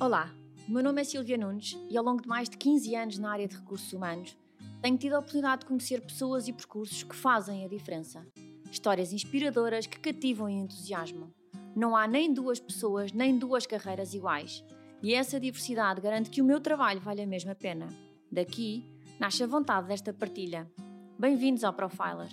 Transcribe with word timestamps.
Olá, 0.00 0.32
meu 0.68 0.80
nome 0.80 1.00
é 1.00 1.04
Silvia 1.04 1.36
Nunes 1.36 1.76
e 1.90 1.98
ao 1.98 2.04
longo 2.04 2.22
de 2.22 2.28
mais 2.28 2.48
de 2.48 2.56
15 2.56 2.94
anos 2.94 3.18
na 3.18 3.32
área 3.32 3.48
de 3.48 3.56
recursos 3.56 3.92
humanos, 3.92 4.38
tenho 4.80 4.96
tido 4.96 5.14
a 5.14 5.18
oportunidade 5.18 5.62
de 5.62 5.66
conhecer 5.66 6.00
pessoas 6.02 6.46
e 6.46 6.52
percursos 6.52 7.02
que 7.02 7.16
fazem 7.16 7.64
a 7.64 7.68
diferença. 7.68 8.24
Histórias 8.70 9.12
inspiradoras 9.12 9.88
que 9.88 9.98
cativam 9.98 10.48
e 10.48 10.52
entusiasmam. 10.52 11.34
Não 11.74 11.96
há 11.96 12.06
nem 12.06 12.32
duas 12.32 12.60
pessoas 12.60 13.10
nem 13.10 13.36
duas 13.36 13.66
carreiras 13.66 14.14
iguais. 14.14 14.62
E 15.02 15.14
essa 15.14 15.40
diversidade 15.40 16.00
garante 16.00 16.30
que 16.30 16.40
o 16.40 16.44
meu 16.44 16.60
trabalho 16.60 17.00
vale 17.00 17.22
a 17.22 17.26
mesma 17.26 17.56
pena. 17.56 17.88
Daqui 18.30 18.84
nasce 19.18 19.42
a 19.42 19.48
vontade 19.48 19.88
desta 19.88 20.12
partilha. 20.12 20.70
Bem-vindos 21.18 21.64
ao 21.64 21.72
Profiler, 21.72 22.28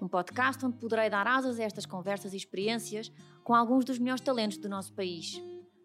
um 0.00 0.08
podcast 0.08 0.64
onde 0.64 0.78
poderei 0.78 1.10
dar 1.10 1.26
asas 1.26 1.60
a 1.60 1.64
estas 1.64 1.84
conversas 1.84 2.32
e 2.32 2.38
experiências 2.38 3.12
com 3.44 3.54
alguns 3.54 3.84
dos 3.84 3.98
melhores 3.98 4.24
talentos 4.24 4.56
do 4.56 4.70
nosso 4.70 4.94
país. 4.94 5.38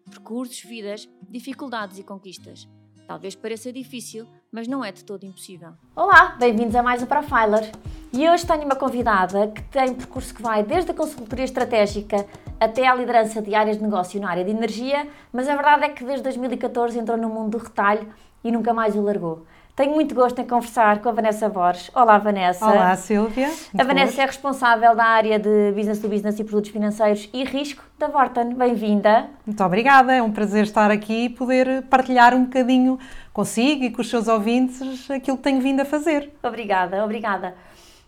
Percursos, 0.08 0.62
vidas, 0.62 1.08
dificuldades 1.28 1.98
e 1.98 2.04
conquistas. 2.04 2.68
Talvez 3.08 3.34
pareça 3.34 3.72
difícil, 3.72 4.24
mas 4.52 4.68
não 4.68 4.84
é 4.84 4.92
de 4.92 5.04
todo 5.04 5.24
impossível. 5.24 5.70
Olá, 5.96 6.36
bem-vindos 6.38 6.76
a 6.76 6.82
mais 6.82 7.02
um 7.02 7.06
Profiler. 7.06 7.72
E 8.12 8.28
hoje 8.28 8.46
tenho 8.46 8.64
uma 8.64 8.76
convidada 8.76 9.48
que 9.48 9.62
tem 9.64 9.94
percurso 9.94 10.32
que 10.32 10.40
vai 10.40 10.62
desde 10.62 10.92
a 10.92 10.94
consultoria 10.94 11.44
estratégica 11.44 12.24
até 12.60 12.86
à 12.86 12.94
liderança 12.94 13.42
de 13.42 13.54
áreas 13.54 13.78
de 13.78 13.82
negócio 13.82 14.20
na 14.20 14.30
área 14.30 14.44
de 14.44 14.50
energia, 14.50 15.08
mas 15.32 15.48
a 15.48 15.54
verdade 15.56 15.84
é 15.84 15.88
que 15.88 16.04
desde 16.04 16.22
2014 16.22 16.98
entrou 16.98 17.18
no 17.18 17.28
mundo 17.28 17.58
do 17.58 17.64
retalho 17.64 18.08
e 18.44 18.52
nunca 18.52 18.72
mais 18.72 18.94
o 18.94 19.02
largou. 19.02 19.44
Tenho 19.76 19.92
muito 19.92 20.14
gosto 20.14 20.40
em 20.40 20.46
conversar 20.46 21.02
com 21.02 21.10
a 21.10 21.12
Vanessa 21.12 21.50
Borges. 21.50 21.90
Olá, 21.94 22.16
Vanessa. 22.16 22.64
Olá, 22.64 22.96
Silvia. 22.96 23.52
A 23.78 23.84
Vanessa 23.84 24.22
é 24.22 24.24
responsável 24.24 24.96
da 24.96 25.04
área 25.04 25.38
de 25.38 25.70
Business 25.72 25.98
to 25.98 26.08
Business 26.08 26.40
e 26.40 26.44
Produtos 26.44 26.70
Financeiros 26.70 27.28
e 27.30 27.44
Risco 27.44 27.84
da 27.98 28.08
Vorten. 28.08 28.54
Bem-vinda. 28.54 29.28
Muito 29.44 29.62
obrigada, 29.62 30.14
é 30.14 30.22
um 30.22 30.32
prazer 30.32 30.64
estar 30.64 30.90
aqui 30.90 31.26
e 31.26 31.28
poder 31.28 31.82
partilhar 31.90 32.32
um 32.32 32.44
bocadinho 32.44 32.98
consigo 33.34 33.84
e 33.84 33.90
com 33.90 34.00
os 34.00 34.08
seus 34.08 34.28
ouvintes 34.28 35.10
aquilo 35.10 35.36
que 35.36 35.42
tenho 35.42 35.60
vindo 35.60 35.80
a 35.80 35.84
fazer. 35.84 36.32
Obrigada, 36.42 37.04
obrigada. 37.04 37.54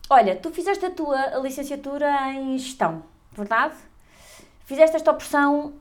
Olha, 0.08 0.36
tu 0.36 0.50
fizeste 0.50 0.86
a 0.86 0.90
tua 0.90 1.38
licenciatura 1.42 2.32
em 2.32 2.56
gestão, 2.56 3.02
verdade? 3.30 3.74
Fizeste 4.64 4.96
esta 4.96 5.10
opção 5.10 5.74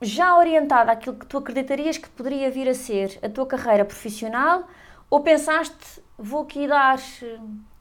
já 0.00 0.38
orientada 0.38 0.90
àquilo 0.90 1.16
que 1.16 1.26
tu 1.26 1.36
acreditarias 1.36 1.98
que 1.98 2.08
poderia 2.08 2.50
vir 2.50 2.66
a 2.66 2.72
ser 2.72 3.18
a 3.22 3.28
tua 3.28 3.44
carreira 3.44 3.84
profissional 3.84 4.66
ou 5.12 5.20
pensaste, 5.20 6.00
vou 6.16 6.40
aqui 6.40 6.66
dar 6.66 6.98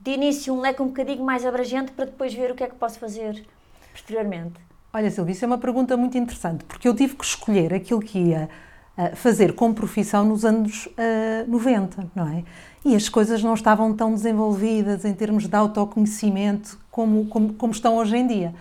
de 0.02 0.12
início 0.12 0.54
um 0.54 0.60
leque 0.60 0.82
um 0.82 0.88
bocadinho 0.88 1.24
mais 1.24 1.46
abrangente 1.46 1.94
para 1.94 2.04
depois 2.04 2.34
ver 2.34 2.52
o 2.52 2.56
que 2.56 2.62
é 2.62 2.68
que 2.68 2.76
posso 2.76 3.00
fazer 3.00 3.46
posteriormente? 3.94 4.56
Olha, 4.92 5.10
Silvia, 5.10 5.32
isso 5.32 5.46
é 5.46 5.48
uma 5.48 5.58
pergunta 5.58 5.96
muito 5.96 6.18
interessante, 6.18 6.66
porque 6.66 6.86
eu 6.86 6.94
tive 6.94 7.16
que 7.16 7.24
escolher 7.24 7.74
aquilo 7.74 8.02
que 8.02 8.20
ia 8.20 8.50
uh, 8.98 9.16
fazer 9.16 9.56
como 9.56 9.74
profissão 9.74 10.26
nos 10.26 10.44
anos 10.44 10.88
uh, 10.88 11.50
90, 11.50 12.12
não 12.14 12.28
é? 12.28 12.44
E 12.84 12.98
as 12.98 13.08
coisas 13.08 13.42
não 13.42 13.54
estavam 13.54 13.96
tão 13.96 14.12
desenvolvidas 14.12 15.06
em 15.06 15.14
termos 15.14 15.48
de 15.48 15.56
autoconhecimento 15.56 16.78
como, 16.92 17.28
como, 17.28 17.54
como 17.54 17.72
estão 17.72 17.96
hoje 17.96 18.18
em 18.18 18.28
dia. 18.28 18.54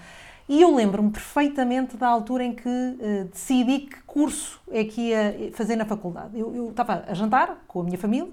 E 0.48 0.62
eu 0.62 0.72
lembro-me 0.72 1.10
perfeitamente 1.10 1.96
da 1.96 2.06
altura 2.06 2.44
em 2.44 2.52
que 2.52 2.68
uh, 2.68 3.24
decidi 3.32 3.80
que 3.80 4.00
curso 4.06 4.60
é 4.70 4.84
que 4.84 5.08
ia 5.08 5.50
fazer 5.54 5.74
na 5.74 5.84
faculdade. 5.84 6.38
Eu, 6.38 6.54
eu 6.54 6.70
estava 6.70 7.04
a 7.08 7.14
jantar 7.14 7.64
com 7.66 7.80
a 7.80 7.84
minha 7.84 7.98
família 7.98 8.30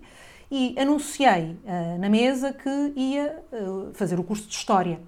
e 0.49 0.75
anunciei 0.79 1.57
uh, 1.63 1.99
na 1.99 2.09
mesa 2.09 2.53
que 2.53 2.93
ia 2.95 3.43
uh, 3.51 3.91
fazer 3.93 4.19
o 4.19 4.23
curso 4.23 4.47
de 4.47 4.55
História. 4.55 4.99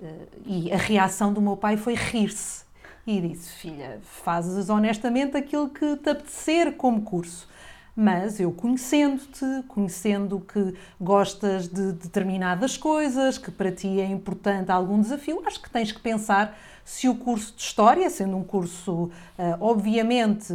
Uh, 0.00 0.26
e 0.46 0.72
a 0.72 0.76
reação 0.76 1.32
do 1.32 1.40
meu 1.40 1.56
pai 1.56 1.76
foi 1.76 1.94
rir-se. 1.94 2.64
E 3.06 3.20
disse: 3.20 3.52
Filha, 3.52 4.00
fazes 4.02 4.68
honestamente 4.68 5.36
aquilo 5.36 5.70
que 5.70 5.96
te 5.96 6.10
apetecer 6.10 6.72
como 6.76 7.02
curso. 7.02 7.48
Mas 7.94 8.38
eu 8.38 8.52
conhecendo-te, 8.52 9.44
conhecendo 9.66 10.38
que 10.40 10.74
gostas 11.00 11.66
de 11.66 11.92
determinadas 11.92 12.76
coisas, 12.76 13.38
que 13.38 13.50
para 13.50 13.72
ti 13.72 14.00
é 14.00 14.06
importante 14.06 14.70
algum 14.70 15.00
desafio, 15.00 15.42
acho 15.44 15.60
que 15.60 15.68
tens 15.68 15.90
que 15.90 15.98
pensar 15.98 16.56
se 16.84 17.08
o 17.08 17.16
curso 17.16 17.56
de 17.56 17.62
História, 17.62 18.08
sendo 18.08 18.36
um 18.36 18.44
curso 18.44 19.10
obviamente 19.58 20.52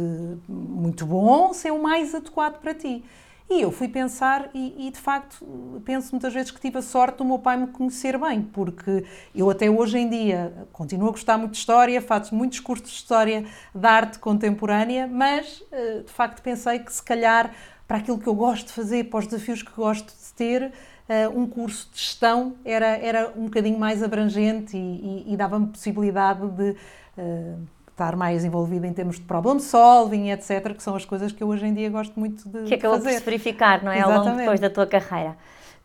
muito 0.48 1.04
bom, 1.04 1.52
se 1.52 1.68
é 1.68 1.72
o 1.72 1.82
mais 1.82 2.14
adequado 2.14 2.60
para 2.60 2.72
ti. 2.72 3.04
E 3.48 3.60
eu 3.60 3.70
fui 3.70 3.88
pensar, 3.88 4.50
e, 4.54 4.86
e, 4.86 4.90
de 4.90 4.98
facto 4.98 5.44
penso 5.84 6.12
muitas 6.12 6.32
vezes 6.32 6.50
que 6.50 6.58
tive 6.58 6.78
a 6.78 6.82
sorte 6.82 7.18
do 7.18 7.24
meu 7.26 7.38
pai 7.38 7.58
me 7.58 7.66
conhecer 7.66 8.18
bem, 8.18 8.40
porque 8.40 9.04
eu 9.34 9.50
até 9.50 9.70
hoje 9.70 9.98
em 9.98 10.08
dia 10.08 10.66
continuo 10.72 11.08
a 11.08 11.10
gostar 11.10 11.36
muito 11.36 11.52
de 11.52 11.58
história, 11.58 12.00
faço 12.00 12.34
muitos 12.34 12.58
cursos 12.60 12.88
de 12.88 12.94
história 12.94 13.44
de 13.74 13.86
arte 13.86 14.18
contemporânea, 14.18 15.06
mas 15.06 15.62
eh, 15.70 16.00
de 16.06 16.10
facto 16.10 16.40
pensei 16.42 16.78
que 16.78 16.92
se 16.92 17.02
calhar 17.02 17.54
para 17.86 17.98
aquilo 17.98 18.18
que 18.18 18.26
eu 18.26 18.34
gosto 18.34 18.68
de 18.68 18.72
fazer, 18.72 19.04
para 19.04 19.18
os 19.18 19.26
desafios 19.26 19.62
que 19.62 19.72
gosto 19.72 20.06
de 20.06 20.32
ter, 20.34 20.72
eh, 21.06 21.28
um 21.28 21.46
curso 21.46 21.90
de 21.92 21.98
gestão 21.98 22.54
era, 22.64 22.96
era 22.96 23.32
um 23.36 23.44
bocadinho 23.44 23.78
mais 23.78 24.02
abrangente 24.02 24.74
e, 24.74 25.24
e, 25.28 25.34
e 25.34 25.36
dava-me 25.36 25.66
possibilidade 25.66 26.48
de 26.48 26.76
eh, 27.18 27.54
estar 27.94 28.16
mais 28.16 28.44
envolvida 28.44 28.86
em 28.86 28.92
termos 28.92 29.16
de 29.16 29.22
problem 29.22 29.60
solving, 29.60 30.30
etc., 30.30 30.74
que 30.74 30.82
são 30.82 30.96
as 30.96 31.04
coisas 31.04 31.30
que 31.30 31.42
eu 31.42 31.48
hoje 31.48 31.64
em 31.64 31.72
dia 31.72 31.88
gosto 31.88 32.18
muito 32.18 32.46
de 32.48 32.64
Que 32.64 32.74
acabou 32.74 32.98
fazer. 32.98 33.10
por 33.10 33.18
se 33.18 33.24
verificar, 33.24 33.82
não 33.82 33.92
é? 33.92 33.98
Exatamente. 33.98 34.18
Ao 34.18 34.26
longo 34.26 34.38
depois 34.38 34.60
da 34.60 34.68
tua 34.68 34.86
carreira. 34.86 35.36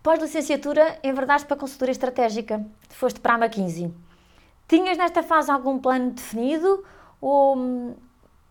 Pós-licenciatura, 0.02 0.98
enverdaste 1.04 1.48
para 1.48 1.56
a 1.56 1.60
consultoria 1.60 1.92
estratégica, 1.92 2.66
foste 2.90 3.20
para 3.20 3.36
a 3.36 3.38
McKinsey. 3.38 3.94
Tinhas 4.68 4.98
nesta 4.98 5.22
fase 5.22 5.52
algum 5.52 5.78
plano 5.78 6.12
definido 6.12 6.84
ou 7.22 7.58
hum, 7.58 7.94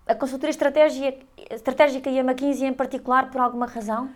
a 0.07 0.15
consultoria 0.15 0.51
estratégica, 0.51 1.19
estratégica 1.51 2.11
e 2.11 2.19
a 2.19 2.23
McKinsey 2.23 2.69
em 2.69 2.73
particular 2.73 3.31
por 3.31 3.41
alguma 3.41 3.67
razão? 3.67 4.09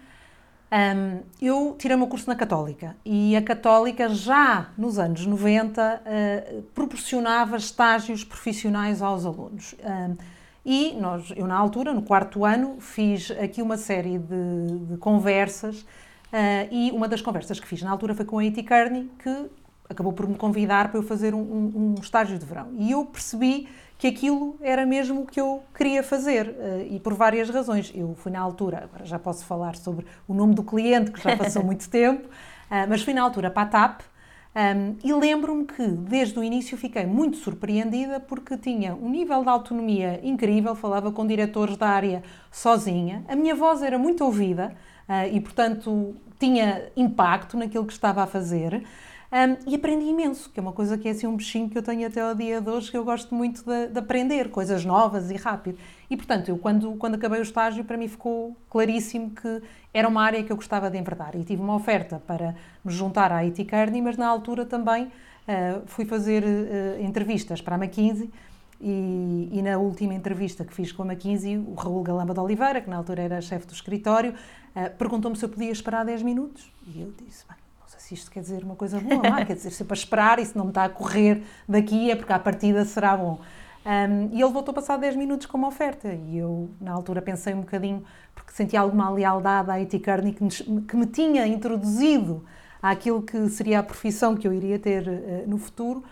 Um, 0.72 1.20
eu 1.38 1.76
tirei 1.78 1.94
o 1.94 1.98
meu 1.98 2.08
curso 2.08 2.26
na 2.26 2.34
Católica 2.34 2.96
e 3.04 3.36
a 3.36 3.42
Católica 3.42 4.08
já 4.08 4.70
nos 4.78 4.98
anos 4.98 5.26
90 5.26 6.00
uh, 6.00 6.62
proporcionava 6.74 7.58
estágios 7.58 8.24
profissionais 8.24 9.02
aos 9.02 9.26
alunos. 9.26 9.74
Um, 9.84 10.16
e 10.64 10.94
nós, 10.94 11.30
eu 11.36 11.46
na 11.46 11.56
altura, 11.56 11.92
no 11.92 12.00
quarto 12.00 12.42
ano, 12.46 12.78
fiz 12.80 13.30
aqui 13.32 13.60
uma 13.60 13.76
série 13.76 14.16
de, 14.16 14.78
de 14.88 14.96
conversas 14.96 15.80
uh, 15.80 15.86
e 16.70 16.90
uma 16.90 17.06
das 17.06 17.20
conversas 17.20 17.60
que 17.60 17.66
fiz 17.66 17.82
na 17.82 17.90
altura 17.90 18.14
foi 18.14 18.24
com 18.24 18.38
a 18.38 18.44
Iti 18.44 18.62
Kearney, 18.62 19.10
que 19.22 19.50
acabou 19.90 20.14
por 20.14 20.26
me 20.26 20.36
convidar 20.36 20.88
para 20.88 20.98
eu 20.98 21.02
fazer 21.02 21.34
um, 21.34 21.38
um 21.38 21.94
estágio 22.00 22.38
de 22.38 22.46
verão. 22.46 22.68
E 22.78 22.92
eu 22.92 23.04
percebi 23.04 23.68
que 24.02 24.08
aquilo 24.08 24.56
era 24.60 24.84
mesmo 24.84 25.20
o 25.20 25.26
que 25.26 25.40
eu 25.40 25.62
queria 25.72 26.02
fazer 26.02 26.56
e 26.90 26.98
por 26.98 27.14
várias 27.14 27.48
razões. 27.48 27.92
Eu 27.94 28.16
fui 28.16 28.32
na 28.32 28.40
altura, 28.40 28.78
agora 28.82 29.04
já 29.04 29.16
posso 29.16 29.44
falar 29.46 29.76
sobre 29.76 30.04
o 30.26 30.34
nome 30.34 30.56
do 30.56 30.64
cliente, 30.64 31.12
que 31.12 31.22
já 31.22 31.36
passou 31.36 31.62
muito 31.64 31.88
tempo, 31.88 32.28
mas 32.88 33.02
fui 33.02 33.14
na 33.14 33.22
altura 33.22 33.48
para 33.48 33.62
a 33.62 33.66
TAP 33.66 34.00
e 35.04 35.12
lembro-me 35.12 35.66
que 35.66 35.86
desde 35.86 36.36
o 36.36 36.42
início 36.42 36.76
fiquei 36.76 37.06
muito 37.06 37.36
surpreendida 37.36 38.18
porque 38.18 38.56
tinha 38.56 38.92
um 38.92 39.08
nível 39.08 39.40
de 39.42 39.48
autonomia 39.48 40.19
incrível, 40.24 40.74
falava 40.74 41.12
com 41.12 41.24
diretores 41.24 41.76
da 41.76 41.86
área 41.86 42.24
sozinha, 42.50 43.24
a 43.28 43.36
minha 43.36 43.54
voz 43.54 43.84
era 43.84 44.00
muito 44.00 44.24
ouvida 44.24 44.74
e, 45.30 45.40
portanto, 45.40 46.16
tinha 46.40 46.90
impacto 46.96 47.56
naquilo 47.56 47.86
que 47.86 47.92
estava 47.92 48.24
a 48.24 48.26
fazer. 48.26 48.82
Um, 49.32 49.70
e 49.70 49.75
aprendi 49.75 50.04
imenso, 50.04 50.50
que 50.50 50.60
é 50.60 50.62
uma 50.62 50.75
coisa 50.75 50.98
que 50.98 51.09
é 51.09 51.12
assim 51.12 51.26
um 51.26 51.34
bichinho 51.34 51.70
que 51.70 51.78
eu 51.78 51.82
tenho 51.82 52.06
até 52.06 52.20
ao 52.20 52.34
dia 52.34 52.60
de 52.60 52.69
hoje, 52.69 52.91
que 52.91 52.98
eu 52.98 53.03
gosto 53.03 53.34
muito 53.34 53.65
de, 53.65 53.87
de, 53.88 53.98
aprender 53.98 54.50
coisas 54.50 54.84
novas 54.84 55.31
e 55.31 55.37
rápido. 55.37 55.78
E 56.10 56.16
portanto, 56.19 56.50
eu 56.50 56.59
quando, 56.59 56.94
quando 56.97 57.15
acabei 57.15 57.41
o 57.41 57.43
estágio, 57.43 57.82
para 57.82 57.97
mim 57.97 58.09
ficou 58.09 58.54
claríssimo 58.69 59.31
que 59.31 59.62
era 59.94 60.06
uma 60.06 60.22
área 60.22 60.44
que 60.44 60.53
eu 60.53 60.56
gostava 60.56 60.91
de 60.91 60.98
enverdar. 60.98 61.34
E 61.34 61.44
tive 61.44 61.62
uma 61.62 61.75
oferta 61.75 62.22
para 62.26 62.54
me 62.84 62.93
juntar 62.93 63.32
à 63.32 63.38
IT 63.38 63.65
Kearney, 63.65 64.03
mas 64.03 64.19
na 64.19 64.28
altura 64.28 64.66
também 64.66 65.04
uh, 65.06 65.82
fui 65.87 66.04
fazer 66.04 66.44
uh, 66.44 67.03
entrevistas 67.03 67.62
para 67.62 67.76
a 67.76 67.78
McKinsey. 67.78 68.31
E, 68.78 69.49
e, 69.50 69.62
na 69.62 69.78
última 69.78 70.12
entrevista 70.12 70.62
que 70.62 70.75
fiz 70.75 70.93
com 70.93 71.04
a 71.04 71.06
McKinsey, 71.06 71.56
o 71.56 71.72
Raul 71.72 72.02
Galamba 72.02 72.35
de 72.35 72.40
Oliveira, 72.40 72.82
que 72.82 72.90
na 72.90 72.96
altura 72.96 73.23
era 73.23 73.40
chefe 73.40 73.67
do 73.67 73.73
escritório, 73.73 74.35
uh, 74.76 74.94
perguntou-me 74.99 75.38
se 75.38 75.44
eu 75.44 75.49
podia 75.49 75.70
esperar 75.70 76.05
10 76.05 76.23
minutos. 76.23 76.70
E 76.87 77.00
eu 77.00 77.12
disse, 77.25 77.46
bem, 77.49 77.62
se 77.98 78.14
isto 78.14 78.30
quer 78.30 78.40
dizer 78.40 78.64
uma 78.64 78.76
coisa 78.76 79.00
boa, 79.00 79.22
não, 79.22 79.44
quer 79.44 79.54
dizer, 79.54 79.70
se 79.70 79.82
é 79.82 79.86
para 79.86 79.96
esperar 79.96 80.38
e 80.38 80.46
se 80.46 80.56
não 80.56 80.64
me 80.64 80.70
está 80.70 80.84
a 80.84 80.88
correr 80.88 81.42
daqui 81.68 82.10
é 82.10 82.16
porque 82.16 82.32
a 82.32 82.38
partida 82.38 82.84
será 82.84 83.16
bom. 83.16 83.40
Um, 83.84 84.28
e 84.32 84.40
ele 84.40 84.52
voltou 84.52 84.70
a 84.70 84.74
passar 84.74 84.96
10 84.96 85.16
minutos 85.16 85.46
com 85.46 85.58
uma 85.58 85.68
oferta. 85.68 86.12
E 86.12 86.38
eu, 86.38 86.70
na 86.80 86.92
altura, 86.92 87.20
pensei 87.20 87.52
um 87.52 87.60
bocadinho, 87.60 88.04
porque 88.34 88.52
sentia 88.52 88.80
alguma 88.80 89.10
lealdade 89.10 89.70
à 89.70 89.74
IT 89.74 89.98
Kearney 89.98 90.32
que, 90.32 90.48
que 90.82 90.96
me 90.96 91.06
tinha 91.06 91.46
introduzido 91.46 92.44
àquilo 92.80 93.22
que 93.22 93.48
seria 93.48 93.80
a 93.80 93.82
profissão 93.82 94.36
que 94.36 94.46
eu 94.46 94.52
iria 94.52 94.78
ter 94.78 95.06
uh, 95.06 95.48
no 95.48 95.58
futuro, 95.58 96.02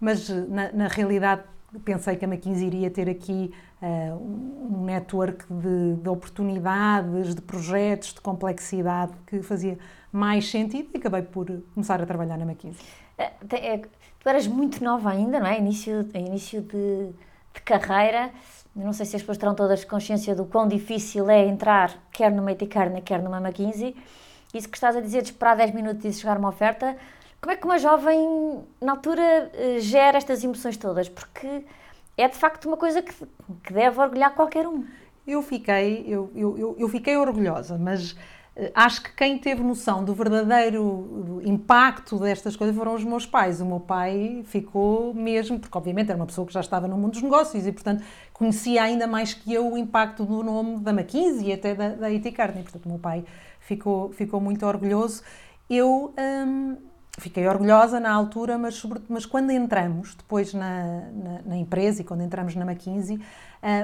mas 0.00 0.28
na, 0.28 0.72
na, 0.72 0.88
realidade 0.88 1.42
pensei 1.84 2.16
que 2.16 2.24
a 2.24 2.28
McKinsey 2.28 2.66
iria 2.66 2.90
ter 2.90 3.10
aqui 3.10 3.52
uh, 3.82 4.74
um 4.74 4.84
network 4.84 5.44
de, 5.52 5.96
de 5.96 6.08
oportunidades, 6.08 7.34
de 7.34 7.42
projetos, 7.42 8.14
de 8.14 8.20
complexidade 8.20 9.12
que 9.26 9.42
fazia 9.42 9.78
mais 10.18 10.50
sentido 10.50 10.90
e 10.92 10.98
acabei 10.98 11.22
por 11.22 11.46
começar 11.72 12.02
a 12.02 12.06
trabalhar 12.06 12.36
na 12.36 12.44
McKinsey. 12.44 12.84
É, 13.16 13.32
é, 13.52 13.78
tu 13.78 14.28
eras 14.28 14.46
muito 14.46 14.82
nova 14.82 15.10
ainda, 15.10 15.38
não 15.38 15.46
é? 15.46 15.58
Início, 15.58 16.06
início 16.14 16.60
de, 16.62 17.10
de 17.54 17.60
carreira, 17.64 18.30
não 18.74 18.92
sei 18.92 19.06
se 19.06 19.16
as 19.16 19.22
pessoas 19.22 19.38
terão 19.38 19.54
todas 19.54 19.84
consciência 19.84 20.34
do 20.34 20.44
quão 20.44 20.66
difícil 20.66 21.30
é 21.30 21.46
entrar, 21.46 21.96
quer 22.12 22.32
numa 22.32 22.52
Eticarna, 22.52 23.00
quer 23.00 23.22
numa 23.22 23.40
McKinsey. 23.40 23.96
Isso 24.52 24.68
que 24.68 24.76
estás 24.76 24.96
a 24.96 25.00
dizer 25.00 25.22
de 25.22 25.30
esperar 25.30 25.56
10 25.56 25.74
minutos 25.74 26.04
e 26.04 26.12
chegar 26.12 26.38
uma 26.38 26.48
oferta, 26.48 26.96
como 27.40 27.52
é 27.52 27.56
que 27.56 27.64
uma 27.64 27.78
jovem, 27.78 28.64
na 28.80 28.92
altura, 28.92 29.50
eh, 29.54 29.78
gera 29.80 30.18
estas 30.18 30.42
emoções 30.42 30.76
todas? 30.76 31.08
Porque 31.08 31.64
é 32.16 32.28
de 32.28 32.36
facto 32.36 32.66
uma 32.66 32.76
coisa 32.76 33.00
que, 33.00 33.12
que 33.62 33.72
deve 33.72 34.00
orgulhar 34.00 34.34
qualquer 34.34 34.66
um. 34.66 34.84
Eu 35.26 35.42
fiquei, 35.42 36.04
eu, 36.08 36.30
eu, 36.34 36.76
eu 36.78 36.88
fiquei 36.88 37.16
orgulhosa, 37.16 37.78
mas 37.78 38.16
acho 38.74 39.02
que 39.02 39.12
quem 39.12 39.38
teve 39.38 39.62
noção 39.62 40.04
do 40.04 40.12
verdadeiro 40.14 41.40
impacto 41.44 42.18
destas 42.18 42.56
coisas 42.56 42.74
foram 42.74 42.94
os 42.94 43.04
meus 43.04 43.24
pais. 43.24 43.60
O 43.60 43.66
meu 43.66 43.78
pai 43.78 44.42
ficou 44.44 45.14
mesmo, 45.14 45.58
porque 45.60 45.76
obviamente 45.78 46.08
era 46.10 46.16
uma 46.16 46.26
pessoa 46.26 46.46
que 46.46 46.52
já 46.52 46.60
estava 46.60 46.88
no 46.88 46.96
mundo 46.96 47.12
dos 47.12 47.22
negócios 47.22 47.66
e, 47.66 47.72
portanto, 47.72 48.02
conhecia 48.32 48.82
ainda 48.82 49.06
mais 49.06 49.32
que 49.32 49.52
eu 49.54 49.72
o 49.72 49.78
impacto 49.78 50.24
do 50.24 50.42
nome 50.42 50.78
da 50.80 50.90
McKinsey 50.90 51.48
e 51.48 51.52
até 51.52 51.74
da, 51.74 51.90
da. 51.90 52.08
Portanto, 52.08 52.86
o 52.86 52.88
meu 52.88 52.98
pai 52.98 53.24
ficou, 53.60 54.12
ficou 54.12 54.40
muito 54.40 54.66
orgulhoso. 54.66 55.22
Eu 55.70 56.14
hum, 56.18 56.76
fiquei 57.18 57.46
orgulhosa 57.46 57.98
na 58.00 58.12
altura, 58.12 58.56
mas, 58.56 58.74
sobre, 58.74 59.00
mas 59.08 59.26
quando 59.26 59.50
entramos 59.50 60.14
depois 60.14 60.54
na, 60.54 60.84
na, 61.12 61.40
na, 61.46 61.56
empresa 61.56 62.00
e 62.00 62.04
quando 62.04 62.22
entramos 62.22 62.54
na 62.54 62.64
McKinsey, 62.64 63.16
uh, 63.16 63.20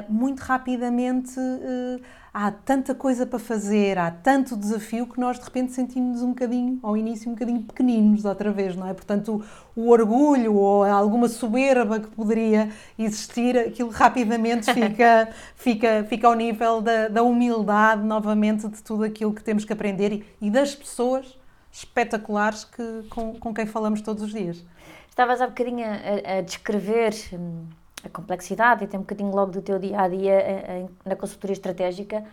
muito 0.08 0.40
rapidamente 0.40 1.38
uh, 1.38 2.00
há 2.32 2.50
tanta 2.50 2.94
coisa 2.94 3.26
para 3.26 3.38
fazer, 3.38 3.98
há 3.98 4.10
tanto 4.10 4.56
desafio 4.56 5.06
que 5.06 5.19
nós 5.20 5.38
de 5.38 5.44
repente 5.44 5.72
sentimos 5.72 6.22
um 6.22 6.28
bocadinho, 6.28 6.78
ao 6.82 6.96
início, 6.96 7.28
um 7.28 7.34
bocadinho 7.34 7.62
pequeninos 7.62 8.25
outra 8.25 8.50
vez, 8.50 8.76
não 8.76 8.88
é? 8.88 8.94
Portanto, 8.94 9.44
o, 9.76 9.82
o 9.82 9.90
orgulho 9.90 10.54
ou 10.54 10.84
alguma 10.84 11.28
soberba 11.28 12.00
que 12.00 12.08
poderia 12.08 12.70
existir, 12.98 13.58
aquilo 13.58 13.90
rapidamente 13.90 14.66
fica, 14.75 15.28
fica, 15.54 16.04
fica 16.08 16.26
ao 16.26 16.34
nível 16.34 16.81
da, 16.81 17.08
da 17.08 17.22
humildade, 17.22 18.02
novamente, 18.02 18.69
de 18.69 18.82
tudo 18.82 19.04
aquilo 19.04 19.32
que 19.32 19.42
temos 19.42 19.64
que 19.64 19.72
aprender 19.72 20.12
e, 20.12 20.25
e 20.40 20.50
das 20.50 20.75
pessoas 20.75 21.38
espetaculares 21.75 22.65
que, 22.65 23.03
com, 23.11 23.35
com 23.35 23.53
quem 23.53 23.67
falamos 23.67 24.00
todos 24.00 24.23
os 24.23 24.32
dias. 24.32 24.65
Estavas 25.09 25.41
há 25.41 25.49
bocadinho 25.49 25.85
a, 25.85 26.38
a 26.38 26.41
descrever 26.41 27.12
hum, 27.32 27.67
a 28.05 28.09
complexidade 28.09 28.85
e 28.85 28.87
tem 28.87 28.99
um 28.99 29.03
bocadinho 29.03 29.35
logo 29.35 29.50
do 29.50 29.61
teu 29.61 29.79
dia 29.79 30.00
a 30.00 30.09
dia 30.09 30.88
na 31.05 31.17
consultoria 31.17 31.53
estratégica. 31.53 32.25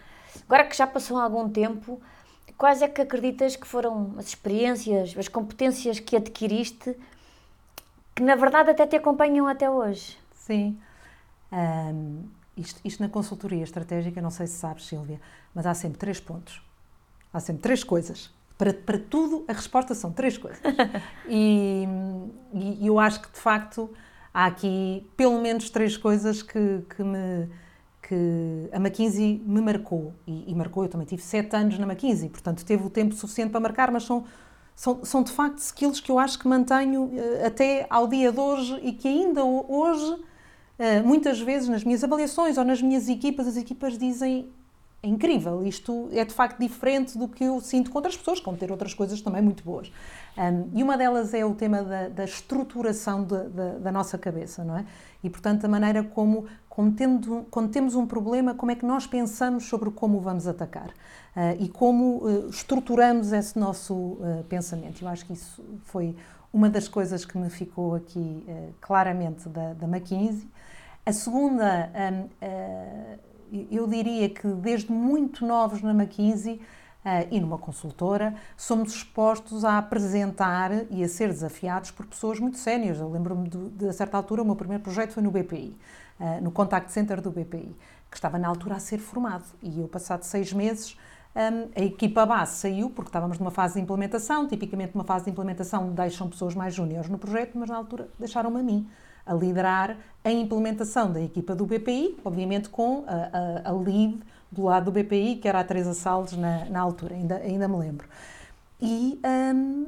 Agora 0.45 0.63
que 0.65 0.77
já 0.77 0.85
passou 0.85 1.17
algum 1.17 1.49
tempo, 1.49 1.99
quais 2.55 2.83
é 2.83 2.87
que 2.87 3.01
acreditas 3.01 3.55
que 3.55 3.67
foram 3.67 4.13
as 4.17 4.27
experiências, 4.27 5.15
as 5.17 5.27
competências 5.27 5.99
que 5.99 6.15
adquiriste 6.15 6.95
que 8.13 8.21
na 8.21 8.35
verdade 8.35 8.69
até 8.69 8.85
te 8.85 8.95
acompanham 8.95 9.47
até 9.47 9.67
hoje? 9.69 10.19
Sim. 10.35 10.77
Um, 11.51 12.25
isto, 12.55 12.79
isto 12.85 13.01
na 13.01 13.09
consultoria 13.09 13.63
estratégica, 13.63 14.21
não 14.21 14.29
sei 14.29 14.45
se 14.45 14.59
sabes, 14.59 14.85
Silvia, 14.85 15.19
mas 15.55 15.65
há 15.65 15.73
sempre 15.73 15.97
três 15.97 16.19
pontos. 16.19 16.61
Há 17.33 17.39
sempre 17.39 17.63
três 17.63 17.83
coisas 17.83 18.29
para, 18.61 18.75
para 18.75 18.99
tudo, 18.99 19.43
a 19.47 19.53
resposta 19.53 19.95
são 19.95 20.11
três 20.11 20.37
coisas. 20.37 20.61
e, 21.27 21.83
e, 22.53 22.85
eu 22.85 22.99
acho 22.99 23.19
que, 23.19 23.31
de 23.31 23.39
facto, 23.39 23.89
há 24.31 24.45
aqui 24.45 25.09
pelo 25.17 25.41
menos 25.41 25.71
três 25.71 25.97
coisas 25.97 26.43
que, 26.43 26.83
que 26.95 27.03
me 27.03 27.49
que 28.03 28.69
a 28.71 28.77
McKinsey 28.77 29.41
me 29.45 29.61
marcou 29.61 30.13
e, 30.27 30.51
e, 30.51 30.53
marcou, 30.53 30.83
eu 30.83 30.89
também 30.89 31.07
tive 31.07 31.23
sete 31.23 31.55
anos 31.55 31.79
na 31.79 31.87
McKinsey, 31.87 32.29
portanto 32.29 32.63
teve 32.63 32.85
o 32.85 32.89
tempo 32.89 33.15
suficiente 33.15 33.49
para 33.51 33.59
marcar, 33.59 33.89
mas 33.89 34.03
são, 34.03 34.25
são, 34.75 35.03
são 35.03 35.23
de 35.23 35.31
facto 35.31 35.57
skills 35.57 35.99
que 35.99 36.11
eu 36.11 36.19
acho 36.19 36.37
que 36.37 36.47
mantenho 36.47 37.05
uh, 37.05 37.45
até 37.47 37.87
ao 37.89 38.07
dia 38.07 38.31
de 38.31 38.39
hoje 38.39 38.79
e 38.83 38.91
que 38.91 39.07
ainda 39.07 39.43
hoje, 39.43 40.11
uh, 40.13 41.03
muitas 41.05 41.39
vezes 41.39 41.69
nas 41.69 41.83
minhas 41.83 42.03
avaliações 42.03 42.57
ou 42.57 42.65
nas 42.65 42.81
minhas 42.81 43.07
equipas, 43.07 43.47
as 43.47 43.57
equipas 43.57 43.97
dizem 43.97 44.51
é 45.03 45.07
incrível. 45.07 45.63
Isto 45.65 46.09
é 46.11 46.23
de 46.23 46.33
facto 46.33 46.59
diferente 46.59 47.17
do 47.17 47.27
que 47.27 47.43
eu 47.43 47.59
sinto 47.59 47.89
com 47.89 47.97
outras 47.97 48.15
pessoas, 48.15 48.39
como 48.39 48.55
ter 48.55 48.71
outras 48.71 48.93
coisas 48.93 49.19
também 49.21 49.41
muito 49.41 49.63
boas. 49.63 49.91
Um, 50.37 50.69
e 50.77 50.83
uma 50.83 50.95
delas 50.95 51.33
é 51.33 51.43
o 51.43 51.55
tema 51.55 51.81
da, 51.81 52.07
da 52.07 52.23
estruturação 52.23 53.23
de, 53.23 53.49
de, 53.49 53.79
da 53.79 53.91
nossa 53.91 54.17
cabeça, 54.17 54.63
não 54.63 54.77
é? 54.77 54.85
E 55.23 55.29
portanto, 55.29 55.65
a 55.65 55.67
maneira 55.67 56.03
como, 56.03 56.45
como 56.69 56.91
tendo, 56.91 57.45
quando 57.49 57.71
temos 57.71 57.95
um 57.95 58.05
problema, 58.05 58.53
como 58.53 58.71
é 58.71 58.75
que 58.75 58.85
nós 58.85 59.07
pensamos 59.07 59.65
sobre 59.65 59.89
como 59.89 60.19
o 60.19 60.21
vamos 60.21 60.47
atacar 60.47 60.89
uh, 60.89 61.57
e 61.59 61.67
como 61.67 62.23
uh, 62.23 62.49
estruturamos 62.49 63.31
esse 63.31 63.57
nosso 63.57 63.93
uh, 63.93 64.43
pensamento. 64.47 65.01
Eu 65.01 65.07
acho 65.07 65.25
que 65.25 65.33
isso 65.33 65.63
foi 65.85 66.15
uma 66.53 66.69
das 66.69 66.87
coisas 66.87 67.25
que 67.25 67.37
me 67.37 67.49
ficou 67.49 67.95
aqui 67.95 68.45
claramente 68.81 69.47
da, 69.47 69.73
da 69.73 69.87
McKinsey. 69.87 70.49
A 71.05 71.13
segunda. 71.13 71.89
Um, 71.95 73.30
eu 73.69 73.87
diria 73.87 74.29
que 74.29 74.47
desde 74.47 74.91
muito 74.91 75.45
novos 75.45 75.81
na 75.81 75.91
McKinsey 75.91 76.61
uh, 77.05 77.27
e 77.29 77.39
numa 77.39 77.57
consultora, 77.57 78.33
somos 78.55 78.93
expostos 78.93 79.65
a 79.65 79.77
apresentar 79.77 80.71
e 80.89 81.03
a 81.03 81.07
ser 81.07 81.27
desafiados 81.27 81.91
por 81.91 82.05
pessoas 82.05 82.39
muito 82.39 82.57
séniores. 82.57 82.99
Eu 82.99 83.09
lembro-me 83.09 83.49
de, 83.49 83.69
de, 83.69 83.89
a 83.89 83.93
certa 83.93 84.17
altura, 84.17 84.41
o 84.41 84.45
meu 84.45 84.55
primeiro 84.55 84.83
projeto 84.83 85.13
foi 85.13 85.23
no 85.23 85.31
BPI, 85.31 85.75
uh, 86.19 86.23
eh, 86.23 86.41
no 86.41 86.51
Contact 86.51 86.91
Center 86.91 87.19
do 87.21 87.31
BPI, 87.31 87.75
que 88.09 88.17
estava 88.17 88.37
na 88.37 88.47
altura 88.47 88.75
a 88.75 88.79
ser 88.79 88.99
formado. 88.99 89.45
E 89.61 89.79
eu, 89.79 89.87
passado 89.87 90.23
seis 90.23 90.53
meses, 90.53 90.97
um, 91.35 91.69
a 91.75 91.83
equipa 91.83 92.25
base 92.25 92.57
saiu 92.57 92.89
porque 92.89 93.09
estávamos 93.09 93.39
numa 93.39 93.51
fase 93.51 93.75
de 93.75 93.81
implementação. 93.81 94.47
Tipicamente, 94.47 94.93
numa 94.95 95.05
fase 95.05 95.25
de 95.25 95.31
implementação, 95.31 95.91
deixam 95.91 96.29
pessoas 96.29 96.55
mais 96.55 96.73
júniores 96.73 97.09
no 97.09 97.17
projeto, 97.17 97.57
mas 97.57 97.69
na 97.69 97.77
altura 97.77 98.09
deixaram-me 98.19 98.59
a 98.59 98.63
mim 98.63 98.89
a 99.25 99.33
liderar 99.33 99.97
a 100.23 100.31
implementação 100.31 101.11
da 101.11 101.21
equipa 101.21 101.55
do 101.55 101.65
BPI, 101.65 102.17
obviamente 102.23 102.69
com 102.69 103.03
a, 103.07 103.67
a, 103.67 103.69
a 103.69 103.71
lead 103.71 104.19
do 104.51 104.63
lado 104.63 104.85
do 104.85 104.91
BPI, 104.91 105.37
que 105.37 105.47
era 105.47 105.59
a 105.59 105.63
Teresa 105.63 105.93
Salles 105.93 106.33
na, 106.33 106.65
na 106.65 106.79
altura, 106.79 107.15
ainda, 107.15 107.37
ainda 107.37 107.67
me 107.67 107.77
lembro. 107.77 108.07
E 108.81 109.19
um, 109.55 109.87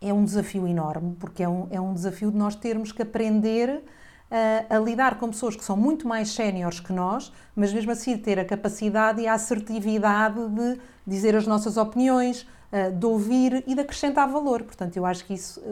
é 0.00 0.12
um 0.12 0.24
desafio 0.24 0.66
enorme, 0.66 1.16
porque 1.18 1.42
é 1.42 1.48
um, 1.48 1.66
é 1.70 1.80
um 1.80 1.94
desafio 1.94 2.30
de 2.30 2.36
nós 2.36 2.54
termos 2.54 2.92
que 2.92 3.02
aprender 3.02 3.82
a, 4.30 4.76
a 4.76 4.78
lidar 4.78 5.18
com 5.18 5.28
pessoas 5.28 5.56
que 5.56 5.64
são 5.64 5.76
muito 5.76 6.06
mais 6.06 6.30
séniores 6.30 6.80
que 6.80 6.92
nós, 6.92 7.32
mas 7.54 7.72
mesmo 7.72 7.92
assim 7.92 8.16
ter 8.18 8.38
a 8.38 8.44
capacidade 8.44 9.20
e 9.22 9.26
a 9.26 9.34
assertividade 9.34 10.36
de 10.48 10.80
dizer 11.06 11.34
as 11.36 11.46
nossas 11.46 11.76
opiniões, 11.76 12.46
de 12.90 13.06
ouvir 13.06 13.62
e 13.66 13.74
de 13.74 13.80
acrescentar 13.80 14.28
valor. 14.28 14.62
Portanto, 14.64 14.96
eu 14.96 15.06
acho 15.06 15.24
que 15.24 15.34
isso 15.34 15.62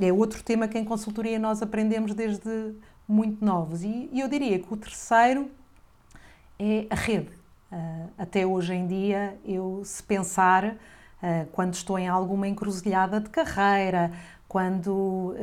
eh, 0.00 0.08
é 0.08 0.12
outro 0.12 0.42
tema 0.42 0.68
que 0.68 0.78
em 0.78 0.84
consultoria 0.84 1.38
nós 1.38 1.60
aprendemos 1.62 2.14
desde 2.14 2.74
muito 3.08 3.44
novos. 3.44 3.82
E 3.82 4.08
eu 4.12 4.28
diria 4.28 4.58
que 4.58 4.72
o 4.72 4.76
terceiro 4.76 5.50
é 6.58 6.86
a 6.88 6.94
rede. 6.94 7.30
Eh, 7.72 8.06
até 8.16 8.46
hoje 8.46 8.72
em 8.72 8.86
dia, 8.86 9.36
eu 9.44 9.82
se 9.84 10.02
pensar, 10.02 10.76
quando 11.52 11.72
estou 11.72 11.98
em 11.98 12.06
alguma 12.06 12.46
encruzilhada 12.46 13.18
de 13.18 13.30
carreira, 13.30 14.12
quando 14.46 15.34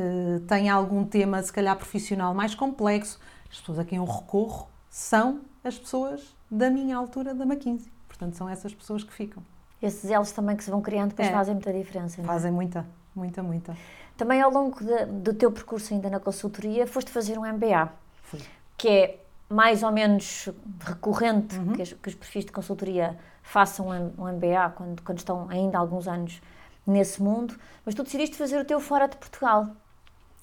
tenho 0.47 0.71
algum 0.71 1.03
tema, 1.03 1.41
se 1.41 1.51
calhar 1.51 1.75
profissional 1.75 2.35
mais 2.35 2.53
complexo, 2.53 3.19
as 3.49 3.59
pessoas 3.59 3.79
a 3.79 3.83
quem 3.83 3.97
eu 3.97 4.05
recorro 4.05 4.67
são 4.91 5.41
as 5.63 5.79
pessoas 5.79 6.35
da 6.51 6.69
minha 6.69 6.95
altura 6.95 7.33
da 7.33 7.45
McKinsey. 7.45 7.91
Portanto, 8.07 8.35
são 8.35 8.47
essas 8.47 8.75
pessoas 8.75 9.03
que 9.03 9.11
ficam 9.11 9.41
esses 9.81 10.09
elos 10.09 10.31
também 10.31 10.55
que 10.55 10.63
se 10.63 10.69
vão 10.69 10.81
criando 10.81 11.09
depois 11.09 11.27
é. 11.27 11.31
fazem 11.31 11.55
muita 11.55 11.73
diferença. 11.73 12.21
Não 12.21 12.25
é? 12.25 12.33
Fazem 12.33 12.51
muita, 12.51 12.85
muita, 13.15 13.41
muita. 13.41 13.77
Também 14.15 14.41
ao 14.41 14.51
longo 14.51 14.77
de, 14.83 15.05
do 15.05 15.33
teu 15.33 15.51
percurso 15.51 15.93
ainda 15.93 16.09
na 16.09 16.19
consultoria, 16.19 16.85
foste 16.85 17.09
fazer 17.09 17.37
um 17.37 17.41
MBA, 17.41 17.91
Fui. 18.23 18.39
que 18.77 18.87
é 18.87 19.19
mais 19.49 19.83
ou 19.83 19.91
menos 19.91 20.49
recorrente 20.79 21.57
uhum. 21.57 21.73
que, 21.73 21.83
que, 21.95 22.09
os 22.09 22.15
perfis 22.15 22.45
de 22.45 22.51
consultoria 22.51 23.17
façam 23.41 23.89
um, 23.89 24.23
um 24.23 24.31
MBA 24.31 24.69
quando, 24.75 25.01
quando 25.01 25.17
estão 25.17 25.49
ainda 25.49 25.77
há 25.77 25.81
alguns 25.81 26.07
anos 26.07 26.41
nesse 26.85 27.21
mundo, 27.21 27.55
mas 27.85 27.95
tu 27.95 28.03
decidiste 28.03 28.37
fazer 28.37 28.59
o 28.59 28.65
teu 28.65 28.79
fora 28.79 29.07
de 29.07 29.17
Portugal. 29.17 29.67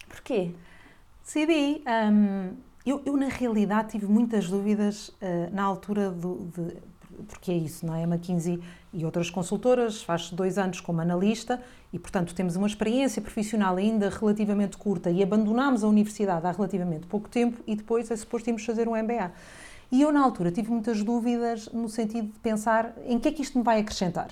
Porquê? 0.09 0.55
Decidi. 1.25 1.83
Um, 1.87 2.57
eu, 2.85 3.03
eu, 3.05 3.17
na 3.17 3.29
realidade, 3.29 3.91
tive 3.91 4.07
muitas 4.07 4.49
dúvidas 4.49 5.09
uh, 5.09 5.53
na 5.53 5.63
altura 5.63 6.11
do, 6.11 6.51
de, 6.55 6.77
porque 7.27 7.51
é 7.51 7.55
isso, 7.55 7.85
não 7.85 7.95
é? 7.95 8.05
A 8.05 8.07
McKinsey 8.07 8.61
e 8.93 9.05
outras 9.05 9.31
consultoras 9.31 10.03
faz 10.03 10.31
dois 10.31 10.59
anos 10.59 10.81
como 10.81 11.01
analista 11.01 11.61
e, 11.93 11.99
portanto, 11.99 12.35
temos 12.35 12.57
uma 12.57 12.67
experiência 12.67 13.21
profissional 13.23 13.77
ainda 13.77 14.11
relativamente 14.11 14.77
curta 14.77 15.11
e 15.11 15.23
abandonámos 15.23 15.83
a 15.83 15.89
universidade 15.89 16.47
há 16.47 16.53
relativamente 16.53 17.07
pouco 17.07 17.29
tempo 17.29 17.63
e 17.67 17.75
depois 17.75 18.11
é 18.11 18.17
suposto 18.17 18.49
irmos 18.49 18.65
fazer 18.65 18.89
um 18.89 18.93
MBA. 18.93 19.33
E 19.91 20.03
eu, 20.03 20.13
na 20.13 20.21
altura, 20.21 20.51
tive 20.51 20.71
muitas 20.71 21.03
dúvidas 21.03 21.69
no 21.73 21.89
sentido 21.89 22.29
de 22.29 22.39
pensar 22.41 22.95
em 23.07 23.19
que 23.19 23.29
é 23.29 23.33
que 23.33 23.43
isto 23.43 23.59
me 23.59 23.65
vai 23.65 23.81
acrescentar. 23.81 24.29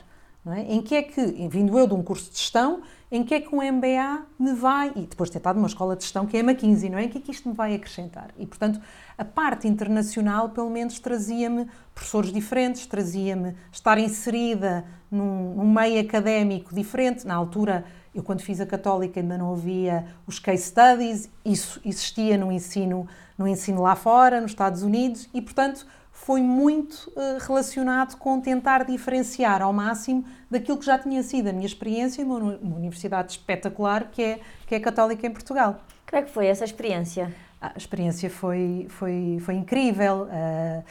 É? 0.48 0.74
Em 0.74 0.80
que 0.80 0.94
é 0.94 1.02
que, 1.02 1.48
vindo 1.48 1.76
eu 1.76 1.88
de 1.88 1.94
um 1.94 2.02
curso 2.04 2.30
de 2.30 2.38
gestão, 2.38 2.82
em 3.10 3.24
que 3.24 3.34
é 3.34 3.40
que 3.40 3.52
um 3.52 3.58
MBA 3.60 4.26
me 4.38 4.52
vai, 4.52 4.92
e 4.94 5.00
depois 5.00 5.28
de 5.28 5.32
ter 5.32 5.38
estado 5.38 5.56
numa 5.56 5.66
escola 5.66 5.96
de 5.96 6.04
gestão 6.04 6.24
que 6.24 6.36
é 6.36 6.40
a 6.40 6.42
McKinsey, 6.44 6.88
não 6.88 6.98
é? 6.98 7.04
Em 7.04 7.08
que 7.08 7.18
é 7.18 7.20
que 7.20 7.32
isto 7.32 7.48
me 7.48 7.54
vai 7.54 7.74
acrescentar? 7.74 8.30
E, 8.38 8.46
portanto, 8.46 8.80
a 9.18 9.24
parte 9.24 9.66
internacional, 9.66 10.50
pelo 10.50 10.70
menos, 10.70 10.98
trazia-me 10.98 11.66
professores 11.94 12.32
diferentes, 12.32 12.86
trazia-me 12.86 13.54
estar 13.72 13.98
inserida 13.98 14.84
num, 15.10 15.54
num 15.54 15.72
meio 15.72 16.00
académico 16.00 16.74
diferente. 16.74 17.26
Na 17.26 17.34
altura, 17.34 17.84
eu 18.14 18.22
quando 18.22 18.40
fiz 18.40 18.60
a 18.60 18.66
Católica 18.66 19.20
ainda 19.20 19.38
não 19.38 19.52
havia 19.52 20.06
os 20.26 20.38
case 20.38 20.64
studies, 20.64 21.30
isso 21.44 21.80
existia 21.84 22.36
no 22.36 22.52
ensino 22.52 23.08
no 23.36 23.46
ensino 23.46 23.82
lá 23.82 23.94
fora, 23.94 24.40
nos 24.40 24.52
Estados 24.52 24.82
Unidos, 24.82 25.28
e, 25.34 25.42
portanto, 25.42 25.86
foi 26.10 26.40
muito 26.40 27.12
uh, 27.14 27.38
relacionado 27.38 28.16
com 28.16 28.40
tentar 28.40 28.84
diferenciar 28.84 29.60
ao 29.60 29.72
máximo 29.72 30.24
daquilo 30.50 30.78
que 30.78 30.86
já 30.86 30.98
tinha 30.98 31.22
sido 31.22 31.48
a 31.48 31.52
minha 31.52 31.66
experiência 31.66 32.24
numa, 32.24 32.56
universidade 32.76 33.32
espetacular 33.32 34.10
que 34.10 34.22
é, 34.22 34.40
que 34.66 34.74
é 34.74 34.80
Católica 34.80 35.26
em 35.26 35.30
Portugal. 35.30 35.80
Como 36.08 36.22
é 36.22 36.24
que 36.24 36.30
foi 36.30 36.46
essa 36.46 36.64
experiência? 36.64 37.34
A 37.60 37.72
experiência 37.76 38.28
foi, 38.28 38.86
foi, 38.88 39.38
foi 39.40 39.54
incrível 39.54 40.28
uh, 40.30 40.84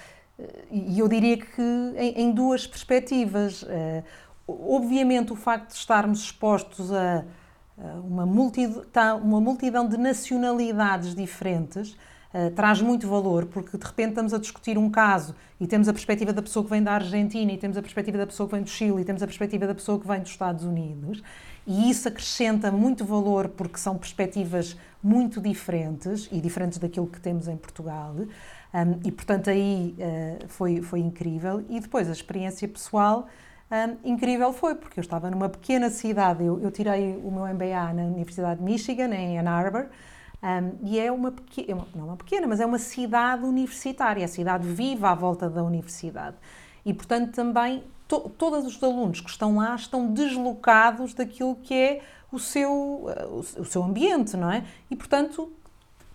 e 0.70 1.00
eu 1.00 1.08
diria 1.08 1.38
que 1.38 1.62
em, 1.96 2.24
em 2.24 2.32
duas 2.32 2.68
perspectivas. 2.68 3.64
Uh, 3.64 4.04
obviamente, 4.48 5.32
o 5.32 5.36
facto 5.36 5.70
de 5.70 5.76
estarmos 5.76 6.20
expostos 6.20 6.92
a, 6.92 7.24
a 7.78 8.00
uma, 8.02 8.26
multidão, 8.26 8.84
tá, 8.92 9.16
uma 9.16 9.40
multidão 9.40 9.88
de 9.88 9.98
nacionalidades 9.98 11.16
diferentes 11.16 11.96
Uh, 12.36 12.52
traz 12.52 12.82
muito 12.82 13.08
valor, 13.08 13.46
porque 13.46 13.78
de 13.78 13.86
repente 13.86 14.10
estamos 14.10 14.34
a 14.34 14.38
discutir 14.38 14.78
um 14.78 14.90
caso 14.90 15.34
e 15.58 15.66
temos 15.66 15.88
a 15.88 15.94
perspectiva 15.94 16.34
da 16.34 16.42
pessoa 16.42 16.66
que 16.66 16.70
vem 16.70 16.84
da 16.84 16.92
Argentina, 16.92 17.50
e 17.50 17.58
temos 17.58 17.78
a 17.78 17.82
perspectiva 17.82 18.18
da 18.18 18.28
pessoa 18.28 18.50
que 18.50 18.56
vem 18.56 18.62
do 18.62 18.70
Chile, 18.70 19.02
e 19.02 19.06
temos 19.06 19.24
a 19.24 19.26
perspectiva 19.26 19.66
da 19.66 19.74
pessoa 19.74 19.98
que 19.98 20.06
vem 20.06 20.20
dos 20.20 20.32
Estados 20.32 20.66
Unidos, 20.66 21.24
e 21.66 21.90
isso 21.90 22.08
acrescenta 22.08 22.72
muito 22.72 23.04
valor 23.04 23.50
porque 23.50 23.78
são 23.78 23.98
perspectivas 23.98 24.78
muito 25.02 25.40
diferentes 25.40 26.28
e 26.32 26.40
diferentes 26.40 26.78
daquilo 26.78 27.08
que 27.08 27.20
temos 27.20 27.48
em 27.48 27.58
Portugal. 27.58 28.16
Um, 28.16 29.00
e 29.04 29.12
portanto 29.12 29.50
aí 29.50 29.96
uh, 29.98 30.48
foi, 30.48 30.82
foi 30.82 31.00
incrível. 31.00 31.64
E 31.70 31.80
depois 31.80 32.10
a 32.10 32.12
experiência 32.12 32.68
pessoal 32.68 33.28
um, 33.72 34.10
incrível 34.12 34.54
foi, 34.54 34.76
porque 34.76 35.00
eu 35.00 35.02
estava 35.02 35.30
numa 35.32 35.50
pequena 35.50 35.90
cidade, 35.90 36.44
eu, 36.44 36.60
eu 36.60 36.70
tirei 36.72 37.16
o 37.18 37.32
meu 37.32 37.46
MBA 37.48 37.94
na 37.94 38.04
Universidade 38.04 38.60
de 38.60 38.66
Michigan, 38.66 39.14
em 39.14 39.40
Ann 39.40 39.48
Arbor, 39.48 39.88
um, 40.44 40.88
e 40.88 41.00
é 41.00 41.12
uma 41.12 41.32
pequena, 41.32 41.86
não 41.96 42.06
uma 42.06 42.18
pequena, 42.18 42.46
mas 42.46 42.60
é 42.60 42.66
uma 42.66 42.78
cidade 42.78 43.44
universitária, 43.44 44.24
a 44.24 44.28
cidade 44.28 44.68
viva 44.68 45.10
à 45.10 45.16
volta 45.16 45.50
da 45.50 45.64
universidade. 45.64 46.36
E, 46.86 46.94
portanto, 46.94 47.34
também 47.34 47.84
to, 48.08 48.30
todos 48.38 48.66
os 48.66 48.82
alunos 48.84 49.22
que 49.22 49.30
estão 49.30 49.58
lá 49.58 49.76
estão 49.76 50.12
deslocados 50.12 51.14
daquilo 51.14 51.56
que 51.56 51.74
é 51.74 52.02
o 52.32 52.40
seu, 52.40 52.72
uh, 52.72 53.46
o 53.58 53.66
seu 53.66 53.84
ambiente, 53.84 54.36
não 54.36 54.52
é? 54.52 54.64
E, 54.90 54.96
portanto, 54.96 55.52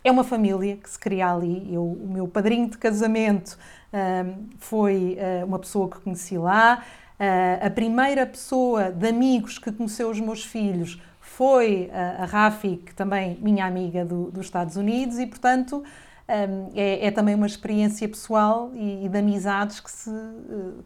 é 0.03 0.11
uma 0.11 0.25
família 0.25 0.77
que 0.77 0.89
se 0.89 0.99
cria 0.99 1.33
ali. 1.33 1.73
Eu, 1.73 1.85
o 1.85 2.09
meu 2.09 2.27
padrinho 2.27 2.69
de 2.69 2.79
casamento 2.79 3.59
um, 3.93 4.49
foi 4.59 5.19
uh, 5.19 5.47
uma 5.47 5.59
pessoa 5.59 5.89
que 5.89 6.01
conheci 6.01 6.39
lá. 6.39 6.83
Uh, 7.19 7.67
a 7.67 7.71
primeira 7.71 8.27
pessoa 8.27 8.91
de 8.91 9.09
amigos 9.09 9.59
que 9.59 9.71
conheceu 9.71 10.09
os 10.09 10.21
meus 10.21 10.45
filhos 10.45 11.01
foi 11.21 11.91
a, 11.93 12.23
a 12.23 12.27
Rafi, 12.27 12.79
que 12.79 12.95
também 12.95 13.39
minha 13.41 13.67
amiga 13.67 14.05
do, 14.05 14.31
dos 14.31 14.47
Estados 14.47 14.77
Unidos, 14.77 15.19
e 15.19 15.27
portanto 15.27 15.85
é, 16.75 17.07
é, 17.07 17.11
também 17.11 17.35
uma 17.35 17.47
experiência 17.47 18.09
pessoal 18.09 18.71
e, 18.75 19.07
e 19.07 19.09
de 19.09 19.19
amizades 19.19 19.81
que, 19.81 19.91
se, 19.91 20.11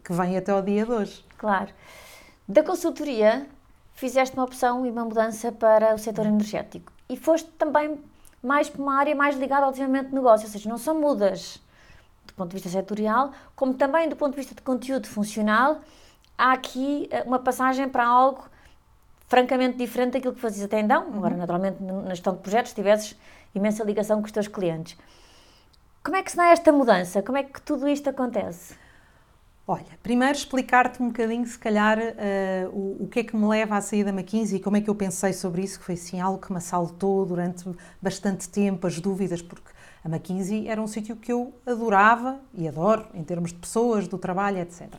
que 0.02 0.12
vem 0.12 0.36
até 0.36 0.52
ao 0.52 0.62
dia 0.62 0.84
de 0.84 0.92
hoje. 0.92 1.24
Claro. 1.36 1.68
Da 2.48 2.62
consultoria, 2.62 3.46
fizeste 3.92 4.36
uma 4.36 4.44
opção 4.44 4.86
e 4.86 4.90
uma 4.90 5.04
mudança 5.04 5.52
para 5.52 5.94
o 5.94 5.98
setor 5.98 6.26
energético 6.26 6.92
e 7.08 7.16
foste 7.16 7.48
também 7.52 7.98
mais 8.42 8.68
para 8.68 8.82
uma 8.82 8.98
área 8.98 9.14
mais 9.14 9.36
ligada 9.36 9.64
ao 9.64 9.70
desenvolvimento 9.70 10.08
de 10.08 10.14
negócio, 10.14 10.46
ou 10.46 10.52
seja, 10.52 10.68
não 10.68 10.78
só 10.78 10.92
mudas 10.92 11.62
do 12.26 12.34
ponto 12.34 12.50
de 12.50 12.54
vista 12.54 12.68
setorial, 12.68 13.32
como 13.54 13.74
também 13.74 14.08
do 14.08 14.16
ponto 14.16 14.32
de 14.32 14.36
vista 14.36 14.54
de 14.54 14.62
conteúdo 14.62 15.06
funcional, 15.06 15.80
há 16.36 16.52
aqui 16.52 17.08
eh, 17.10 17.22
uma 17.24 17.38
passagem 17.38 17.88
para 17.88 18.06
algo 18.06 18.44
francamente 19.28 19.76
diferente 19.76 20.12
daquilo 20.12 20.34
que 20.34 20.40
fazias 20.40 20.64
até 20.64 20.80
então. 20.80 21.06
Uhum. 21.06 21.16
Agora, 21.18 21.36
naturalmente, 21.36 21.82
na 21.82 22.10
gestão 22.10 22.34
de 22.34 22.40
projetos, 22.40 22.72
tivesses 22.72 23.16
imensa 23.54 23.84
ligação 23.84 24.20
com 24.20 24.26
os 24.26 24.32
teus 24.32 24.48
clientes. 24.48 24.96
Como 26.04 26.16
é 26.16 26.22
que 26.22 26.30
se 26.30 26.36
dá 26.36 26.48
esta 26.48 26.70
mudança? 26.70 27.22
Como 27.22 27.38
é 27.38 27.42
que 27.42 27.62
tudo 27.62 27.88
isto 27.88 28.10
acontece? 28.10 28.74
Olha, 29.66 29.86
primeiro 30.02 30.36
explicar-te 30.36 31.02
um 31.02 31.06
bocadinho, 31.06 31.46
se 31.46 31.58
calhar, 31.58 31.98
uh, 31.98 32.68
o, 32.68 33.04
o, 33.04 33.08
que 33.08 33.20
é 33.20 33.24
que 33.24 33.34
me 33.34 33.46
leva 33.46 33.78
à 33.78 33.80
saída 33.80 34.12
da 34.12 34.18
McKinsey 34.18 34.58
e 34.58 34.60
como 34.60 34.76
é 34.76 34.82
que 34.82 34.90
eu 34.90 34.94
pensei 34.94 35.32
sobre 35.32 35.62
isso, 35.62 35.78
que 35.78 35.84
foi 35.86 35.94
assim 35.94 36.20
algo 36.20 36.38
que 36.38 36.52
me 36.52 36.58
assaltou 36.58 37.24
durante 37.24 37.64
bastante 38.02 38.50
tempo, 38.50 38.86
as 38.86 39.00
dúvidas, 39.00 39.40
porque 39.40 39.70
a 40.04 40.08
McKinsey 40.10 40.68
era 40.68 40.78
um 40.78 40.86
sítio 40.86 41.16
que 41.16 41.32
eu 41.32 41.54
adorava 41.64 42.38
e 42.52 42.68
adoro, 42.68 43.06
em 43.14 43.24
termos 43.24 43.54
de 43.54 43.58
pessoas, 43.58 44.06
do 44.06 44.18
trabalho, 44.18 44.58
etc. 44.58 44.90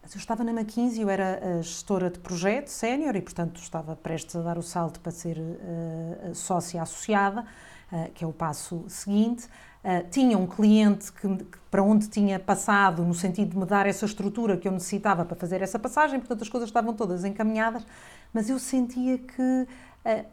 Mas 0.00 0.14
eu 0.14 0.20
estava 0.20 0.44
na 0.44 0.52
McKinsey, 0.52 1.02
eu 1.02 1.10
era 1.10 1.58
a 1.58 1.62
gestora 1.62 2.08
de 2.08 2.20
projeto 2.20 2.68
sénior 2.68 3.16
e, 3.16 3.20
portanto, 3.20 3.60
estava 3.60 3.96
prestes 3.96 4.36
a 4.36 4.42
dar 4.42 4.56
o 4.56 4.62
salto 4.62 5.00
para 5.00 5.10
ser 5.10 5.36
uh, 5.36 6.32
sócia 6.32 6.80
associada, 6.80 7.44
uh, 7.90 8.08
que 8.14 8.22
é 8.22 8.26
o 8.26 8.32
passo 8.32 8.84
seguinte. 8.86 9.48
Uh, 9.84 10.08
tinha 10.10 10.36
um 10.36 10.46
cliente 10.46 11.12
que, 11.12 11.28
para 11.70 11.82
onde 11.82 12.08
tinha 12.08 12.38
passado, 12.38 13.02
no 13.04 13.14
sentido 13.14 13.50
de 13.50 13.58
me 13.58 13.64
dar 13.64 13.86
essa 13.86 14.04
estrutura 14.04 14.56
que 14.56 14.66
eu 14.66 14.72
necessitava 14.72 15.24
para 15.24 15.36
fazer 15.36 15.62
essa 15.62 15.78
passagem, 15.78 16.18
portanto, 16.18 16.42
as 16.42 16.48
coisas 16.48 16.68
estavam 16.68 16.92
todas 16.94 17.24
encaminhadas, 17.24 17.86
mas 18.32 18.50
eu 18.50 18.58
sentia 18.58 19.18
que 19.18 19.66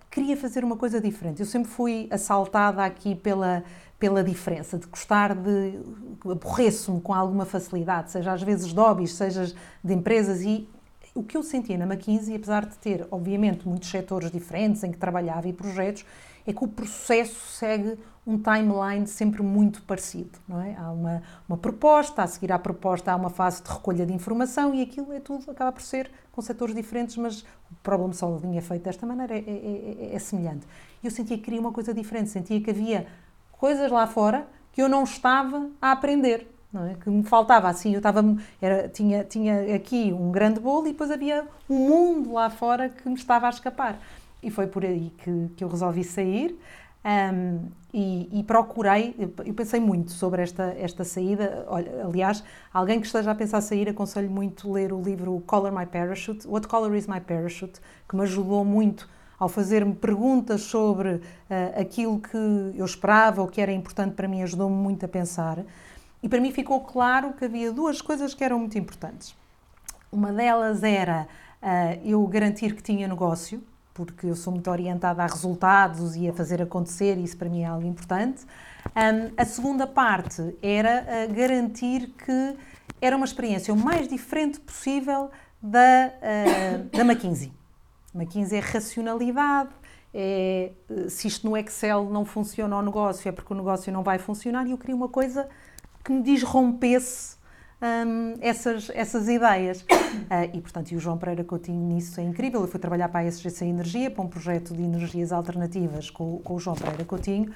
queria 0.09 0.37
fazer 0.37 0.63
uma 0.63 0.77
coisa 0.77 1.01
diferente. 1.01 1.41
Eu 1.41 1.45
sempre 1.45 1.69
fui 1.69 2.07
assaltada 2.09 2.85
aqui 2.85 3.13
pela 3.13 3.63
pela 3.99 4.23
diferença, 4.23 4.77
de 4.77 4.87
gostar 4.87 5.33
de. 5.33 5.79
aborreço-me 6.29 7.01
com 7.01 7.13
alguma 7.13 7.45
facilidade, 7.45 8.11
seja 8.11 8.33
às 8.33 8.43
vezes 8.43 8.67
de 8.67 8.79
hobbies, 8.79 9.13
seja 9.13 9.53
de 9.83 9.93
empresas. 9.93 10.41
E 10.41 10.67
o 11.13 11.23
que 11.23 11.37
eu 11.37 11.43
sentia 11.43 11.77
na 11.77 11.85
McKinsey, 11.85 12.35
apesar 12.35 12.65
de 12.65 12.77
ter, 12.77 13.07
obviamente, 13.09 13.67
muitos 13.67 13.89
setores 13.89 14.29
diferentes 14.29 14.83
em 14.83 14.91
que 14.91 14.97
trabalhava 14.97 15.47
e 15.47 15.53
projetos, 15.53 16.05
é 16.45 16.53
que 16.53 16.63
o 16.63 16.67
processo 16.67 17.47
segue 17.51 17.97
um 18.25 18.39
timeline 18.39 19.05
sempre 19.05 19.43
muito 19.43 19.83
parecido, 19.83 20.39
não 20.47 20.59
é? 20.59 20.75
Há 20.75 20.91
uma, 20.91 21.21
uma 21.47 21.57
proposta, 21.57 22.23
a 22.23 22.27
seguir 22.27 22.51
à 22.51 22.57
proposta 22.57 23.11
há 23.11 23.15
uma 23.15 23.29
fase 23.29 23.61
de 23.61 23.69
recolha 23.69 24.05
de 24.05 24.13
informação 24.13 24.73
e 24.73 24.81
aquilo 24.81 25.13
é 25.13 25.19
tudo, 25.19 25.49
acaba 25.51 25.71
por 25.71 25.81
ser 25.81 26.09
com 26.31 26.41
setores 26.41 26.75
diferentes, 26.75 27.15
mas 27.17 27.41
o 27.41 27.75
problem 27.83 28.13
solving 28.13 28.57
é 28.57 28.61
feito 28.61 28.83
desta 28.83 29.05
maneira, 29.05 29.35
é, 29.35 29.39
é, 29.39 30.09
é, 30.11 30.15
é 30.15 30.19
semelhante. 30.19 30.65
E 31.03 31.07
eu 31.07 31.11
sentia 31.11 31.37
que 31.37 31.43
queria 31.43 31.59
uma 31.59 31.71
coisa 31.71 31.93
diferente, 31.93 32.29
sentia 32.29 32.59
que 32.59 32.69
havia 32.71 33.05
coisas 33.51 33.91
lá 33.91 34.07
fora 34.07 34.47
que 34.71 34.81
eu 34.81 34.89
não 34.89 35.03
estava 35.03 35.69
a 35.81 35.91
aprender. 35.91 36.51
Não 36.73 36.85
é? 36.85 36.95
que 36.95 37.09
me 37.09 37.23
faltava 37.23 37.69
assim, 37.69 37.93
eu 37.93 37.99
estava, 37.99 38.21
era, 38.61 38.89
tinha, 38.89 39.23
tinha 39.23 39.73
aqui 39.73 40.11
um 40.11 40.29
grande 40.29 40.59
bolo 40.59 40.87
e 40.87 40.91
depois 40.91 41.09
havia 41.09 41.47
um 41.69 41.87
mundo 41.87 42.33
lá 42.33 42.49
fora 42.49 42.89
que 42.89 43.07
me 43.07 43.15
estava 43.15 43.47
a 43.47 43.49
escapar. 43.49 43.97
E 44.41 44.51
foi 44.51 44.67
por 44.67 44.85
aí 44.85 45.11
que, 45.17 45.49
que 45.55 45.63
eu 45.63 45.67
resolvi 45.67 46.03
sair 46.03 46.57
um, 47.05 47.69
e, 47.93 48.39
e, 48.39 48.43
procurei, 48.43 49.15
eu 49.45 49.53
pensei 49.53 49.79
muito 49.79 50.11
sobre 50.11 50.41
esta, 50.41 50.75
esta 50.77 51.03
saída. 51.03 51.63
Olha, 51.69 52.03
aliás, 52.03 52.43
alguém 52.73 52.99
que 52.99 53.05
esteja 53.05 53.29
a 53.29 53.35
pensar 53.35 53.61
sair, 53.61 53.87
aconselho 53.87 54.29
muito 54.29 54.71
ler 54.71 54.91
o 54.91 54.99
livro 54.99 55.41
Color 55.45 55.71
My 55.71 55.85
Parachute, 55.85 56.47
What 56.47 56.67
Color 56.67 56.95
is 56.95 57.05
My 57.05 57.21
Parachute, 57.21 57.79
que 58.09 58.15
me 58.15 58.23
ajudou 58.23 58.65
muito 58.65 59.07
ao 59.37 59.47
fazer-me 59.47 59.93
perguntas 59.93 60.63
sobre 60.63 61.09
uh, 61.09 61.21
aquilo 61.79 62.19
que 62.19 62.37
eu 62.75 62.85
esperava 62.85 63.41
ou 63.41 63.47
que 63.47 63.61
era 63.61 63.71
importante 63.71 64.15
para 64.15 64.27
mim, 64.27 64.41
ajudou-me 64.41 64.75
muito 64.75 65.05
a 65.05 65.07
pensar. 65.07 65.59
E 66.23 66.27
para 66.27 66.41
mim 66.41 66.51
ficou 66.51 66.81
claro 66.81 67.33
que 67.33 67.45
havia 67.45 67.71
duas 67.71 68.01
coisas 68.01 68.33
que 68.33 68.43
eram 68.43 68.57
muito 68.57 68.79
importantes. 68.79 69.35
Uma 70.11 70.33
delas 70.33 70.81
era 70.81 71.27
uh, 71.61 72.01
eu 72.03 72.25
garantir 72.25 72.73
que 72.73 72.81
tinha 72.81 73.07
negócio, 73.07 73.61
porque 73.95 74.27
eu 74.27 74.35
sou 74.35 74.51
muito 74.51 74.69
orientada 74.69 75.23
a 75.23 75.25
resultados 75.25 76.17
e 76.17 76.27
a 76.27 76.33
fazer 76.33 76.61
acontecer, 76.61 77.17
e 77.17 77.23
isso 77.23 77.37
para 77.37 77.49
mim 77.49 77.61
é 77.61 77.65
algo 77.65 77.87
importante. 77.87 78.45
Um, 78.87 79.33
a 79.37 79.45
segunda 79.45 79.87
parte 79.87 80.55
era 80.61 81.03
uh, 81.03 81.33
garantir 81.33 82.09
que 82.09 82.57
era 83.01 83.15
uma 83.15 83.25
experiência 83.25 83.73
o 83.73 83.77
mais 83.77 84.07
diferente 84.07 84.59
possível 84.59 85.31
da, 85.61 86.11
uh, 86.11 86.97
da 86.97 87.03
McKinsey. 87.03 87.53
McKinsey 88.13 88.59
é 88.59 88.61
racionalidade, 88.61 89.69
é, 90.13 90.71
se 91.09 91.27
isto 91.27 91.49
no 91.49 91.57
Excel 91.57 92.09
não 92.09 92.23
funciona 92.23 92.77
o 92.77 92.81
negócio 92.81 93.27
é 93.27 93.33
porque 93.33 93.51
o 93.51 93.55
negócio 93.55 93.91
não 93.91 94.01
vai 94.01 94.17
funcionar 94.17 94.65
e 94.65 94.71
eu 94.71 94.77
queria 94.77 94.95
uma 94.95 95.09
coisa 95.09 95.49
que 96.05 96.11
me 96.11 96.21
desrompesse 96.21 97.35
um, 97.85 98.33
essas, 98.41 98.89
essas 98.93 99.27
ideias. 99.27 99.81
Uh, 99.81 100.49
e, 100.53 100.61
portanto, 100.61 100.91
e 100.91 100.95
o 100.95 100.99
João 100.99 101.17
Pereira 101.17 101.43
Coutinho 101.43 101.81
nisso 101.81 102.19
é 102.19 102.23
incrível. 102.23 102.61
Eu 102.61 102.67
fui 102.67 102.79
trabalhar 102.79 103.09
para 103.09 103.21
a 103.21 103.23
SGC 103.25 103.65
Energia, 103.65 104.09
para 104.09 104.23
um 104.23 104.27
projeto 104.27 104.73
de 104.73 104.81
energias 104.81 105.31
alternativas 105.31 106.09
com, 106.09 106.39
com 106.39 106.55
o 106.55 106.59
João 106.59 106.75
Pereira 106.75 107.05
Coutinho. 107.05 107.51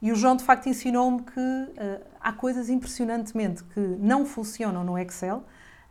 E 0.00 0.10
o 0.10 0.14
João, 0.14 0.36
de 0.36 0.44
facto, 0.44 0.68
ensinou-me 0.68 1.22
que 1.22 1.40
uh, 1.40 2.00
há 2.20 2.32
coisas 2.32 2.68
impressionantemente 2.68 3.62
que 3.64 3.80
não 3.80 4.26
funcionam 4.26 4.82
no 4.84 4.98
Excel, 4.98 5.44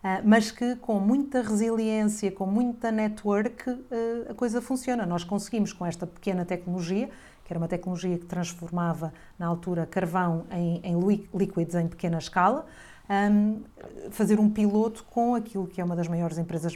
ah, 0.04 0.20
mas 0.24 0.50
que 0.50 0.76
com 0.78 1.00
muita 1.00 1.44
resiliência, 1.44 2.32
com 2.32 2.48
muita 2.48 2.92
network, 2.92 3.70
ah, 3.70 4.32
a 4.32 4.34
coisa 4.34 4.62
funciona. 4.62 5.06
Nós 5.06 5.24
conseguimos, 5.24 5.72
com 5.74 5.86
esta 5.86 6.08
pequena 6.08 6.44
tecnologia, 6.44 7.08
que 7.46 7.54
era 7.54 7.60
uma 7.60 7.68
tecnologia 7.68 8.18
que 8.18 8.26
transformava, 8.26 9.14
na 9.38 9.46
altura, 9.46 9.86
carvão 9.86 10.46
em, 10.52 10.82
em 10.84 11.00
líquidos 11.34 11.76
em 11.76 11.88
pequena 11.88 12.18
escala, 12.18 12.66
um, 13.12 13.64
fazer 14.10 14.40
um 14.40 14.50
piloto 14.50 15.04
com 15.04 15.36
aquilo 15.36 15.68
que 15.68 15.82
é 15.82 15.84
uma 15.84 15.96
das 15.96 16.08
maiores 16.08 16.38
empresas 16.38 16.76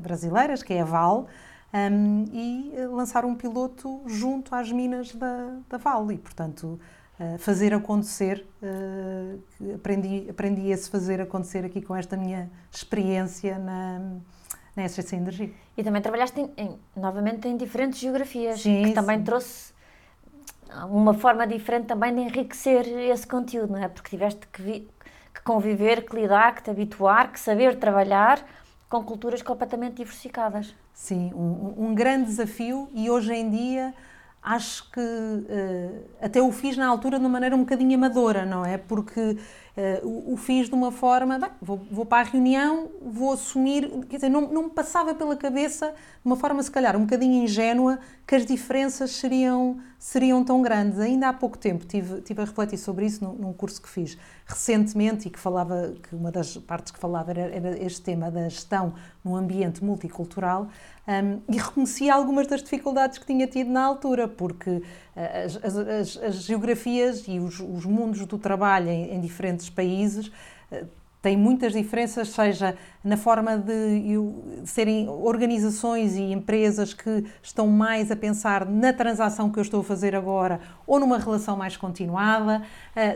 brasileiras, 0.00 0.62
que 0.62 0.72
é 0.72 0.80
a 0.80 0.84
Val, 0.84 1.26
um, 1.74 2.24
e 2.32 2.72
lançar 2.90 3.24
um 3.24 3.34
piloto 3.34 4.02
junto 4.06 4.54
às 4.54 4.70
minas 4.70 5.12
da, 5.14 5.56
da 5.68 5.76
Val. 5.76 6.10
E, 6.12 6.18
portanto, 6.18 6.78
uh, 7.18 7.38
fazer 7.38 7.74
acontecer. 7.74 8.46
Uh, 8.62 9.74
aprendi, 9.74 10.26
aprendi 10.30 10.72
a 10.72 10.76
se 10.76 10.88
fazer 10.88 11.20
acontecer 11.20 11.64
aqui 11.64 11.82
com 11.82 11.96
esta 11.96 12.16
minha 12.16 12.50
experiência 12.70 13.58
na, 13.58 14.00
na 14.76 14.84
SGC 14.84 15.16
Energia. 15.16 15.50
E 15.76 15.82
também 15.82 16.00
trabalhaste 16.00 16.40
em, 16.40 16.52
em, 16.56 16.78
novamente 16.96 17.48
em 17.48 17.56
diferentes 17.56 17.98
geografias, 17.98 18.60
sim, 18.60 18.84
que 18.84 18.92
também 18.92 19.18
sim. 19.18 19.24
trouxe 19.24 19.72
uma 20.88 21.14
forma 21.14 21.46
diferente 21.46 21.86
também 21.86 22.14
de 22.14 22.20
enriquecer 22.20 22.86
esse 22.86 23.26
conteúdo, 23.26 23.72
não 23.72 23.82
é? 23.82 23.88
Porque 23.88 24.10
tiveste 24.10 24.46
que, 24.52 24.62
vi, 24.62 24.88
que 24.99 24.99
conviver, 25.50 26.06
que 26.06 26.14
lidar, 26.14 26.54
que 26.54 26.62
te 26.62 26.70
habituar, 26.70 27.32
que 27.32 27.40
saber 27.40 27.74
trabalhar 27.74 28.40
com 28.88 29.02
culturas 29.02 29.42
completamente 29.42 29.94
diversificadas. 29.94 30.72
Sim, 30.94 31.32
um, 31.34 31.86
um 31.86 31.94
grande 31.94 32.26
desafio 32.26 32.88
e 32.94 33.10
hoje 33.10 33.34
em 33.34 33.50
dia 33.50 33.92
acho 34.40 34.88
que 34.92 35.00
uh, 35.00 36.04
até 36.22 36.40
o 36.40 36.52
fiz 36.52 36.76
na 36.76 36.86
altura 36.86 37.18
de 37.18 37.24
uma 37.24 37.28
maneira 37.28 37.56
um 37.56 37.60
bocadinho 37.60 37.96
amadora, 37.96 38.46
não 38.46 38.64
é? 38.64 38.78
Porque 38.78 39.36
uh, 39.76 40.06
o, 40.06 40.34
o, 40.34 40.36
fiz 40.36 40.68
de 40.68 40.74
uma 40.74 40.90
forma, 40.90 41.38
bem, 41.38 41.50
vou, 41.60 41.80
vou, 41.90 42.06
para 42.06 42.26
a 42.26 42.30
reunião, 42.30 42.88
vou 43.02 43.32
assumir, 43.32 43.88
quer 44.08 44.16
dizer, 44.16 44.28
não, 44.28 44.42
não 44.42 44.64
me 44.64 44.70
passava 44.70 45.14
pela 45.14 45.36
cabeça, 45.36 45.88
de 45.88 45.94
uma 46.24 46.36
forma 46.36 46.62
se 46.62 46.70
calhar 46.70 46.96
um 46.96 47.00
bocadinho 47.00 47.42
ingênua, 47.42 47.98
que 48.26 48.34
as 48.34 48.46
diferenças 48.46 49.10
seriam, 49.12 49.78
seriam 49.98 50.44
tão 50.44 50.62
grandes. 50.62 50.98
Ainda 50.98 51.28
há 51.28 51.32
pouco 51.32 51.58
tempo 51.58 51.84
tive, 51.84 52.20
tive 52.20 52.42
a 52.42 52.44
refletir 52.44 52.78
sobre 52.78 53.06
isso 53.06 53.24
num, 53.24 53.34
num 53.34 53.52
curso 53.52 53.82
que 53.82 53.88
fiz 53.88 54.16
recentemente 54.46 55.28
e 55.28 55.30
que 55.30 55.38
falava, 55.38 55.94
que 56.02 56.14
uma 56.14 56.30
das 56.30 56.56
partes 56.56 56.92
que 56.92 56.98
falava 56.98 57.30
era, 57.30 57.54
era 57.54 57.84
este 57.84 58.02
tema 58.02 58.30
da 58.30 58.48
gestão 58.48 58.94
no 59.24 59.36
ambiente 59.36 59.84
multicultural 59.84 60.68
um, 61.10 61.40
e 61.52 61.58
reconheci 61.58 62.08
algumas 62.08 62.46
das 62.46 62.62
dificuldades 62.62 63.18
que 63.18 63.26
tinha 63.26 63.46
tido 63.46 63.70
na 63.70 63.82
altura, 63.84 64.28
porque 64.28 64.70
uh, 64.70 64.82
as, 65.44 65.76
as, 65.76 66.16
as, 66.18 66.34
geografias 66.42 67.24
e 67.26 67.40
os, 67.40 67.58
os, 67.58 67.84
mundos 67.84 68.24
do 68.26 68.38
trabalho 68.38 68.88
em, 68.88 69.14
em 69.14 69.20
diferentes 69.20 69.59
países 69.68 70.28
uh, 70.28 70.86
têm 71.20 71.36
muitas 71.36 71.74
diferenças, 71.74 72.30
seja 72.30 72.74
na 73.04 73.16
forma 73.16 73.58
de 73.58 74.16
serem 74.64 75.06
organizações 75.06 76.16
e 76.16 76.22
empresas 76.22 76.94
que 76.94 77.26
estão 77.42 77.66
mais 77.66 78.10
a 78.10 78.16
pensar 78.16 78.64
na 78.64 78.90
transação 78.90 79.50
que 79.50 79.58
eu 79.58 79.62
estou 79.62 79.80
a 79.80 79.84
fazer 79.84 80.16
agora 80.16 80.60
ou 80.86 80.98
numa 80.98 81.18
relação 81.18 81.58
mais 81.58 81.76
continuada, 81.76 82.62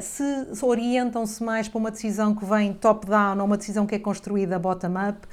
se, 0.02 0.54
se 0.54 0.62
orientam-se 0.62 1.42
mais 1.42 1.66
para 1.66 1.78
uma 1.78 1.90
decisão 1.90 2.34
que 2.34 2.44
vem 2.44 2.74
top-down 2.74 3.38
ou 3.38 3.46
uma 3.46 3.56
decisão 3.56 3.86
que 3.86 3.94
é 3.94 3.98
construída 3.98 4.58
bottom-up. 4.58 5.26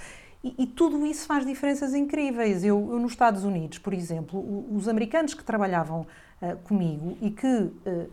E, 0.44 0.64
e, 0.64 0.66
tudo 0.66 1.06
isso 1.06 1.28
faz 1.28 1.46
diferenças 1.46 1.94
incríveis. 1.94 2.64
Eu, 2.64 2.90
eu, 2.92 3.00
nos 3.00 3.12
Estados 3.12 3.44
Unidos, 3.44 3.78
por 3.78 3.94
exemplo, 3.94 4.66
os 4.76 4.88
americanos 4.88 5.36
que 5.36 5.44
trabalhavam 5.44 6.02
uh, 6.42 6.58
comigo 6.64 7.16
e 7.22 7.30
que 7.30 7.46
uh, 7.46 8.10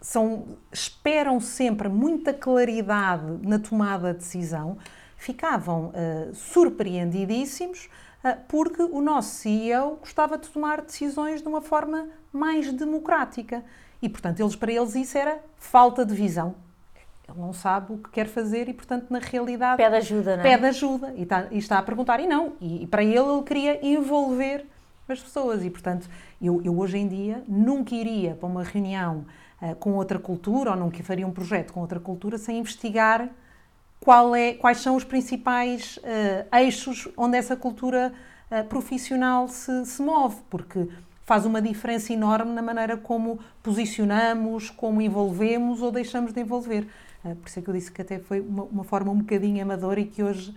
são, 0.00 0.56
esperam 0.72 1.40
sempre 1.40 1.88
muita 1.88 2.32
claridade 2.32 3.46
na 3.46 3.58
tomada 3.58 4.12
de 4.12 4.20
decisão, 4.20 4.78
ficavam 5.16 5.86
uh, 5.88 6.34
surpreendidíssimos 6.34 7.88
porque 8.48 8.82
o 8.82 9.00
nosso 9.00 9.36
CEO 9.36 9.96
gostava 9.96 10.36
de 10.36 10.46
tomar 10.46 10.82
decisões 10.82 11.40
de 11.40 11.48
uma 11.48 11.62
forma 11.62 12.06
mais 12.30 12.70
democrática. 12.70 13.64
E, 14.02 14.10
portanto, 14.10 14.40
eles, 14.40 14.54
para 14.54 14.70
eles 14.70 14.94
isso 14.94 15.16
era 15.16 15.38
falta 15.56 16.04
de 16.04 16.14
visão 16.14 16.54
ele 17.30 17.40
não 17.40 17.52
sabe 17.52 17.92
o 17.92 17.98
que 17.98 18.10
quer 18.10 18.26
fazer 18.26 18.68
e, 18.68 18.74
portanto, 18.74 19.06
na 19.10 19.18
realidade. 19.18 19.76
Pede 19.76 19.96
ajuda, 19.96 20.36
não 20.36 20.44
é? 20.44 20.50
Pede 20.50 20.66
ajuda 20.66 21.14
e 21.16 21.22
está, 21.22 21.46
e 21.50 21.58
está 21.58 21.78
a 21.78 21.82
perguntar, 21.82 22.20
e 22.20 22.26
não. 22.26 22.54
E, 22.60 22.82
e, 22.82 22.86
para 22.86 23.02
ele, 23.02 23.18
ele 23.18 23.42
queria 23.42 23.86
envolver 23.86 24.66
as 25.08 25.20
pessoas. 25.20 25.64
E, 25.64 25.70
portanto, 25.70 26.08
eu, 26.40 26.60
eu 26.64 26.78
hoje 26.78 26.98
em 26.98 27.08
dia 27.08 27.42
nunca 27.48 27.94
iria 27.94 28.34
para 28.34 28.48
uma 28.48 28.62
reunião 28.62 29.24
uh, 29.62 29.74
com 29.76 29.94
outra 29.94 30.18
cultura 30.18 30.70
ou 30.70 30.76
nunca 30.76 31.02
faria 31.02 31.26
um 31.26 31.32
projeto 31.32 31.72
com 31.72 31.80
outra 31.80 32.00
cultura 32.00 32.38
sem 32.38 32.58
investigar 32.58 33.30
é, 34.36 34.54
quais 34.54 34.78
são 34.78 34.96
os 34.96 35.04
principais 35.04 35.98
uh, 35.98 36.56
eixos 36.56 37.06
onde 37.16 37.36
essa 37.36 37.54
cultura 37.54 38.12
uh, 38.50 38.64
profissional 38.64 39.46
se, 39.48 39.84
se 39.84 40.00
move. 40.00 40.36
Porque 40.48 40.88
faz 41.24 41.44
uma 41.44 41.60
diferença 41.60 42.12
enorme 42.12 42.52
na 42.52 42.62
maneira 42.62 42.96
como 42.96 43.38
posicionamos, 43.62 44.70
como 44.70 45.02
envolvemos 45.02 45.82
ou 45.82 45.92
deixamos 45.92 46.32
de 46.32 46.40
envolver. 46.40 46.88
Uh, 47.22 47.36
por 47.36 47.48
isso 47.48 47.58
é 47.58 47.62
que 47.62 47.68
eu 47.68 47.74
disse 47.74 47.92
que 47.92 48.00
até 48.00 48.18
foi 48.18 48.40
uma, 48.40 48.64
uma 48.64 48.84
forma 48.84 49.12
um 49.12 49.18
bocadinho 49.18 49.62
amadora 49.62 50.00
e 50.00 50.06
que 50.06 50.22
hoje 50.22 50.54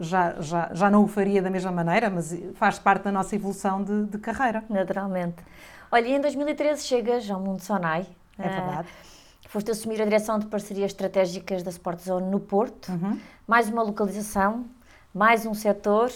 já, 0.00 0.40
já, 0.40 0.70
já 0.72 0.88
não 0.88 1.02
o 1.02 1.08
faria 1.08 1.42
da 1.42 1.50
mesma 1.50 1.72
maneira, 1.72 2.08
mas 2.08 2.32
faz 2.54 2.78
parte 2.78 3.02
da 3.02 3.12
nossa 3.12 3.34
evolução 3.34 3.82
de, 3.82 4.04
de 4.04 4.16
carreira. 4.16 4.64
Naturalmente. 4.70 5.42
Olha, 5.90 6.06
em 6.06 6.20
2013 6.20 6.86
chegas 6.86 7.28
ao 7.28 7.40
Mundo 7.40 7.60
Sonai. 7.60 8.06
É 8.38 8.48
verdade. 8.48 8.88
Uh, 8.88 9.48
foste 9.48 9.70
assumir 9.70 10.00
a 10.02 10.04
direção 10.04 10.38
de 10.38 10.46
parcerias 10.46 10.90
estratégicas 10.90 11.62
da 11.62 11.70
Sport 11.70 12.00
Zone 12.00 12.30
no 12.30 12.40
Porto. 12.40 12.90
Uhum. 12.90 13.18
Mais 13.46 13.68
uma 13.68 13.82
localização, 13.82 14.66
mais 15.14 15.46
um 15.46 15.54
setor, 15.54 16.12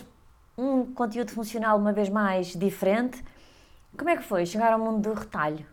um 0.59 0.85
conteúdo 0.93 1.31
funcional 1.31 1.79
uma 1.79 1.93
vez 1.93 2.09
mais 2.09 2.49
diferente. 2.49 3.25
Como 3.97 4.11
é 4.11 4.17
que 4.17 4.23
foi 4.23 4.45
chegar 4.45 4.73
ao 4.73 4.79
mundo 4.79 5.01
do 5.01 5.15
retalho? 5.15 5.65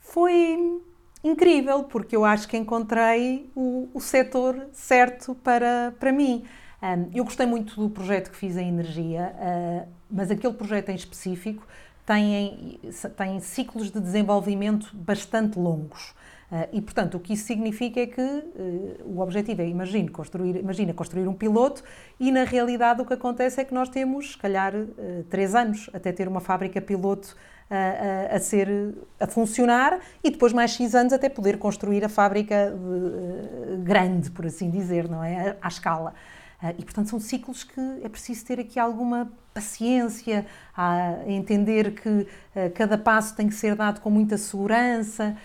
Foi 0.00 0.80
incrível, 1.22 1.84
porque 1.84 2.16
eu 2.16 2.24
acho 2.24 2.48
que 2.48 2.56
encontrei 2.56 3.50
o, 3.54 3.88
o 3.94 4.00
setor 4.00 4.66
certo 4.72 5.34
para, 5.36 5.94
para 5.98 6.12
mim. 6.12 6.44
Um, 6.82 7.10
eu 7.14 7.24
gostei 7.24 7.46
muito 7.46 7.74
do 7.80 7.90
projeto 7.90 8.30
que 8.30 8.36
fiz 8.36 8.56
em 8.56 8.68
energia, 8.68 9.34
uh, 9.34 9.88
mas 10.10 10.30
aquele 10.30 10.54
projeto 10.54 10.90
em 10.90 10.94
específico 10.94 11.66
tem, 12.08 12.80
tem 13.14 13.38
ciclos 13.38 13.90
de 13.90 14.00
desenvolvimento 14.00 14.96
bastante 14.96 15.58
longos. 15.58 16.14
Uh, 16.50 16.66
e, 16.72 16.80
portanto, 16.80 17.18
o 17.18 17.20
que 17.20 17.34
isso 17.34 17.44
significa 17.44 18.00
é 18.00 18.06
que 18.06 18.22
uh, 18.22 19.02
o 19.04 19.20
objetivo 19.20 19.60
é, 19.60 19.68
imagine, 19.68 20.08
construir, 20.08 20.56
imagina 20.56 20.94
construir 20.94 21.28
um 21.28 21.34
piloto 21.34 21.82
e, 22.18 22.32
na 22.32 22.44
realidade, 22.44 23.02
o 23.02 23.04
que 23.04 23.12
acontece 23.12 23.60
é 23.60 23.64
que 23.66 23.74
nós 23.74 23.90
temos, 23.90 24.32
se 24.32 24.38
calhar, 24.38 24.74
uh, 24.74 25.24
três 25.28 25.54
anos 25.54 25.90
até 25.92 26.10
ter 26.10 26.26
uma 26.26 26.40
fábrica 26.40 26.80
piloto 26.80 27.36
a, 27.70 28.36
a, 28.36 28.40
ser, 28.40 28.94
a 29.20 29.26
funcionar 29.26 30.00
e 30.24 30.30
depois 30.30 30.54
mais 30.54 30.70
X 30.70 30.94
anos 30.94 31.12
até 31.12 31.28
poder 31.28 31.58
construir 31.58 32.02
a 32.02 32.08
fábrica 32.08 32.74
de, 32.74 33.82
grande, 33.82 34.30
por 34.30 34.46
assim 34.46 34.70
dizer, 34.70 35.06
não 35.06 35.22
é? 35.22 35.50
À, 35.50 35.56
à 35.60 35.68
escala. 35.68 36.14
E, 36.76 36.84
portanto, 36.84 37.08
são 37.08 37.20
ciclos 37.20 37.62
que 37.62 37.80
é 38.02 38.08
preciso 38.08 38.44
ter 38.44 38.58
aqui 38.58 38.80
alguma 38.80 39.30
paciência, 39.54 40.44
a 40.76 41.18
entender 41.26 41.94
que 41.94 42.26
cada 42.74 42.98
passo 42.98 43.36
tem 43.36 43.48
que 43.48 43.54
ser 43.54 43.76
dado 43.76 44.00
com 44.00 44.10
muita 44.10 44.36
segurança 44.36 45.36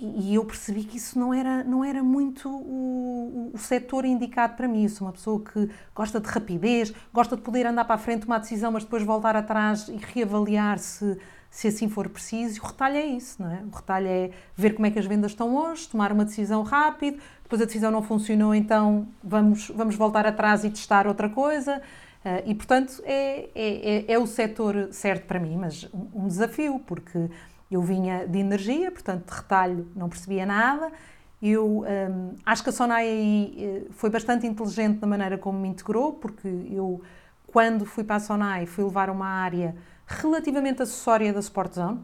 e 0.00 0.34
eu 0.34 0.44
percebi 0.44 0.84
que 0.84 0.96
isso 0.96 1.18
não 1.18 1.32
era, 1.32 1.64
não 1.64 1.84
era 1.84 2.02
muito 2.02 2.48
o, 2.48 3.50
o 3.52 3.58
setor 3.58 4.04
indicado 4.04 4.54
para 4.54 4.68
mim. 4.68 4.84
Eu 4.84 4.88
sou 4.88 5.06
uma 5.06 5.12
pessoa 5.12 5.42
que 5.42 5.70
gosta 5.94 6.20
de 6.20 6.28
rapidez, 6.28 6.92
gosta 7.12 7.36
de 7.36 7.42
poder 7.42 7.66
andar 7.66 7.84
para 7.84 7.96
a 7.96 7.98
frente, 7.98 8.22
tomar 8.22 8.38
decisão, 8.38 8.70
mas 8.70 8.84
depois 8.84 9.02
voltar 9.02 9.34
atrás 9.34 9.88
e 9.88 9.96
reavaliar 9.96 10.78
se, 10.78 11.18
se 11.50 11.68
assim 11.68 11.88
for 11.88 12.08
preciso. 12.08 12.60
O 12.62 12.66
retalho 12.66 12.96
é 12.96 13.06
isso, 13.06 13.42
não 13.42 13.50
é? 13.50 13.62
O 13.70 13.74
retalho 13.74 14.06
é 14.06 14.30
ver 14.54 14.74
como 14.74 14.86
é 14.86 14.90
que 14.90 14.98
as 14.98 15.06
vendas 15.06 15.32
estão 15.32 15.54
hoje, 15.56 15.88
tomar 15.88 16.12
uma 16.12 16.24
decisão 16.24 16.62
rápido, 16.62 17.18
depois 17.42 17.62
a 17.62 17.64
decisão 17.64 17.90
não 17.90 18.02
funcionou, 18.02 18.54
então 18.54 19.08
vamos, 19.22 19.68
vamos 19.70 19.96
voltar 19.96 20.26
atrás 20.26 20.64
e 20.64 20.70
testar 20.70 21.06
outra 21.06 21.28
coisa. 21.28 21.80
Uh, 22.24 22.42
e, 22.46 22.54
portanto, 22.54 23.00
é, 23.04 23.48
é, 23.54 24.02
é, 24.10 24.12
é, 24.12 24.18
o 24.18 24.26
setor 24.26 24.88
certo 24.90 25.24
para 25.26 25.38
mim, 25.38 25.56
mas 25.56 25.88
um, 26.14 26.26
desafio, 26.26 26.78
porque 26.80 27.30
eu 27.70 27.80
vinha 27.80 28.26
de 28.26 28.38
energia, 28.38 28.90
portanto, 28.90 29.30
de 29.30 29.34
retalho 29.34 29.88
não 29.94 30.08
percebia 30.08 30.44
nada. 30.44 30.92
Eu 31.40 31.84
um, 31.84 32.34
acho 32.44 32.62
que 32.64 32.70
a 32.70 32.72
Sonai 32.72 33.06
aí 33.06 33.54
eh, 33.56 33.86
foi 33.92 34.10
bastante 34.10 34.44
inteligente 34.44 35.00
na 35.00 35.06
maneira 35.06 35.38
como 35.38 35.56
me 35.60 35.68
integrou, 35.68 36.14
porque 36.14 36.48
eu, 36.68 37.00
quando 37.46 37.86
fui 37.86 38.02
para 38.02 38.16
a 38.16 38.20
Sonai, 38.20 38.66
fui 38.66 38.82
levar 38.82 39.08
uma 39.08 39.28
área 39.28 39.76
relativamente 40.08 40.82
acessória 40.82 41.32
da 41.32 41.40
Sport 41.40 41.74
Zone. 41.74 42.00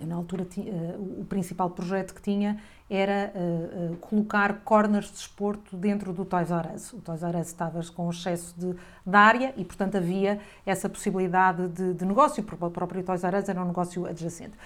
Eu, 0.00 0.06
na 0.06 0.16
altura, 0.16 0.44
uh, 0.44 1.20
o 1.20 1.24
principal 1.26 1.70
projeto 1.70 2.14
que 2.14 2.22
tinha 2.22 2.58
era 2.88 3.32
uh, 3.34 3.92
uh, 3.92 3.96
colocar 3.98 4.60
corners 4.64 5.06
de 5.06 5.12
desporto 5.12 5.76
dentro 5.76 6.12
do 6.12 6.24
Toys 6.24 6.50
R 6.50 6.74
Us. 6.74 6.92
O 6.92 7.00
Toys 7.00 7.22
R 7.22 7.38
Us 7.38 7.46
estava 7.46 7.80
com 7.94 8.10
excesso 8.10 8.54
de, 8.58 8.72
de 8.72 9.16
área 9.16 9.54
e, 9.56 9.64
portanto, 9.64 9.96
havia 9.96 10.40
essa 10.66 10.88
possibilidade 10.88 11.68
de, 11.68 11.94
de 11.94 12.04
negócio, 12.04 12.42
porque 12.42 12.64
o 12.64 12.70
próprio 12.70 13.04
Toys 13.04 13.22
R 13.22 13.36
Us 13.38 13.48
era 13.48 13.62
um 13.62 13.66
negócio 13.66 14.06
adjacente. 14.06 14.56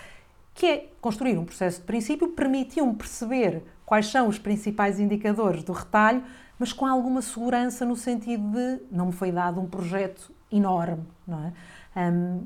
Que 0.54 0.66
é 0.66 0.88
construir 1.00 1.36
um 1.36 1.44
processo 1.44 1.80
de 1.80 1.86
princípio, 1.86 2.28
permitiu-me 2.28 2.94
perceber 2.94 3.62
quais 3.84 4.06
são 4.06 4.28
os 4.28 4.38
principais 4.38 5.00
indicadores 5.00 5.64
do 5.64 5.72
retalho, 5.72 6.22
mas 6.58 6.72
com 6.72 6.86
alguma 6.86 7.20
segurança 7.20 7.84
no 7.84 7.96
sentido 7.96 8.52
de 8.52 8.80
não 8.90 9.06
me 9.06 9.12
foi 9.12 9.32
dado 9.32 9.60
um 9.60 9.66
projeto 9.66 10.32
enorme, 10.50 11.02
não 11.26 11.44
é? 11.44 11.52
Um, 11.96 12.44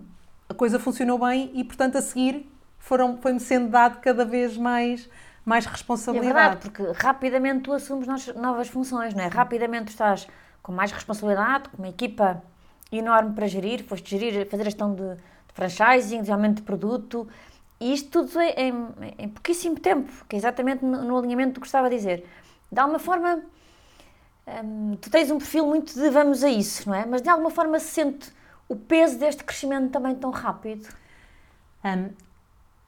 a 0.48 0.54
coisa 0.54 0.78
funcionou 0.78 1.18
bem 1.18 1.50
e, 1.54 1.64
portanto, 1.64 1.96
a 1.96 2.02
seguir 2.02 2.50
foi-me 2.78 3.40
sendo 3.40 3.68
dado 3.68 4.00
cada 4.00 4.24
vez 4.24 4.56
mais 4.56 5.08
mais 5.44 5.64
responsabilidade. 5.64 6.30
É 6.30 6.42
verdade, 6.42 6.60
porque 6.60 7.02
rapidamente 7.02 7.62
tu 7.62 7.72
assumes 7.72 8.06
novas 8.34 8.68
funções, 8.68 9.14
não 9.14 9.24
é? 9.24 9.28
Rapidamente 9.28 9.88
estás 9.88 10.28
com 10.62 10.72
mais 10.72 10.92
responsabilidade, 10.92 11.70
com 11.70 11.78
uma 11.78 11.88
equipa 11.88 12.42
enorme 12.92 13.34
para 13.34 13.46
gerir, 13.46 13.82
foste 13.84 14.10
gerir, 14.10 14.46
fazer 14.46 14.64
gestão 14.64 14.94
de, 14.94 15.14
de 15.14 15.52
franchising, 15.54 16.22
de 16.22 16.30
aumento 16.30 16.56
de 16.56 16.62
produto, 16.62 17.26
E 17.80 17.92
isto 17.94 18.10
tudo 18.10 18.40
é 18.40 18.68
em, 18.68 18.74
em 19.18 19.28
pouquíssimo 19.28 19.78
tempo, 19.78 20.10
que 20.28 20.36
é 20.36 20.38
exatamente 20.38 20.84
no, 20.84 21.04
no 21.04 21.16
alinhamento 21.18 21.54
do 21.54 21.60
que 21.60 21.66
estava 21.66 21.86
a 21.86 21.90
dizer. 21.90 22.24
De 22.70 22.80
alguma 22.80 22.98
forma, 22.98 23.42
hum, 24.46 24.96
tu 25.00 25.10
tens 25.10 25.30
um 25.30 25.38
perfil 25.38 25.66
muito 25.66 25.94
de 25.94 26.10
vamos 26.10 26.42
a 26.42 26.50
isso, 26.50 26.88
não 26.88 26.94
é? 26.96 27.06
Mas 27.06 27.22
de 27.22 27.28
alguma 27.28 27.50
forma 27.50 27.78
se 27.78 27.86
sente 27.86 28.30
o 28.68 28.76
peso 28.76 29.18
deste 29.18 29.42
crescimento 29.42 29.90
também 29.90 30.14
tão 30.14 30.30
rápido. 30.30 30.88
Um, 31.84 32.10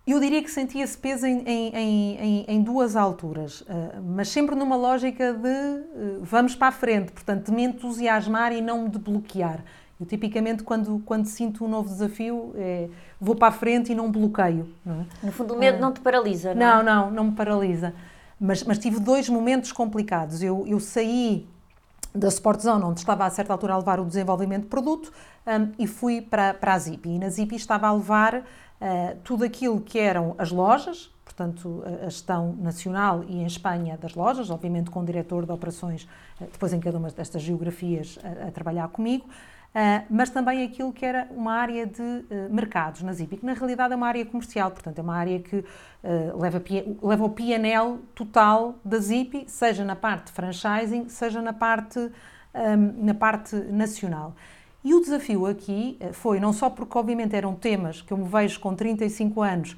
eu 0.06 0.18
diria 0.18 0.42
que 0.42 0.50
senti 0.50 0.78
esse 0.80 0.98
peso 0.98 1.26
em, 1.26 1.42
em, 1.46 2.16
em, 2.16 2.44
em 2.48 2.62
duas 2.62 2.96
alturas, 2.96 3.60
uh, 3.62 4.02
mas 4.02 4.28
sempre 4.28 4.54
numa 4.56 4.76
lógica 4.76 5.32
de 5.32 5.48
uh, 5.48 6.20
vamos 6.22 6.54
para 6.54 6.68
a 6.68 6.72
frente, 6.72 7.12
portanto, 7.12 7.46
de 7.46 7.52
me 7.52 7.62
entusiasmar 7.62 8.52
e 8.52 8.60
não 8.60 8.88
de 8.88 8.98
bloquear. 8.98 9.64
Eu 10.00 10.06
tipicamente, 10.06 10.62
quando, 10.62 11.00
quando 11.04 11.26
sinto 11.26 11.64
um 11.64 11.68
novo 11.68 11.88
desafio, 11.88 12.54
é, 12.56 12.88
vou 13.20 13.36
para 13.36 13.48
a 13.48 13.52
frente 13.52 13.92
e 13.92 13.94
não 13.94 14.10
bloqueio. 14.10 14.74
Não 14.82 15.02
é? 15.02 15.26
No 15.26 15.30
fundo, 15.30 15.54
o 15.54 15.58
medo 15.58 15.76
uh, 15.76 15.80
não 15.80 15.92
te 15.92 16.00
paralisa, 16.00 16.54
não 16.54 16.60
Não, 16.66 16.80
é? 16.80 16.82
não, 16.82 17.10
não 17.10 17.24
me 17.24 17.32
paralisa. 17.32 17.94
Mas, 18.40 18.64
mas 18.64 18.78
tive 18.78 18.98
dois 18.98 19.28
momentos 19.28 19.70
complicados. 19.72 20.42
Eu, 20.42 20.64
eu 20.66 20.80
saí 20.80 21.46
da 22.14 22.28
Sport 22.28 22.60
Zone, 22.60 22.84
onde 22.84 23.00
estava 23.00 23.24
a 23.24 23.30
certa 23.30 23.52
altura 23.52 23.74
a 23.74 23.78
levar 23.78 24.00
o 24.00 24.04
desenvolvimento 24.04 24.62
de 24.62 24.68
produto, 24.68 25.12
um, 25.46 25.72
e 25.78 25.86
fui 25.86 26.20
para, 26.20 26.54
para 26.54 26.74
a 26.74 26.78
Zipi. 26.78 27.10
E 27.10 27.18
na 27.18 27.28
Zipi 27.28 27.56
estava 27.56 27.86
a 27.86 27.92
levar 27.92 28.36
uh, 28.36 28.42
tudo 29.22 29.44
aquilo 29.44 29.80
que 29.80 29.98
eram 29.98 30.34
as 30.38 30.50
lojas, 30.50 31.10
portanto, 31.24 31.82
a 32.02 32.08
gestão 32.08 32.56
nacional 32.60 33.24
e 33.28 33.36
em 33.36 33.46
Espanha 33.46 33.96
das 33.96 34.14
lojas, 34.14 34.50
obviamente 34.50 34.90
com 34.90 35.00
o 35.00 35.04
diretor 35.04 35.46
de 35.46 35.52
operações, 35.52 36.04
uh, 36.40 36.48
depois 36.52 36.72
em 36.72 36.80
cada 36.80 36.98
uma 36.98 37.10
destas 37.10 37.42
geografias, 37.42 38.18
a, 38.24 38.48
a 38.48 38.50
trabalhar 38.50 38.88
comigo. 38.88 39.26
Uh, 39.70 40.04
mas 40.10 40.30
também 40.30 40.64
aquilo 40.64 40.92
que 40.92 41.06
era 41.06 41.28
uma 41.30 41.52
área 41.52 41.86
de 41.86 42.02
uh, 42.02 42.24
mercados 42.50 43.02
na 43.02 43.12
Zipi, 43.12 43.36
que 43.36 43.46
na 43.46 43.52
realidade 43.52 43.92
é 43.92 43.96
uma 43.96 44.08
área 44.08 44.26
comercial, 44.26 44.68
portanto 44.68 44.98
é 44.98 45.02
uma 45.02 45.14
área 45.14 45.38
que 45.38 45.58
uh, 45.58 45.64
leva, 46.40 46.60
leva 47.00 47.24
o 47.24 47.30
PNL 47.30 47.98
total 48.12 48.74
da 48.84 48.98
Zipi, 48.98 49.44
seja 49.46 49.84
na 49.84 49.94
parte 49.94 50.26
de 50.26 50.32
franchising, 50.32 51.08
seja 51.08 51.40
na 51.40 51.52
parte, 51.52 52.00
um, 52.00 53.04
na 53.04 53.14
parte 53.14 53.54
nacional. 53.54 54.34
E 54.82 54.92
o 54.92 55.00
desafio 55.00 55.46
aqui 55.46 55.98
foi, 56.14 56.40
não 56.40 56.52
só 56.52 56.68
porque 56.68 56.98
obviamente 56.98 57.36
eram 57.36 57.54
temas 57.54 58.02
que 58.02 58.12
eu 58.12 58.16
me 58.16 58.26
vejo 58.26 58.58
com 58.58 58.74
35 58.74 59.40
anos 59.40 59.76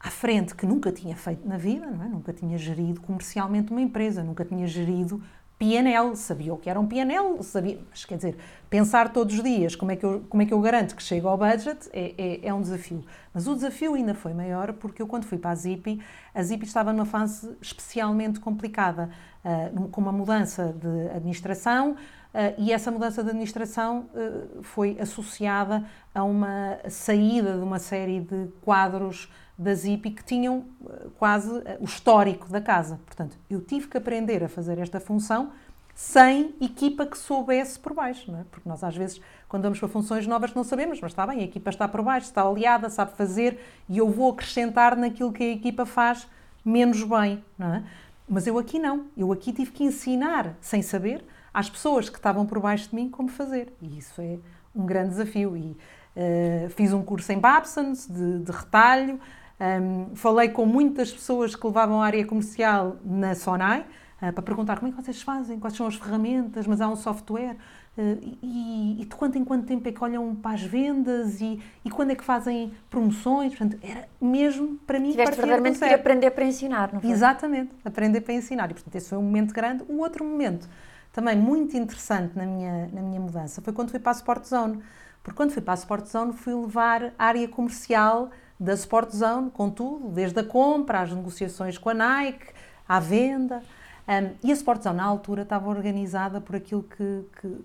à 0.00 0.10
frente, 0.10 0.54
que 0.54 0.64
nunca 0.64 0.90
tinha 0.90 1.16
feito 1.16 1.46
na 1.46 1.58
vida, 1.58 1.86
é? 1.86 2.08
nunca 2.08 2.32
tinha 2.32 2.56
gerido 2.56 3.00
comercialmente 3.00 3.72
uma 3.72 3.80
empresa, 3.80 4.22
nunca 4.22 4.44
tinha 4.44 4.66
gerido 4.66 5.22
PNL, 5.62 6.16
sabia 6.16 6.52
o 6.52 6.58
que 6.58 6.68
era 6.68 6.80
um 6.80 6.88
PNL, 6.88 7.40
sabia, 7.44 7.78
mas 7.88 8.04
quer 8.04 8.16
dizer, 8.16 8.36
pensar 8.68 9.12
todos 9.12 9.36
os 9.36 9.44
dias 9.44 9.76
como 9.76 9.92
é 9.92 9.96
que 9.96 10.04
eu, 10.04 10.24
como 10.28 10.42
é 10.42 10.46
que 10.46 10.52
eu 10.52 10.60
garanto 10.60 10.96
que 10.96 11.02
chego 11.04 11.28
ao 11.28 11.38
budget 11.38 11.88
é, 11.92 12.14
é, 12.18 12.48
é 12.48 12.52
um 12.52 12.60
desafio. 12.60 13.04
Mas 13.32 13.46
o 13.46 13.54
desafio 13.54 13.94
ainda 13.94 14.12
foi 14.12 14.34
maior 14.34 14.72
porque 14.72 15.00
eu, 15.00 15.06
quando 15.06 15.22
fui 15.22 15.38
para 15.38 15.52
a 15.52 15.54
Zipi, 15.54 16.02
a 16.34 16.42
Zipi 16.42 16.66
estava 16.66 16.92
numa 16.92 17.06
fase 17.06 17.56
especialmente 17.60 18.40
complicada, 18.40 19.08
uh, 19.44 19.88
com 19.88 20.00
uma 20.00 20.10
mudança 20.10 20.74
de 20.76 21.14
administração, 21.14 21.96
Uh, 22.32 22.56
e 22.56 22.72
essa 22.72 22.90
mudança 22.90 23.22
de 23.22 23.28
administração 23.28 24.08
uh, 24.14 24.62
foi 24.62 24.96
associada 24.98 25.84
a 26.14 26.24
uma 26.24 26.78
saída 26.88 27.58
de 27.58 27.62
uma 27.62 27.78
série 27.78 28.20
de 28.20 28.48
quadros 28.62 29.30
da 29.62 29.74
ZIP 29.74 30.10
que 30.10 30.24
tinham 30.24 30.64
uh, 30.80 31.10
quase 31.18 31.50
o 31.80 31.84
histórico 31.84 32.48
da 32.48 32.60
casa. 32.60 33.00
Portanto, 33.06 33.36
eu 33.48 33.60
tive 33.60 33.88
que 33.88 33.96
aprender 33.96 34.42
a 34.44 34.48
fazer 34.48 34.78
esta 34.78 35.00
função 35.00 35.52
sem 35.94 36.54
equipa 36.60 37.06
que 37.06 37.18
soubesse 37.18 37.78
por 37.78 37.92
baixo, 37.92 38.34
é? 38.34 38.44
Porque 38.50 38.68
nós 38.68 38.82
às 38.82 38.96
vezes, 38.96 39.20
quando 39.48 39.64
vamos 39.64 39.78
para 39.78 39.88
funções 39.88 40.26
novas, 40.26 40.54
não 40.54 40.64
sabemos, 40.64 41.00
mas 41.00 41.12
está 41.12 41.26
bem, 41.26 41.40
a 41.40 41.44
equipa 41.44 41.70
está 41.70 41.86
por 41.86 42.02
baixo, 42.02 42.26
está 42.26 42.42
aliada, 42.42 42.88
sabe 42.88 43.12
fazer 43.14 43.60
e 43.88 43.98
eu 43.98 44.10
vou 44.10 44.32
acrescentar 44.32 44.96
naquilo 44.96 45.32
que 45.32 45.42
a 45.42 45.52
equipa 45.52 45.84
faz 45.84 46.26
menos 46.64 47.02
bem, 47.04 47.44
é? 47.60 47.82
Mas 48.28 48.46
eu 48.46 48.58
aqui 48.58 48.78
não, 48.78 49.06
eu 49.16 49.30
aqui 49.32 49.52
tive 49.52 49.70
que 49.72 49.84
ensinar 49.84 50.56
sem 50.60 50.80
saber 50.80 51.24
às 51.52 51.68
pessoas 51.68 52.08
que 52.08 52.16
estavam 52.16 52.46
por 52.46 52.58
baixo 52.60 52.88
de 52.88 52.94
mim 52.94 53.10
como 53.10 53.28
fazer. 53.28 53.72
E 53.80 53.98
isso 53.98 54.20
é 54.20 54.38
um 54.74 54.86
grande 54.86 55.10
desafio. 55.10 55.56
E 55.56 55.76
uh, 56.16 56.70
fiz 56.70 56.92
um 56.92 57.02
curso 57.02 57.30
em 57.32 57.38
Babsons 57.38 58.06
de, 58.06 58.38
de 58.38 58.50
retalho, 58.50 59.20
um, 59.62 60.16
falei 60.16 60.48
com 60.48 60.66
muitas 60.66 61.12
pessoas 61.12 61.54
que 61.54 61.64
levavam 61.64 62.02
a 62.02 62.06
área 62.06 62.26
comercial 62.26 62.96
na 63.04 63.34
Sonai 63.34 63.86
uh, 64.20 64.32
para 64.32 64.42
perguntar 64.42 64.80
como 64.80 64.90
é 64.90 64.94
que 64.94 65.00
vocês 65.00 65.22
fazem, 65.22 65.60
quais 65.60 65.76
são 65.76 65.86
as 65.86 65.94
ferramentas, 65.94 66.66
mas 66.66 66.80
há 66.80 66.88
um 66.88 66.96
software. 66.96 67.56
Uh, 67.96 68.18
e, 68.42 69.02
e, 69.02 69.04
de 69.04 69.14
quanto 69.14 69.38
em 69.38 69.44
quanto 69.44 69.66
tempo 69.66 69.86
é 69.88 69.92
que 69.92 70.02
olham 70.02 70.34
para 70.34 70.52
as 70.52 70.62
vendas 70.62 71.40
e, 71.40 71.60
e 71.84 71.90
quando 71.90 72.10
é 72.10 72.14
que 72.16 72.24
fazem 72.24 72.72
promoções? 72.90 73.54
Portanto, 73.54 73.78
era 73.82 74.08
mesmo 74.20 74.78
para 74.86 74.98
mim 74.98 75.10
Tiveste 75.10 75.36
verdadeiramente 75.36 75.78
que 75.78 75.84
aprender 75.84 76.30
para 76.30 76.44
ensinar, 76.44 76.92
não 76.92 77.00
foi? 77.00 77.10
Exatamente, 77.10 77.70
aprender 77.84 78.20
para 78.22 78.34
ensinar. 78.34 78.70
E, 78.70 78.74
portanto, 78.74 78.96
esse 78.96 79.10
foi 79.10 79.18
um 79.18 79.22
momento 79.22 79.54
grande. 79.54 79.84
O 79.88 79.98
outro 79.98 80.24
momento 80.24 80.68
também 81.12 81.36
muito 81.36 81.76
interessante 81.76 82.36
na 82.36 82.46
minha, 82.46 82.88
na 82.92 83.02
minha 83.02 83.20
mudança 83.20 83.60
foi 83.60 83.72
quando 83.72 83.90
fui 83.90 84.00
para 84.00 84.10
a 84.10 84.14
Sport 84.14 84.44
Zone. 84.44 84.82
Porque 85.22 85.36
quando 85.36 85.52
fui 85.52 85.62
para 85.62 85.74
a 85.74 85.76
Sport 85.76 86.06
Zone 86.06 86.32
fui 86.32 86.52
levar 86.52 87.12
a 87.16 87.26
área 87.26 87.46
comercial 87.46 88.30
da 88.62 88.74
Sport 88.74 89.10
Zone, 89.10 89.50
com 89.50 89.68
tudo, 89.68 90.08
desde 90.08 90.38
a 90.38 90.44
compra, 90.44 91.00
às 91.00 91.12
negociações 91.12 91.76
com 91.76 91.88
a 91.88 91.94
Nike, 91.94 92.46
à 92.88 93.00
venda. 93.00 93.60
Um, 94.06 94.36
e 94.44 94.52
a 94.52 94.54
Sport 94.54 94.84
Zone, 94.84 94.98
na 94.98 95.04
altura, 95.04 95.42
estava 95.42 95.68
organizada 95.68 96.40
por 96.40 96.54
aquilo 96.54 96.84
que, 96.84 97.24
que, 97.40 97.56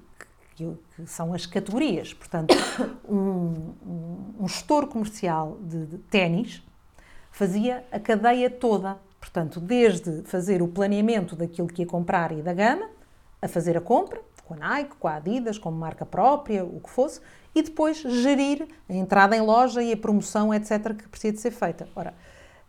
que, 0.56 0.78
que 0.96 1.06
são 1.06 1.36
as 1.36 1.46
categorias. 1.46 2.16
Portanto, 2.16 2.56
um, 3.08 3.74
um, 3.86 4.34
um 4.40 4.48
gestor 4.48 4.88
comercial 4.88 5.60
de, 5.62 5.86
de 5.86 5.98
ténis 6.00 6.64
fazia 7.32 7.86
a 7.92 8.00
cadeia 8.00 8.50
toda. 8.50 8.98
Portanto, 9.20 9.60
desde 9.60 10.24
fazer 10.24 10.64
o 10.64 10.68
planeamento 10.68 11.36
daquilo 11.36 11.68
que 11.68 11.84
ia 11.84 11.88
comprar 11.88 12.32
e 12.32 12.42
da 12.42 12.54
gama, 12.54 12.90
a 13.40 13.48
fazer 13.48 13.78
a 13.78 13.82
compra, 13.82 14.20
com 14.46 14.56
a 14.56 14.58
Nike, 14.58 14.96
com 14.96 15.08
a 15.08 15.16
Adidas, 15.16 15.60
como 15.60 15.78
marca 15.78 16.06
própria, 16.06 16.66
o 16.66 16.80
que 16.80 16.90
fosse, 16.90 17.22
e 17.58 17.63
depois 17.63 17.98
gerir 17.98 18.67
a 18.88 18.93
entrada 18.93 19.36
em 19.36 19.41
loja 19.41 19.82
e 19.82 19.91
a 19.91 19.98
promoção, 19.98 20.54
etc., 20.54 20.93
que 20.96 21.10
precisa 21.10 21.34
de 21.34 21.39
ser 21.39 21.50
feita. 21.50 21.89
Ora, 21.96 22.13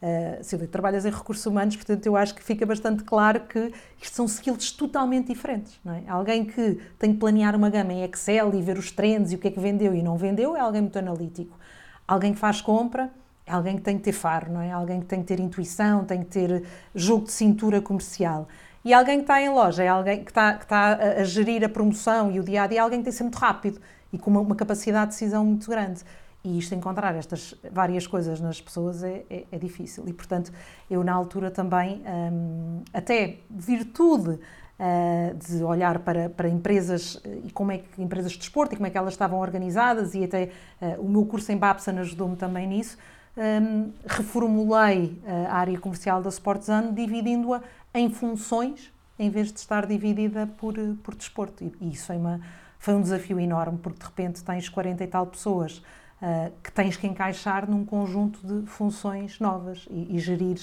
uh, 0.00 0.42
Silvia, 0.42 0.66
trabalhas 0.66 1.04
em 1.04 1.10
recursos 1.10 1.44
humanos, 1.44 1.76
portanto 1.76 2.06
eu 2.06 2.16
acho 2.16 2.34
que 2.34 2.42
fica 2.42 2.64
bastante 2.64 3.04
claro 3.04 3.40
que 3.40 3.70
isto 4.00 4.16
são 4.16 4.24
skills 4.24 4.72
totalmente 4.72 5.26
diferentes. 5.26 5.78
Não 5.84 5.92
é? 5.92 6.04
Alguém 6.08 6.46
que 6.46 6.80
tem 6.98 7.12
que 7.12 7.18
planear 7.18 7.54
uma 7.54 7.68
gama 7.68 7.92
em 7.92 8.02
Excel 8.02 8.54
e 8.54 8.62
ver 8.62 8.78
os 8.78 8.90
trends 8.90 9.30
e 9.30 9.34
o 9.34 9.38
que 9.38 9.48
é 9.48 9.50
que 9.50 9.60
vendeu 9.60 9.94
e 9.94 10.02
não 10.02 10.16
vendeu 10.16 10.56
é 10.56 10.60
alguém 10.60 10.80
muito 10.80 10.98
analítico. 10.98 11.58
Alguém 12.06 12.32
que 12.32 12.38
faz 12.38 12.62
compra 12.62 13.10
é 13.44 13.52
alguém 13.52 13.76
que 13.76 13.82
tem 13.82 13.98
que 13.98 14.04
ter 14.04 14.12
faro, 14.12 14.50
não 14.50 14.62
é? 14.62 14.70
Alguém 14.70 15.00
que 15.00 15.06
tem 15.06 15.20
que 15.20 15.26
ter 15.26 15.38
intuição, 15.38 16.02
tem 16.02 16.20
que 16.20 16.28
ter 16.28 16.64
jogo 16.94 17.26
de 17.26 17.32
cintura 17.32 17.82
comercial. 17.82 18.48
E 18.82 18.94
alguém 18.94 19.18
que 19.18 19.24
está 19.24 19.38
em 19.42 19.50
loja, 19.50 19.82
é 19.82 19.88
alguém 19.88 20.24
que 20.24 20.30
está, 20.30 20.54
que 20.54 20.64
está 20.64 20.94
a, 20.94 21.24
gerir 21.24 21.62
a 21.62 21.68
promoção 21.68 22.30
e 22.30 22.40
o 22.40 22.42
dia 22.42 22.62
a 22.62 22.66
dia, 22.66 22.78
é 22.78 22.80
alguém 22.80 23.00
que 23.00 23.04
tem 23.04 23.12
que 23.12 23.18
ser 23.18 23.24
muito 23.24 23.36
rápido 23.36 23.78
e 24.12 24.18
com 24.18 24.30
uma, 24.30 24.40
uma 24.40 24.54
capacidade 24.54 25.10
de 25.10 25.16
decisão 25.16 25.44
muito 25.44 25.68
grande. 25.68 26.02
E 26.44 26.58
isto, 26.58 26.74
encontrar 26.74 27.14
estas 27.16 27.54
várias 27.70 28.06
coisas 28.06 28.40
nas 28.40 28.60
pessoas 28.60 29.02
é, 29.02 29.24
é, 29.28 29.44
é 29.50 29.58
difícil. 29.58 30.04
E, 30.06 30.12
portanto, 30.12 30.52
eu 30.88 31.02
na 31.02 31.12
altura 31.12 31.50
também, 31.50 32.00
hum, 32.06 32.82
até 32.92 33.38
virtude 33.50 34.30
uh, 34.78 35.34
de 35.36 35.62
olhar 35.64 35.98
para, 35.98 36.28
para 36.30 36.48
empresas 36.48 37.20
eh, 37.24 37.40
e 37.46 37.50
como 37.50 37.72
é 37.72 37.78
que 37.78 38.00
empresas 38.00 38.32
de 38.32 38.38
desporto 38.38 38.74
e 38.74 38.76
como 38.76 38.86
é 38.86 38.90
que 38.90 38.96
elas 38.96 39.14
estavam 39.14 39.40
organizadas, 39.40 40.14
e 40.14 40.24
até 40.24 40.50
uh, 40.80 41.00
o 41.04 41.08
meu 41.08 41.26
curso 41.26 41.50
em 41.50 41.56
Babson 41.56 41.98
ajudou-me 41.98 42.36
também 42.36 42.66
nisso. 42.66 42.96
Um, 43.36 43.92
reformulei 44.04 45.16
a 45.48 45.54
área 45.54 45.78
comercial 45.78 46.20
da 46.20 46.28
Sportzone, 46.28 46.92
dividindo-a 46.92 47.62
em 47.94 48.10
funções, 48.10 48.92
em 49.16 49.30
vez 49.30 49.52
de 49.52 49.60
estar 49.60 49.86
dividida 49.86 50.48
por, 50.58 50.74
por 51.04 51.14
desporto. 51.14 51.62
E, 51.62 51.72
e 51.80 51.92
isso 51.92 52.06
foi, 52.06 52.16
uma, 52.16 52.40
foi 52.78 52.94
um 52.94 53.02
desafio 53.02 53.40
enorme, 53.40 53.78
porque 53.78 53.98
de 53.98 54.04
repente 54.04 54.42
tens 54.44 54.68
40 54.68 55.04
e 55.04 55.06
tal 55.06 55.26
pessoas 55.26 55.78
uh, 56.22 56.52
que 56.62 56.70
tens 56.72 56.96
que 56.96 57.06
encaixar 57.06 57.68
num 57.68 57.84
conjunto 57.84 58.38
de 58.46 58.66
funções 58.66 59.40
novas 59.40 59.86
e, 59.90 60.16
e 60.16 60.18
gerir 60.18 60.58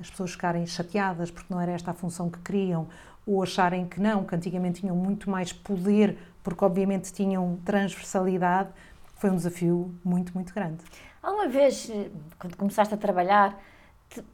as 0.00 0.10
pessoas 0.10 0.32
ficarem 0.32 0.66
chateadas 0.66 1.30
porque 1.30 1.52
não 1.52 1.60
era 1.60 1.72
esta 1.72 1.90
a 1.90 1.94
função 1.94 2.30
que 2.30 2.38
queriam, 2.40 2.88
ou 3.26 3.42
acharem 3.42 3.86
que 3.86 4.00
não, 4.00 4.24
que 4.24 4.34
antigamente 4.34 4.80
tinham 4.80 4.96
muito 4.96 5.28
mais 5.28 5.52
poder, 5.52 6.16
porque 6.42 6.64
obviamente 6.64 7.12
tinham 7.12 7.58
transversalidade, 7.64 8.70
foi 9.16 9.30
um 9.30 9.36
desafio 9.36 9.94
muito, 10.04 10.32
muito 10.34 10.54
grande. 10.54 10.82
Alguma 11.22 11.48
vez, 11.48 11.90
quando 12.38 12.56
começaste 12.56 12.94
a 12.94 12.96
trabalhar, 12.96 13.60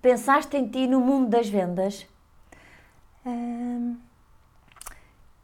pensaste 0.01 0.57
em 0.57 0.69
ti 0.69 0.87
no 0.87 1.01
mundo 1.01 1.29
das 1.29 1.49
vendas? 1.49 2.07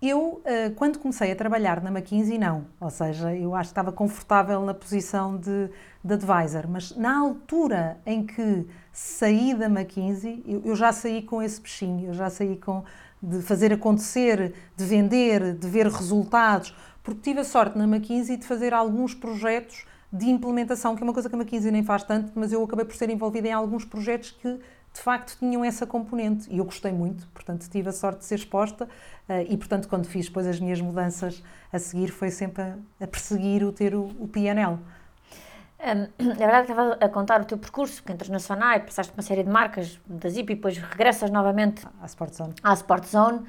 Eu, 0.02 0.42
uh, 0.44 0.74
quando 0.76 0.98
comecei 0.98 1.30
a 1.30 1.36
trabalhar 1.36 1.82
na 1.82 1.90
McKinsey, 1.90 2.38
não. 2.38 2.66
Ou 2.80 2.88
seja, 2.88 3.34
eu 3.34 3.54
acho 3.54 3.68
que 3.68 3.72
estava 3.72 3.92
confortável 3.92 4.62
na 4.62 4.72
posição 4.72 5.36
de, 5.36 5.68
de 6.02 6.14
advisor. 6.14 6.66
Mas 6.68 6.96
na 6.96 7.18
altura 7.18 7.98
em 8.06 8.24
que 8.24 8.66
saí 8.92 9.54
da 9.54 9.66
McKinsey, 9.66 10.42
eu, 10.46 10.62
eu 10.64 10.74
já 10.74 10.90
saí 10.92 11.22
com 11.22 11.42
esse 11.42 11.60
peixinho. 11.60 12.08
Eu 12.08 12.14
já 12.14 12.30
saí 12.30 12.56
com 12.56 12.82
de 13.22 13.42
fazer 13.42 13.72
acontecer, 13.72 14.54
de 14.74 14.84
vender, 14.84 15.54
de 15.54 15.68
ver 15.68 15.86
resultados. 15.86 16.74
Porque 17.02 17.20
tive 17.20 17.40
a 17.40 17.44
sorte 17.44 17.76
na 17.76 17.84
McKinsey 17.84 18.38
de 18.38 18.46
fazer 18.46 18.72
alguns 18.72 19.14
projetos 19.14 19.84
de 20.12 20.28
implementação, 20.28 20.96
que 20.96 21.02
é 21.02 21.04
uma 21.04 21.12
coisa 21.12 21.28
que 21.28 21.34
a 21.34 21.38
McKinsey 21.38 21.70
nem 21.70 21.84
faz 21.84 22.02
tanto, 22.02 22.32
mas 22.34 22.52
eu 22.52 22.62
acabei 22.64 22.84
por 22.84 22.96
ser 22.96 23.10
envolvida 23.10 23.48
em 23.48 23.52
alguns 23.52 23.84
projetos 23.84 24.32
que 24.32 24.58
de 24.92 25.00
facto 25.00 25.36
tinham 25.38 25.64
essa 25.64 25.86
componente 25.86 26.48
e 26.50 26.58
eu 26.58 26.64
gostei 26.64 26.92
muito, 26.92 27.26
portanto 27.28 27.68
tive 27.68 27.88
a 27.88 27.92
sorte 27.92 28.20
de 28.20 28.24
ser 28.24 28.36
exposta 28.36 28.84
uh, 28.84 29.46
e 29.48 29.56
portanto 29.56 29.88
quando 29.88 30.06
fiz 30.06 30.26
depois 30.26 30.46
as 30.46 30.58
minhas 30.58 30.80
mudanças 30.80 31.42
a 31.72 31.78
seguir 31.78 32.08
foi 32.08 32.30
sempre 32.30 32.62
a, 32.62 32.76
a 33.00 33.06
perseguir 33.06 33.64
o 33.64 33.72
ter 33.72 33.94
o, 33.94 34.04
o 34.18 34.28
PNL. 34.28 34.78
Um, 35.80 36.24
na 36.26 36.34
verdade, 36.34 36.70
estava 36.70 36.98
a 37.00 37.08
contar 37.08 37.40
o 37.40 37.44
teu 37.44 37.56
percurso, 37.56 38.02
que 38.02 38.12
entras 38.12 38.28
na 38.28 38.38
Sonai, 38.38 38.80
passaste 38.80 39.12
por 39.12 39.18
uma 39.18 39.22
série 39.22 39.42
de 39.42 39.50
marcas 39.50 39.98
da 40.06 40.28
Zip 40.28 40.52
e 40.52 40.56
depois 40.56 40.76
regressas 40.76 41.30
novamente 41.30 41.86
à 42.00 42.06
Sport 42.06 42.34
Zone. 42.34 42.54
À 42.62 42.74
Sport 42.74 43.06
Zone. 43.06 43.46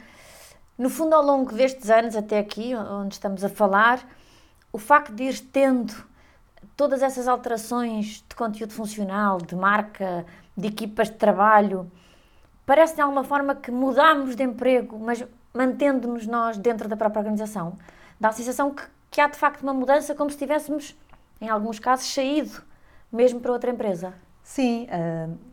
No 0.78 0.90
fundo, 0.90 1.14
ao 1.14 1.24
longo 1.24 1.54
destes 1.54 1.90
anos 1.90 2.16
até 2.16 2.40
aqui, 2.40 2.74
onde 2.76 3.16
estamos 3.16 3.44
a 3.44 3.50
falar, 3.50 4.00
o 4.72 4.78
facto 4.78 5.14
de 5.14 5.24
ir 5.24 5.40
tendo 5.52 5.94
todas 6.76 7.04
essas 7.04 7.28
alterações 7.28 8.24
de 8.28 8.36
conteúdo 8.36 8.74
funcional, 8.74 9.38
de 9.38 9.56
marca, 9.56 10.26
de 10.56 10.68
equipas 10.68 11.10
de 11.10 11.16
trabalho, 11.16 11.90
parece 12.66 12.96
de 12.96 13.02
alguma 13.02 13.24
forma 13.24 13.56
que 13.56 13.72
mudamos 13.72 14.36
de 14.36 14.44
emprego, 14.44 15.00
mas 15.00 15.24
mantendo-nos 15.54 16.26
nós 16.28 16.58
dentro 16.58 16.88
da 16.88 16.96
própria 16.96 17.20
organização. 17.20 17.78
Dá 18.20 18.30
a 18.30 18.32
sensação 18.32 18.72
que, 18.72 18.84
que 19.10 19.20
há 19.20 19.28
de 19.28 19.38
facto 19.38 19.62
uma 19.62 19.74
mudança, 19.74 20.16
como 20.16 20.30
se 20.30 20.36
estivéssemos 20.36 20.96
em 21.40 21.50
alguns 21.50 21.80
casos, 21.80 22.14
saído 22.14 22.62
mesmo 23.12 23.40
para 23.40 23.52
outra 23.52 23.72
empresa. 23.72 24.14
Sim, 24.44 24.88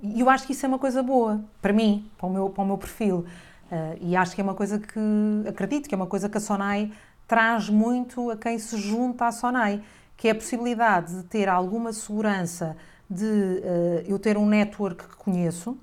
e 0.02 0.06
uh, 0.06 0.20
eu 0.20 0.30
acho 0.30 0.46
que 0.46 0.52
isso 0.52 0.64
é 0.64 0.68
uma 0.68 0.78
coisa 0.78 1.02
boa 1.02 1.42
para 1.60 1.72
mim, 1.72 2.10
para 2.16 2.26
o 2.26 2.30
meu, 2.30 2.50
para 2.50 2.62
o 2.62 2.66
meu 2.66 2.78
perfil. 2.78 3.26
Uh, 3.70 3.98
e 4.00 4.16
acho 4.16 4.34
que 4.34 4.40
é 4.40 4.44
uma 4.44 4.54
coisa 4.54 4.78
que, 4.78 5.48
acredito 5.48 5.88
que 5.88 5.94
é 5.94 5.96
uma 5.96 6.06
coisa 6.06 6.28
que 6.28 6.38
a 6.38 6.40
Sonai 6.40 6.92
traz 7.26 7.68
muito 7.68 8.30
a 8.30 8.36
quem 8.36 8.58
se 8.58 8.76
junta 8.78 9.26
à 9.26 9.32
Sonai, 9.32 9.82
que 10.16 10.28
é 10.28 10.30
a 10.30 10.34
possibilidade 10.34 11.14
de 11.16 11.24
ter 11.24 11.48
alguma 11.48 11.92
segurança 11.92 12.76
de 13.08 13.24
uh, 13.24 14.04
eu 14.06 14.18
ter 14.18 14.36
um 14.36 14.46
network 14.46 15.08
que 15.08 15.16
conheço, 15.16 15.78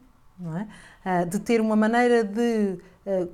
é? 1.05 1.25
de 1.25 1.39
ter 1.39 1.61
uma 1.61 1.75
maneira 1.77 2.23
de, 2.23 2.77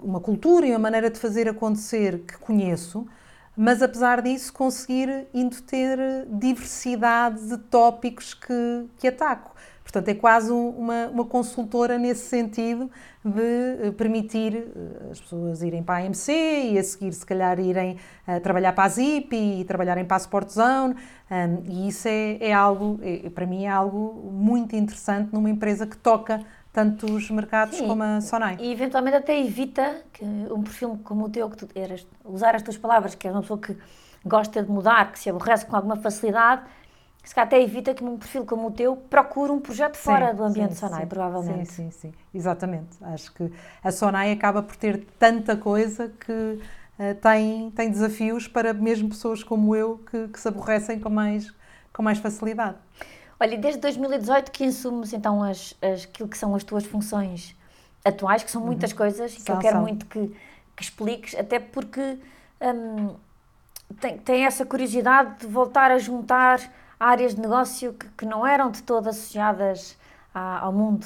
uma 0.04 0.20
cultura 0.20 0.68
e 0.68 0.70
uma 0.70 0.78
maneira 0.78 1.10
de 1.10 1.18
fazer 1.18 1.48
acontecer 1.48 2.20
que 2.20 2.38
conheço, 2.38 3.08
mas 3.56 3.82
apesar 3.82 4.22
disso 4.22 4.54
conseguir 4.54 5.28
indo 5.34 5.62
ter 5.62 5.98
diversidade 6.30 7.48
de 7.48 7.58
tópicos 7.58 8.34
que, 8.34 8.88
que 8.98 9.08
ataco. 9.08 9.56
Portanto, 9.84 10.08
é 10.08 10.14
quase 10.14 10.52
uma, 10.52 11.08
uma 11.08 11.26
consultora 11.26 11.98
nesse 11.98 12.28
sentido 12.28 12.90
de 13.26 13.88
eh, 13.88 13.92
permitir 13.92 14.56
eh, 14.56 15.12
as 15.12 15.20
pessoas 15.20 15.62
irem 15.62 15.84
para 15.84 16.04
a 16.04 16.08
AMC 16.08 16.32
e 16.32 16.80
a 16.80 16.84
seguir, 16.84 17.12
se 17.14 17.26
calhar, 17.26 17.60
irem 17.60 17.98
uh, 18.28 18.40
trabalhar 18.42 18.74
para 18.74 18.86
a 18.86 18.90
ZIP 18.90 19.36
e 19.36 19.66
trabalharem 19.66 20.06
para 20.06 20.18
a 20.18 20.20
Sport 20.20 20.50
Zone. 20.50 20.96
Um, 21.30 21.64
e 21.70 21.88
isso 21.90 22.08
é, 22.08 22.38
é 22.40 22.54
algo, 22.54 23.00
é, 23.02 23.30
para 23.30 23.46
mim, 23.46 23.66
é 23.66 23.70
algo 23.70 24.32
muito 24.32 24.76
interessante 24.76 25.34
numa 25.34 25.50
empresa 25.50 25.86
que 25.86 25.98
toca 25.98 26.42
tanto 26.72 27.06
os 27.06 27.30
mercados 27.30 27.78
Sim, 27.78 27.88
como 27.88 28.02
a 28.02 28.22
Sonai. 28.22 28.58
E 28.60 28.72
eventualmente 28.72 29.18
até 29.18 29.40
evita 29.40 30.04
que 30.14 30.24
um 30.24 30.62
perfil 30.64 31.00
como 31.04 31.26
o 31.26 31.30
teu, 31.30 31.50
que 31.50 31.58
tu 31.58 31.68
eras, 31.76 32.08
usar 32.24 32.56
as 32.56 32.62
tuas 32.62 32.78
palavras, 32.78 33.14
que 33.14 33.28
é 33.28 33.32
uma 33.32 33.42
pessoa 33.42 33.60
que 33.60 33.76
gosta 34.26 34.64
de 34.64 34.70
mudar, 34.70 35.12
que 35.12 35.20
se 35.20 35.30
aborrece 35.30 35.66
com 35.66 35.76
alguma 35.76 35.96
facilidade, 35.98 36.64
se 37.24 37.36
calhar 37.36 37.48
até 37.48 37.62
evita 37.62 37.94
que 37.94 38.04
um 38.04 38.18
perfil 38.18 38.46
como 38.46 38.68
o 38.68 38.72
teu 38.72 38.96
procure 38.96 39.52
um 39.52 39.60
projeto 39.60 39.96
sim, 39.96 40.04
fora 40.04 40.34
do 40.34 40.44
ambiente 40.44 40.74
sim, 40.74 40.80
Sonai, 40.80 41.02
sim, 41.02 41.08
provavelmente. 41.08 41.72
Sim, 41.72 41.92
sim, 41.92 42.10
sim, 42.10 42.14
exatamente. 42.34 42.98
Acho 43.02 43.32
que 43.34 43.52
a 43.84 43.92
Sonai 43.92 44.32
acaba 44.32 44.64
por 44.64 44.76
ter 44.76 45.06
tanta 45.20 45.56
coisa 45.56 46.10
que 46.10 46.32
uh, 46.32 47.16
tem, 47.22 47.70
tem 47.72 47.92
desafios 47.92 48.48
para 48.48 48.74
mesmo 48.74 49.10
pessoas 49.10 49.44
como 49.44 49.76
eu 49.76 50.00
que, 50.10 50.28
que 50.30 50.40
se 50.40 50.48
aborrecem 50.48 51.00
com 51.00 51.10
mais, 51.10 51.54
com 51.94 52.02
mais 52.02 52.18
facilidade. 52.18 52.78
Olha, 53.40 53.58
desde 53.58 53.80
2018 53.82 54.52
que 54.52 54.66
assumes 54.66 55.14
então 55.14 55.42
as, 55.42 55.76
as, 55.82 56.04
aquilo 56.04 56.30
que 56.30 56.38
são 56.38 56.54
as 56.56 56.64
tuas 56.64 56.86
funções 56.86 57.56
atuais, 58.04 58.44
que 58.44 58.52
são 58.52 58.62
muitas 58.62 58.92
uhum. 58.92 58.98
coisas, 58.98 59.34
que 59.34 59.42
são, 59.42 59.56
eu 59.56 59.62
quero 59.62 59.76
são. 59.76 59.82
muito 59.82 60.06
que, 60.06 60.28
que, 60.76 60.84
expliques, 60.84 61.36
até 61.36 61.60
porque 61.60 62.18
hum, 62.62 63.16
tem, 64.00 64.18
tem 64.18 64.46
essa 64.46 64.66
curiosidade 64.66 65.40
de 65.40 65.48
voltar 65.48 65.92
a 65.92 65.98
juntar 65.98 66.60
áreas 67.02 67.36
de 67.36 67.42
negócio 67.42 67.94
que, 67.94 68.08
que 68.10 68.26
não 68.26 68.46
eram 68.46 68.70
de 68.70 68.84
todo 68.84 69.10
associadas 69.10 69.98
ao 70.34 70.72
mundo 70.72 71.06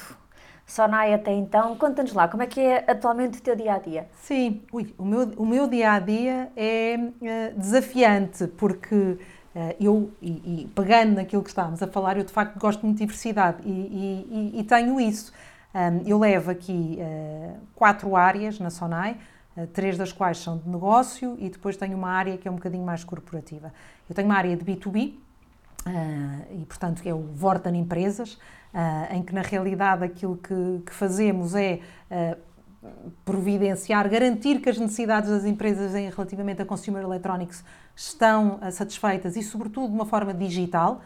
Sonai 0.65 1.13
até 1.13 1.31
então. 1.31 1.75
Conta-nos 1.77 2.13
lá, 2.13 2.27
como 2.27 2.43
é 2.43 2.47
que 2.47 2.59
é 2.59 2.89
atualmente 2.89 3.37
o 3.37 3.41
teu 3.41 3.55
dia 3.55 3.75
a 3.75 3.79
dia? 3.79 4.07
Sim, 4.13 4.63
ui, 4.73 4.93
o, 4.97 5.05
meu, 5.05 5.21
o 5.37 5.45
meu 5.45 5.67
dia 5.67 5.93
a 5.93 5.99
dia 5.99 6.51
é 6.55 6.97
uh, 6.97 7.59
desafiante, 7.59 8.47
porque 8.47 9.17
Uh, 9.55 9.73
eu, 9.79 10.11
e, 10.21 10.63
e, 10.63 10.67
pegando 10.75 11.15
naquilo 11.15 11.41
que 11.41 11.47
estávamos 11.47 11.81
a 11.81 11.87
falar, 11.87 12.17
eu 12.17 12.25
de 12.25 12.33
facto 12.33 12.59
gosto 12.59 12.85
muito 12.85 12.97
de 12.97 13.05
diversidade 13.05 13.63
e, 13.63 14.51
e, 14.51 14.59
e 14.59 14.63
tenho 14.65 14.99
isso. 14.99 15.31
Um, 15.73 16.05
eu 16.05 16.19
levo 16.19 16.51
aqui 16.51 16.99
uh, 16.99 17.57
quatro 17.73 18.17
áreas 18.17 18.59
na 18.59 18.69
Sonai, 18.69 19.17
três 19.71 19.97
das 19.97 20.11
quais 20.11 20.39
são 20.39 20.57
de 20.57 20.67
negócio 20.67 21.37
e 21.39 21.47
depois 21.47 21.77
tenho 21.77 21.95
uma 21.95 22.09
área 22.09 22.37
que 22.37 22.49
é 22.49 22.51
um 22.51 22.55
bocadinho 22.55 22.83
mais 22.83 23.05
corporativa. 23.05 23.71
Eu 24.09 24.13
tenho 24.13 24.27
uma 24.27 24.35
área 24.35 24.57
de 24.57 24.65
B2B, 24.65 25.13
e 26.51 26.65
portanto 26.65 27.01
é 27.05 27.13
o 27.13 27.21
Vorten 27.21 27.77
Empresas, 27.77 28.37
em 29.11 29.23
que 29.23 29.33
na 29.33 29.41
realidade 29.41 30.03
aquilo 30.03 30.35
que, 30.37 30.81
que 30.85 30.93
fazemos 30.93 31.53
é 31.55 31.79
providenciar, 33.23 34.09
garantir 34.09 34.59
que 34.61 34.69
as 34.69 34.77
necessidades 34.77 35.29
das 35.29 35.45
empresas 35.45 35.95
em 35.95 36.09
relativamente 36.09 36.61
a 36.61 36.65
consumer 36.65 37.03
electronics 37.03 37.63
estão 37.95 38.59
uh, 38.61 38.71
satisfeitas 38.71 39.35
e, 39.35 39.43
sobretudo, 39.43 39.87
de 39.87 39.93
uma 39.93 40.05
forma 40.05 40.33
digital, 40.33 40.93
uh, 40.93 41.01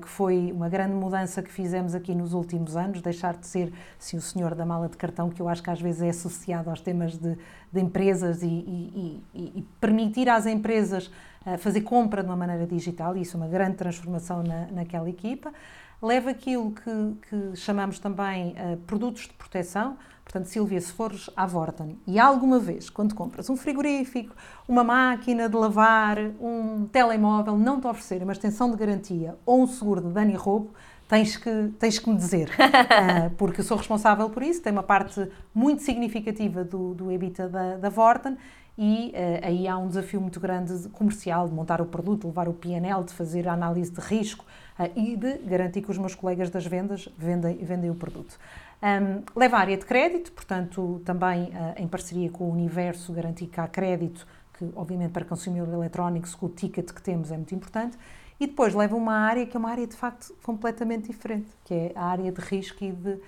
que 0.00 0.08
foi 0.08 0.52
uma 0.52 0.68
grande 0.68 0.94
mudança 0.94 1.42
que 1.42 1.50
fizemos 1.50 1.94
aqui 1.94 2.14
nos 2.14 2.34
últimos 2.34 2.76
anos, 2.76 3.02
deixar 3.02 3.36
de 3.36 3.46
ser 3.46 3.72
sim, 3.98 4.16
o 4.16 4.20
senhor 4.20 4.54
da 4.54 4.64
mala 4.64 4.88
de 4.88 4.96
cartão, 4.96 5.28
que 5.28 5.42
eu 5.42 5.48
acho 5.48 5.62
que 5.62 5.70
às 5.70 5.80
vezes 5.80 6.02
é 6.02 6.10
associado 6.10 6.70
aos 6.70 6.80
temas 6.80 7.18
de, 7.18 7.36
de 7.72 7.80
empresas 7.80 8.42
e, 8.42 8.46
e, 8.46 9.22
e, 9.34 9.52
e, 9.56 9.62
permitir 9.80 10.28
às 10.28 10.46
empresas 10.46 11.10
uh, 11.44 11.58
fazer 11.58 11.80
compra 11.80 12.22
de 12.22 12.28
uma 12.28 12.36
maneira 12.36 12.64
digital, 12.64 13.16
e 13.16 13.22
isso 13.22 13.36
é 13.36 13.40
uma 13.40 13.48
grande 13.48 13.76
transformação 13.76 14.42
na, 14.44 14.66
naquela 14.66 15.10
equipa. 15.10 15.52
Leva 16.00 16.30
aquilo 16.30 16.72
que, 16.72 17.16
que 17.28 17.56
chamamos 17.56 17.98
também 18.00 18.56
produtos 18.88 19.22
de 19.22 19.34
proteção, 19.34 19.96
Portanto, 20.32 20.48
Silvia, 20.48 20.80
se 20.80 20.90
fores 20.90 21.28
à 21.36 21.44
Vorten 21.44 21.98
e 22.06 22.18
alguma 22.18 22.58
vez, 22.58 22.88
quando 22.88 23.14
compras 23.14 23.50
um 23.50 23.56
frigorífico, 23.56 24.34
uma 24.66 24.82
máquina 24.82 25.46
de 25.46 25.54
lavar, 25.54 26.16
um 26.40 26.86
telemóvel, 26.90 27.58
não 27.58 27.78
te 27.78 27.86
oferecerem 27.86 28.24
uma 28.24 28.32
extensão 28.32 28.70
de 28.70 28.78
garantia 28.78 29.36
ou 29.44 29.60
um 29.60 29.66
seguro 29.66 30.00
de 30.00 30.08
dano 30.08 30.30
e 30.30 30.34
roubo, 30.34 30.70
tens 31.06 31.36
que, 31.36 31.70
tens 31.78 31.98
que 31.98 32.08
me 32.08 32.16
dizer, 32.16 32.48
uh, 32.48 33.28
porque 33.36 33.60
eu 33.60 33.64
sou 33.64 33.76
responsável 33.76 34.30
por 34.30 34.42
isso, 34.42 34.62
tem 34.62 34.72
uma 34.72 34.82
parte 34.82 35.30
muito 35.54 35.82
significativa 35.82 36.64
do, 36.64 36.94
do 36.94 37.12
EBITDA 37.12 37.50
da, 37.50 37.76
da 37.76 37.90
Vorten 37.90 38.38
e 38.78 39.12
uh, 39.14 39.46
aí 39.46 39.68
há 39.68 39.76
um 39.76 39.86
desafio 39.86 40.18
muito 40.18 40.40
grande 40.40 40.78
de 40.78 40.88
comercial, 40.88 41.46
de 41.46 41.52
montar 41.52 41.82
o 41.82 41.84
produto, 41.84 42.26
levar 42.26 42.48
o 42.48 42.54
PNL, 42.54 43.04
de 43.04 43.12
fazer 43.12 43.46
a 43.46 43.52
análise 43.52 43.92
de 43.92 44.00
risco 44.00 44.46
uh, 44.78 44.90
e 44.96 45.14
de 45.14 45.36
garantir 45.40 45.82
que 45.82 45.90
os 45.90 45.98
meus 45.98 46.14
colegas 46.14 46.48
das 46.48 46.66
vendas 46.66 47.06
vendem, 47.18 47.58
vendem 47.58 47.90
o 47.90 47.94
produto. 47.94 48.38
Um, 48.82 49.22
leva 49.36 49.58
a 49.58 49.60
área 49.60 49.76
de 49.76 49.84
crédito, 49.84 50.32
portanto, 50.32 51.00
também 51.04 51.44
uh, 51.44 51.74
em 51.76 51.86
parceria 51.86 52.28
com 52.28 52.44
o 52.44 52.52
Universo, 52.52 53.12
garantir 53.12 53.46
que 53.46 53.60
há 53.60 53.68
crédito, 53.68 54.26
que 54.58 54.68
obviamente 54.74 55.12
para 55.12 55.24
consumidor 55.24 55.72
eletrónico, 55.72 56.28
com 56.36 56.46
o 56.46 56.48
ticket 56.48 56.90
que 56.90 57.00
temos 57.00 57.30
é 57.30 57.36
muito 57.36 57.54
importante. 57.54 57.96
E 58.40 58.46
depois 58.46 58.74
leva 58.74 58.96
uma 58.96 59.14
área 59.14 59.46
que 59.46 59.56
é 59.56 59.60
uma 59.60 59.70
área 59.70 59.86
de 59.86 59.94
facto 59.94 60.34
completamente 60.42 61.06
diferente, 61.06 61.48
que 61.64 61.72
é 61.72 61.92
a 61.94 62.06
área 62.06 62.32
de 62.32 62.40
risco 62.40 62.82
e 62.82 62.90
de 62.90 63.10
uh, 63.10 63.20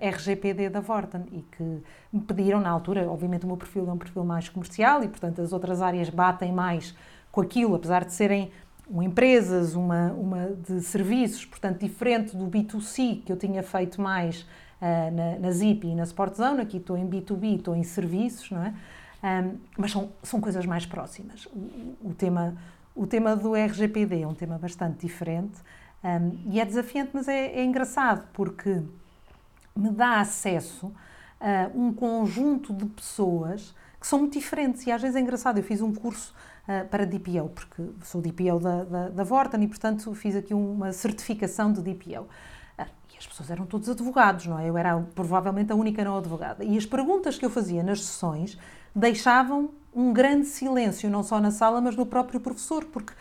RGPD 0.00 0.68
da 0.68 0.78
Vorten 0.78 1.24
e 1.32 1.42
que 1.42 1.82
me 2.12 2.20
pediram 2.20 2.60
na 2.60 2.70
altura, 2.70 3.10
obviamente 3.10 3.44
o 3.44 3.48
meu 3.48 3.56
perfil 3.56 3.88
é 3.88 3.92
um 3.92 3.98
perfil 3.98 4.24
mais 4.24 4.48
comercial 4.48 5.02
e 5.02 5.08
portanto 5.08 5.40
as 5.40 5.52
outras 5.52 5.82
áreas 5.82 6.08
batem 6.08 6.52
mais 6.52 6.94
com 7.32 7.40
aquilo, 7.40 7.74
apesar 7.74 8.04
de 8.04 8.12
serem 8.12 8.52
empresas, 9.02 9.74
uma, 9.74 10.12
uma 10.12 10.50
de 10.50 10.80
serviços, 10.82 11.44
portanto 11.44 11.80
diferente 11.80 12.36
do 12.36 12.46
B2C 12.46 13.22
que 13.24 13.32
eu 13.32 13.36
tinha 13.36 13.62
feito 13.62 14.00
mais 14.00 14.46
na, 15.10 15.38
na 15.38 15.50
ZIP 15.50 15.86
e 15.86 15.94
na 15.94 16.02
Sport 16.02 16.36
Zone, 16.36 16.60
aqui 16.60 16.76
estou 16.76 16.96
em 16.96 17.08
B2B, 17.08 17.58
estou 17.58 17.74
em 17.74 17.82
serviços, 17.82 18.50
não 18.50 18.62
é? 18.62 18.74
Um, 19.24 19.56
mas 19.78 19.90
são, 19.90 20.12
são 20.22 20.38
coisas 20.38 20.66
mais 20.66 20.84
próximas. 20.84 21.46
O, 21.46 22.10
o, 22.10 22.14
tema, 22.14 22.54
o 22.94 23.06
tema 23.06 23.34
do 23.34 23.54
RGPD 23.54 24.20
é 24.20 24.26
um 24.26 24.34
tema 24.34 24.58
bastante 24.58 25.06
diferente 25.06 25.54
um, 26.04 26.52
e 26.52 26.60
é 26.60 26.64
desafiante, 26.66 27.12
mas 27.14 27.26
é, 27.26 27.46
é, 27.46 27.64
engraçado 27.64 28.28
porque 28.34 28.82
me 29.74 29.90
dá 29.90 30.20
acesso 30.20 30.92
a 31.40 31.70
um 31.74 31.92
conjunto 31.92 32.74
de 32.74 32.84
pessoas 32.84 33.74
que 33.98 34.06
são 34.06 34.18
muito 34.18 34.38
diferentes 34.38 34.86
e 34.86 34.92
às 34.92 35.00
vezes 35.00 35.16
é 35.16 35.20
engraçado. 35.20 35.56
Eu 35.56 35.64
fiz 35.64 35.80
um 35.80 35.94
curso 35.94 36.34
uh, 36.68 36.86
para 36.88 37.06
DPO, 37.06 37.48
porque 37.48 37.82
sou 38.02 38.20
DPO 38.20 38.60
da, 38.60 38.84
da, 38.84 39.08
da 39.08 39.24
Vorten 39.24 39.62
e, 39.62 39.66
portanto, 39.66 40.14
fiz 40.14 40.36
aqui 40.36 40.52
uma 40.52 40.92
certificação 40.92 41.72
de 41.72 41.80
DPO 41.80 42.28
as 43.18 43.26
pessoas 43.26 43.50
eram 43.50 43.66
todos 43.66 43.88
advogados, 43.88 44.46
não 44.46 44.58
é? 44.58 44.68
Eu 44.68 44.76
era 44.76 44.98
provavelmente 45.14 45.72
a 45.72 45.74
única 45.74 46.04
não 46.04 46.18
advogada. 46.18 46.64
E 46.64 46.76
as 46.76 46.86
perguntas 46.86 47.38
que 47.38 47.44
eu 47.44 47.50
fazia 47.50 47.82
nas 47.82 48.02
sessões 48.02 48.58
deixavam 48.94 49.70
um 49.94 50.12
grande 50.12 50.46
silêncio, 50.46 51.08
não 51.08 51.22
só 51.22 51.40
na 51.40 51.50
sala, 51.50 51.80
mas 51.80 51.96
no 51.96 52.04
próprio 52.04 52.40
professor, 52.40 52.84
porque 52.86 53.12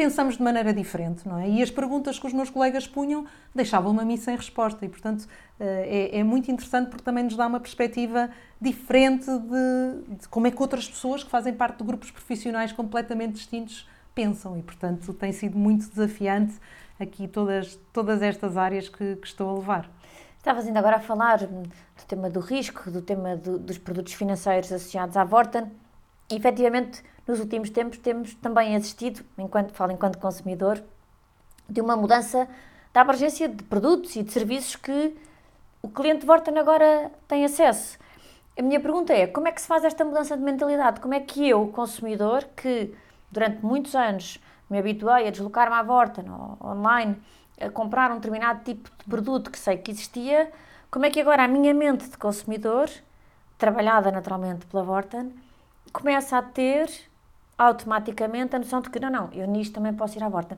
pensamos 0.00 0.38
de 0.38 0.42
maneira 0.42 0.72
diferente, 0.72 1.28
não 1.28 1.38
é? 1.38 1.48
E 1.48 1.62
as 1.62 1.70
perguntas 1.70 2.18
que 2.18 2.26
os 2.26 2.32
meus 2.32 2.48
colegas 2.48 2.86
punham 2.86 3.26
deixavam-me 3.54 4.00
a 4.00 4.04
mim 4.04 4.16
sem 4.16 4.34
resposta. 4.34 4.84
E, 4.84 4.88
portanto, 4.88 5.28
é, 5.58 6.18
é, 6.18 6.24
muito 6.24 6.50
interessante 6.50 6.88
porque 6.88 7.04
também 7.04 7.24
nos 7.24 7.36
dá 7.36 7.46
uma 7.46 7.60
perspectiva 7.60 8.30
diferente 8.58 9.26
de, 9.26 10.16
de, 10.16 10.28
como 10.28 10.46
é 10.46 10.50
que 10.50 10.60
outras 10.60 10.88
pessoas 10.88 11.22
que 11.22 11.30
fazem 11.30 11.52
parte 11.52 11.78
de 11.78 11.84
grupos 11.84 12.10
profissionais 12.10 12.72
completamente 12.72 13.34
distintos 13.34 13.86
pensam. 14.14 14.56
E, 14.56 14.62
portanto, 14.62 15.12
tem 15.12 15.32
sido 15.32 15.58
muito 15.58 15.86
desafiante 15.90 16.54
aqui 17.00 17.26
todas, 17.26 17.78
todas 17.92 18.20
estas 18.22 18.56
áreas 18.56 18.88
que, 18.88 19.16
que 19.16 19.26
estou 19.26 19.48
a 19.48 19.54
levar. 19.54 19.90
Estavas 20.36 20.66
ainda 20.66 20.78
agora 20.78 20.96
a 20.96 21.00
falar 21.00 21.38
do 21.38 22.04
tema 22.06 22.30
do 22.30 22.40
risco, 22.40 22.90
do 22.90 23.02
tema 23.02 23.36
do, 23.36 23.58
dos 23.58 23.78
produtos 23.78 24.12
financeiros 24.12 24.72
associados 24.72 25.16
à 25.16 25.24
Vorten. 25.24 25.70
E, 26.30 26.36
efetivamente, 26.36 27.02
nos 27.26 27.40
últimos 27.40 27.70
tempos 27.70 27.98
temos 27.98 28.34
também 28.34 28.76
assistido, 28.76 29.24
enquanto 29.36 29.72
falo 29.72 29.92
enquanto 29.92 30.18
consumidor, 30.18 30.82
de 31.68 31.80
uma 31.80 31.96
mudança 31.96 32.48
da 32.92 33.02
abrangência 33.02 33.48
de 33.48 33.62
produtos 33.64 34.16
e 34.16 34.22
de 34.22 34.32
serviços 34.32 34.76
que 34.76 35.16
o 35.82 35.88
cliente 35.88 36.26
Vorten 36.26 36.58
agora 36.58 37.10
tem 37.26 37.44
acesso. 37.44 37.98
A 38.58 38.62
minha 38.62 38.80
pergunta 38.80 39.12
é, 39.12 39.26
como 39.26 39.48
é 39.48 39.52
que 39.52 39.60
se 39.60 39.66
faz 39.66 39.84
esta 39.84 40.04
mudança 40.04 40.36
de 40.36 40.42
mentalidade? 40.42 41.00
Como 41.00 41.14
é 41.14 41.20
que 41.20 41.48
eu, 41.48 41.68
consumidor, 41.68 42.44
que 42.56 42.94
durante 43.30 43.64
muitos 43.64 43.94
anos 43.94 44.40
me 44.70 44.78
habituei 44.78 45.26
a 45.26 45.30
deslocar-me 45.30 45.74
à 45.74 45.82
Vorten 45.82 46.24
online, 46.62 47.16
a 47.60 47.68
comprar 47.68 48.10
um 48.12 48.14
determinado 48.14 48.62
tipo 48.64 48.88
de 48.88 49.04
produto 49.04 49.50
que 49.50 49.58
sei 49.58 49.76
que 49.76 49.90
existia, 49.90 50.50
como 50.90 51.04
é 51.04 51.10
que 51.10 51.20
agora 51.20 51.44
a 51.44 51.48
minha 51.48 51.74
mente 51.74 52.08
de 52.08 52.16
consumidor, 52.16 52.88
trabalhada 53.58 54.10
naturalmente 54.10 54.64
pela 54.66 54.82
Vorten, 54.82 55.32
começa 55.92 56.38
a 56.38 56.42
ter 56.42 56.88
automaticamente 57.58 58.56
a 58.56 58.58
noção 58.58 58.80
de 58.80 58.88
que 58.88 58.98
não, 58.98 59.10
não, 59.10 59.28
eu 59.32 59.46
nisto 59.46 59.74
também 59.74 59.92
posso 59.92 60.16
ir 60.16 60.22
à 60.22 60.28
Vorten. 60.28 60.56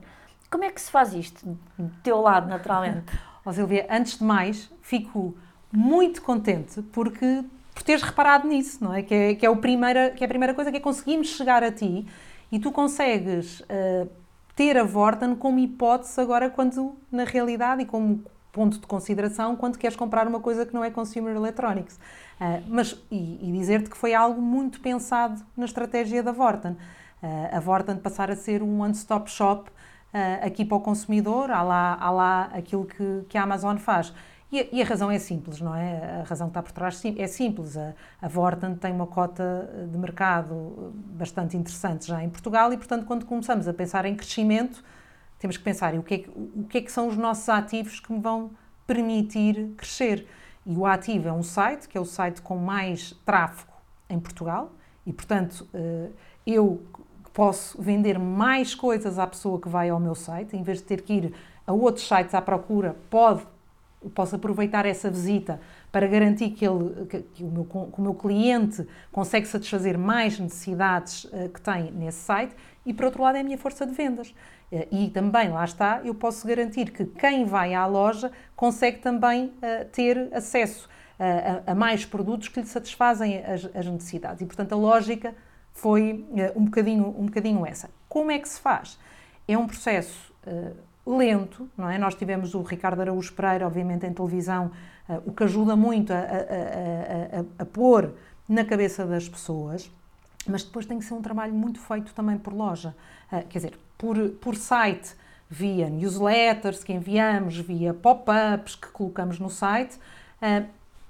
Como 0.49 0.63
é 0.63 0.69
que 0.69 0.79
se 0.79 0.89
faz 0.89 1.13
isto 1.13 1.45
do 1.77 1.89
teu 2.03 2.21
lado, 2.21 2.47
naturalmente? 2.47 3.11
Ó 3.45 3.49
oh, 3.49 3.53
Silvia, 3.53 3.85
antes 3.89 4.19
de 4.19 4.23
mais, 4.23 4.71
fico 4.81 5.35
muito 5.71 6.21
contente 6.21 6.81
porque 6.81 7.43
por 7.73 7.83
teres 7.83 8.03
reparado 8.03 8.47
nisso, 8.47 8.81
não 8.83 8.93
é? 8.93 9.01
Que 9.01 9.13
é, 9.13 9.35
que 9.35 9.45
é, 9.45 9.49
o 9.49 9.57
primeira, 9.57 10.11
que 10.11 10.23
é 10.23 10.25
a 10.25 10.29
primeira 10.29 10.53
coisa 10.53 10.71
que 10.71 10.77
é 10.77 10.79
conseguimos 10.79 11.29
chegar 11.29 11.63
a 11.63 11.71
ti 11.71 12.07
e 12.51 12.59
tu 12.59 12.71
consegues 12.71 13.61
uh, 13.61 14.09
ter 14.55 14.77
a 14.77 14.83
Vorten 14.83 15.35
como 15.35 15.59
hipótese 15.59 16.19
agora 16.19 16.49
quando, 16.49 16.95
na 17.11 17.23
realidade, 17.23 17.83
e 17.83 17.85
como 17.85 18.23
ponto 18.51 18.79
de 18.79 18.85
consideração 18.85 19.55
quando 19.55 19.77
queres 19.77 19.97
comprar 19.97 20.27
uma 20.27 20.39
coisa 20.39 20.65
que 20.65 20.73
não 20.73 20.83
é 20.83 20.91
consumer 20.91 21.35
electronics. 21.35 21.95
Uh, 22.39 22.63
mas, 22.67 22.95
e, 23.11 23.39
e 23.41 23.51
dizer-te 23.51 23.89
que 23.89 23.97
foi 23.97 24.13
algo 24.13 24.41
muito 24.41 24.79
pensado 24.79 25.43
na 25.57 25.65
estratégia 25.65 26.21
da 26.21 26.31
Vorten. 26.31 26.71
Uh, 26.71 27.55
a 27.55 27.59
Vorten 27.59 27.97
passar 27.97 28.29
a 28.29 28.35
ser 28.35 28.61
um 28.61 28.81
one-stop 28.81 29.29
shop 29.29 29.69
uh, 29.69 30.45
aqui 30.45 30.63
para 30.63 30.77
o 30.77 30.81
consumidor, 30.81 31.49
há 31.49 31.63
lá, 31.63 32.11
lá 32.11 32.49
aquilo 32.53 32.85
que, 32.85 33.25
que 33.27 33.37
a 33.37 33.43
Amazon 33.43 33.77
faz. 33.77 34.13
E 34.53 34.59
a, 34.59 34.65
e 34.71 34.81
a, 34.83 34.85
razão 34.85 35.09
é 35.09 35.17
simples, 35.17 35.59
não 35.59 35.73
é? 35.73 36.21
A 36.21 36.23
razão 36.25 36.45
que 36.47 36.51
está 36.51 36.61
por 36.61 36.71
trás 36.71 37.01
é 37.17 37.25
simples. 37.25 37.75
A, 37.75 37.95
a 38.21 38.27
Vorten 38.27 38.75
tem 38.75 38.91
uma 38.91 39.07
cota 39.07 39.87
de 39.91 39.97
mercado 39.97 40.93
bastante 40.93 41.57
interessante 41.57 42.05
já 42.05 42.23
em 42.23 42.29
Portugal 42.29 42.71
e, 42.71 42.77
portanto, 42.77 43.03
quando 43.07 43.25
começamos 43.25 43.67
a 43.67 43.73
pensar 43.73 44.05
em 44.05 44.15
crescimento, 44.15 44.83
temos 45.39 45.57
que 45.57 45.63
pensar 45.63 45.95
o 45.95 46.03
que, 46.03 46.13
é 46.13 46.17
que, 46.19 46.29
o 46.29 46.65
que 46.69 46.77
é 46.77 46.81
que 46.81 46.91
são 46.91 47.07
os 47.07 47.17
nossos 47.17 47.49
ativos 47.49 47.99
que 47.99 48.13
me 48.13 48.19
vão 48.19 48.51
permitir 48.85 49.73
crescer. 49.75 50.27
E 50.67 50.77
o 50.77 50.85
ativo 50.85 51.27
é 51.27 51.33
um 51.33 51.41
site, 51.41 51.89
que 51.89 51.97
é 51.97 52.01
o 52.01 52.05
site 52.05 52.39
com 52.39 52.55
mais 52.55 53.11
tráfego 53.25 53.73
em 54.07 54.19
Portugal, 54.19 54.71
e 55.03 55.11
portanto 55.11 55.67
eh, 55.73 56.09
eu 56.45 56.83
posso 57.33 57.81
vender 57.81 58.19
mais 58.19 58.75
coisas 58.75 59.17
à 59.17 59.25
pessoa 59.25 59.59
que 59.59 59.67
vai 59.67 59.89
ao 59.89 59.99
meu 59.99 60.13
site, 60.13 60.55
em 60.55 60.61
vez 60.61 60.77
de 60.77 60.83
ter 60.83 61.01
que 61.01 61.13
ir 61.13 61.33
a 61.65 61.73
outros 61.73 62.07
sites 62.07 62.35
à 62.35 62.41
procura, 62.41 62.95
pode, 63.09 63.43
posso 64.09 64.35
aproveitar 64.35 64.85
essa 64.85 65.09
visita 65.09 65.59
para 65.91 66.07
garantir 66.07 66.51
que, 66.51 66.65
ele, 66.65 67.05
que, 67.05 67.21
que 67.21 67.43
o, 67.43 67.51
meu, 67.51 67.65
que 67.65 67.99
o 67.99 68.01
meu 68.01 68.13
cliente 68.13 68.87
consegue 69.11 69.47
satisfazer 69.47 69.97
mais 69.97 70.39
necessidades 70.39 71.25
uh, 71.25 71.49
que 71.49 71.61
tem 71.61 71.91
nesse 71.91 72.19
site, 72.19 72.55
e 72.85 72.93
por 72.93 73.05
outro 73.05 73.23
lado 73.23 73.37
é 73.37 73.41
a 73.41 73.43
minha 73.43 73.57
força 73.57 73.85
de 73.85 73.93
vendas. 73.93 74.33
Eh, 74.71 74.87
e 74.91 75.09
também, 75.09 75.49
lá 75.49 75.63
está, 75.63 76.01
eu 76.03 76.13
posso 76.13 76.45
garantir 76.45 76.91
que 76.91 77.05
quem 77.05 77.45
vai 77.45 77.73
à 77.73 77.85
loja 77.85 78.31
consegue 78.55 78.99
também 78.99 79.45
uh, 79.45 79.85
ter 79.91 80.29
acesso 80.33 80.89
a, 81.19 81.71
a, 81.71 81.75
mais 81.75 82.05
produtos 82.05 82.47
que 82.49 82.59
lhe 82.59 82.65
satisfazem 82.65 83.37
as, 83.45 83.65
as, 83.73 83.85
necessidades. 83.85 84.41
E, 84.41 84.45
portanto, 84.45 84.73
a 84.73 84.75
lógica 84.75 85.33
foi 85.71 86.25
um, 86.55 86.65
bocadinho, 86.65 87.07
um 87.17 87.25
bocadinho 87.25 87.65
essa. 87.65 87.89
Como 88.09 88.31
é 88.31 88.39
que 88.39 88.49
se 88.49 88.59
faz? 88.59 88.99
É 89.47 89.57
um 89.57 89.67
processo 89.67 90.33
lento, 91.05 91.69
não 91.77 91.89
é? 91.89 91.97
Nós 91.97 92.15
tivemos 92.15 92.53
o 92.53 92.61
Ricardo 92.61 93.01
Araújo 93.01 93.33
Pereira, 93.33 93.67
obviamente, 93.67 94.05
em 94.05 94.13
televisão, 94.13 94.71
o 95.25 95.33
que 95.33 95.43
ajuda 95.43 95.75
muito 95.75 96.13
a, 96.13 96.17
a, 96.17 96.19
a, 96.19 97.63
a 97.63 97.65
pôr 97.65 98.13
na 98.47 98.63
cabeça 98.63 99.05
das 99.05 99.27
pessoas 99.27 99.91
mas 100.47 100.63
depois 100.63 100.85
tem 100.85 100.99
que 100.99 101.05
ser 101.05 101.13
um 101.13 101.21
trabalho 101.21 101.53
muito 101.53 101.79
feito 101.79 102.13
também 102.13 102.37
por 102.37 102.53
loja. 102.53 102.95
Uh, 103.31 103.45
quer 103.47 103.59
dizer, 103.59 103.79
por, 103.97 104.17
por 104.41 104.55
site, 104.55 105.15
via 105.49 105.89
newsletters 105.89 106.83
que 106.83 106.93
enviamos, 106.93 107.57
via 107.57 107.93
pop-ups 107.93 108.75
que 108.75 108.87
colocamos 108.87 109.39
no 109.39 109.49
site, 109.49 109.97
uh, 110.41 110.65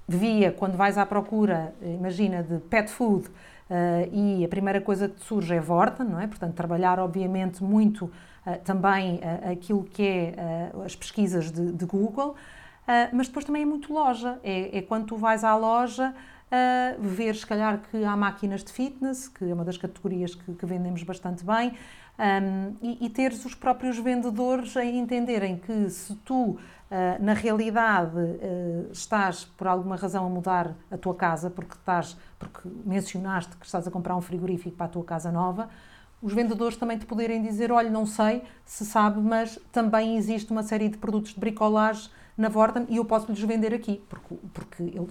via 0.06 0.52
quando 0.52 0.76
vais 0.76 0.98
à 0.98 1.06
procura, 1.06 1.74
imagina, 1.82 2.42
de 2.42 2.58
pet 2.58 2.90
food, 2.90 3.26
e 4.12 4.44
a 4.44 4.48
primeira 4.48 4.78
coisa 4.78 5.08
que 5.08 5.14
te 5.14 5.24
surge 5.24 5.54
é 5.54 5.58
Vorta, 5.58 6.04
não 6.04 6.20
é? 6.20 6.26
Portanto, 6.26 6.52
trabalhar 6.52 6.98
obviamente 6.98 7.64
muito 7.64 8.12
também 8.64 9.20
aquilo 9.50 9.84
que 9.84 10.02
é 10.02 10.70
as 10.84 10.94
pesquisas 10.94 11.50
de, 11.50 11.72
de 11.72 11.84
Google, 11.86 12.34
mas 13.12 13.28
depois 13.28 13.44
também 13.44 13.62
é 13.62 13.66
muito 13.66 13.92
loja. 13.92 14.38
É, 14.42 14.78
é 14.78 14.82
quando 14.82 15.06
tu 15.06 15.16
vais 15.16 15.44
à 15.44 15.56
loja 15.56 16.14
uh, 16.54 17.02
ver 17.02 17.34
se 17.34 17.46
calhar 17.46 17.80
que 17.90 18.04
há 18.04 18.16
máquinas 18.16 18.62
de 18.62 18.72
fitness, 18.72 19.28
que 19.28 19.44
é 19.44 19.54
uma 19.54 19.64
das 19.64 19.76
categorias 19.76 20.34
que, 20.34 20.52
que 20.54 20.66
vendemos 20.66 21.02
bastante 21.02 21.44
bem, 21.44 21.74
um, 22.16 22.76
e, 22.80 23.06
e 23.06 23.10
teres 23.10 23.44
os 23.44 23.54
próprios 23.54 23.98
vendedores 23.98 24.76
a 24.76 24.84
entenderem 24.84 25.56
que 25.56 25.90
se 25.90 26.14
tu, 26.16 26.50
uh, 26.50 26.58
na 27.20 27.32
realidade, 27.32 28.16
uh, 28.16 28.92
estás 28.92 29.44
por 29.44 29.66
alguma 29.66 29.96
razão 29.96 30.26
a 30.26 30.28
mudar 30.28 30.74
a 30.90 30.96
tua 30.96 31.14
casa, 31.14 31.50
porque, 31.50 31.74
estás, 31.74 32.16
porque 32.38 32.68
mencionaste 32.84 33.56
que 33.56 33.66
estás 33.66 33.86
a 33.86 33.90
comprar 33.90 34.16
um 34.16 34.20
frigorífico 34.20 34.76
para 34.76 34.86
a 34.86 34.90
tua 34.90 35.04
casa 35.04 35.32
nova, 35.32 35.68
os 36.24 36.32
vendedores 36.32 36.78
também 36.78 36.96
te 36.96 37.04
poderem 37.04 37.42
dizer: 37.42 37.70
olha, 37.70 37.90
não 37.90 38.06
sei 38.06 38.42
se 38.64 38.84
sabe, 38.86 39.20
mas 39.20 39.58
também 39.70 40.16
existe 40.16 40.50
uma 40.50 40.62
série 40.62 40.88
de 40.88 40.96
produtos 40.96 41.34
de 41.34 41.38
bricolagem 41.38 42.10
na 42.36 42.48
Vorten 42.48 42.86
e 42.88 42.96
eu 42.96 43.04
posso 43.04 43.30
lhes 43.30 43.40
vender 43.40 43.74
aqui, 43.74 44.02
porque, 44.08 44.34
porque 44.54 44.82
ele, 44.82 45.08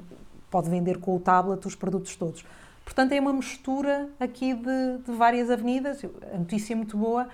pode 0.50 0.70
vender 0.70 0.98
com 1.00 1.16
o 1.16 1.20
tablet 1.20 1.66
os 1.66 1.76
produtos 1.76 2.16
todos. 2.16 2.44
Portanto, 2.84 3.12
é 3.12 3.20
uma 3.20 3.32
mistura 3.32 4.10
aqui 4.20 4.54
de, 4.54 4.98
de 5.06 5.12
várias 5.12 5.50
avenidas. 5.50 6.04
A 6.34 6.38
notícia 6.38 6.76
muito 6.76 6.98
boa 6.98 7.28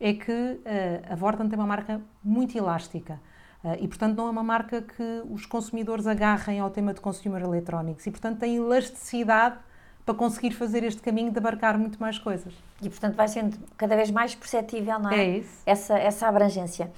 é 0.00 0.14
que 0.14 0.32
uh, 0.32 1.12
a 1.12 1.14
Vorten 1.14 1.48
tem 1.48 1.58
uma 1.58 1.66
marca 1.66 2.00
muito 2.22 2.56
elástica. 2.56 3.20
Uh, 3.62 3.76
e, 3.80 3.86
portanto, 3.86 4.16
não 4.16 4.26
é 4.26 4.30
uma 4.30 4.42
marca 4.42 4.82
que 4.82 5.22
os 5.30 5.44
consumidores 5.46 6.06
agarrem 6.06 6.58
ao 6.58 6.70
tema 6.70 6.94
de 6.94 7.00
consumer 7.00 7.42
electronics. 7.42 8.06
E, 8.06 8.10
portanto, 8.10 8.38
tem 8.38 8.56
elasticidade 8.56 9.56
para 10.04 10.14
conseguir 10.14 10.52
fazer 10.52 10.84
este 10.84 11.00
caminho 11.00 11.30
de 11.30 11.38
abarcar 11.38 11.78
muito 11.78 11.98
mais 11.98 12.18
coisas. 12.18 12.52
E, 12.82 12.90
portanto, 12.90 13.14
vai 13.14 13.26
sendo 13.26 13.56
cada 13.76 13.96
vez 13.96 14.10
mais 14.10 14.34
perceptível, 14.34 14.98
não 14.98 15.10
é? 15.10 15.18
É 15.18 15.38
isso. 15.38 15.62
Essa, 15.64 15.98
essa 15.98 16.28
abrangência. 16.28 16.92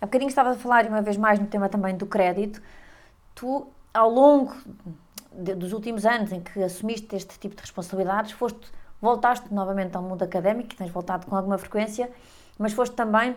Há 0.00 0.06
bocadinho 0.06 0.28
estava 0.28 0.50
a 0.50 0.54
falar, 0.54 0.86
uma 0.86 1.02
vez 1.02 1.16
mais, 1.16 1.38
no 1.38 1.46
tema 1.46 1.68
também 1.68 1.96
do 1.96 2.06
crédito. 2.06 2.62
Tu, 3.34 3.66
ao 3.92 4.10
longo 4.10 4.54
de, 5.32 5.54
dos 5.54 5.72
últimos 5.72 6.06
anos 6.06 6.32
em 6.32 6.40
que 6.40 6.62
assumiste 6.62 7.14
este 7.16 7.38
tipo 7.38 7.56
de 7.56 7.62
responsabilidades, 7.62 8.32
foste, 8.32 8.70
voltaste 9.00 9.52
novamente 9.52 9.96
ao 9.96 10.02
mundo 10.02 10.22
académico, 10.22 10.74
tens 10.76 10.90
voltado 10.90 11.26
com 11.26 11.34
alguma 11.34 11.58
frequência, 11.58 12.10
mas 12.58 12.72
foste 12.72 12.94
também 12.94 13.34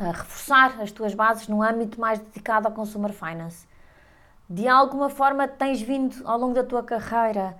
a 0.00 0.12
reforçar 0.12 0.80
as 0.80 0.90
tuas 0.90 1.14
bases 1.14 1.46
num 1.46 1.62
âmbito 1.62 2.00
mais 2.00 2.18
dedicado 2.18 2.66
ao 2.66 2.72
consumer 2.72 3.12
finance. 3.12 3.66
De 4.48 4.66
alguma 4.66 5.10
forma 5.10 5.46
tens 5.46 5.80
vindo 5.80 6.16
ao 6.26 6.38
longo 6.38 6.54
da 6.54 6.64
tua 6.64 6.82
carreira 6.82 7.54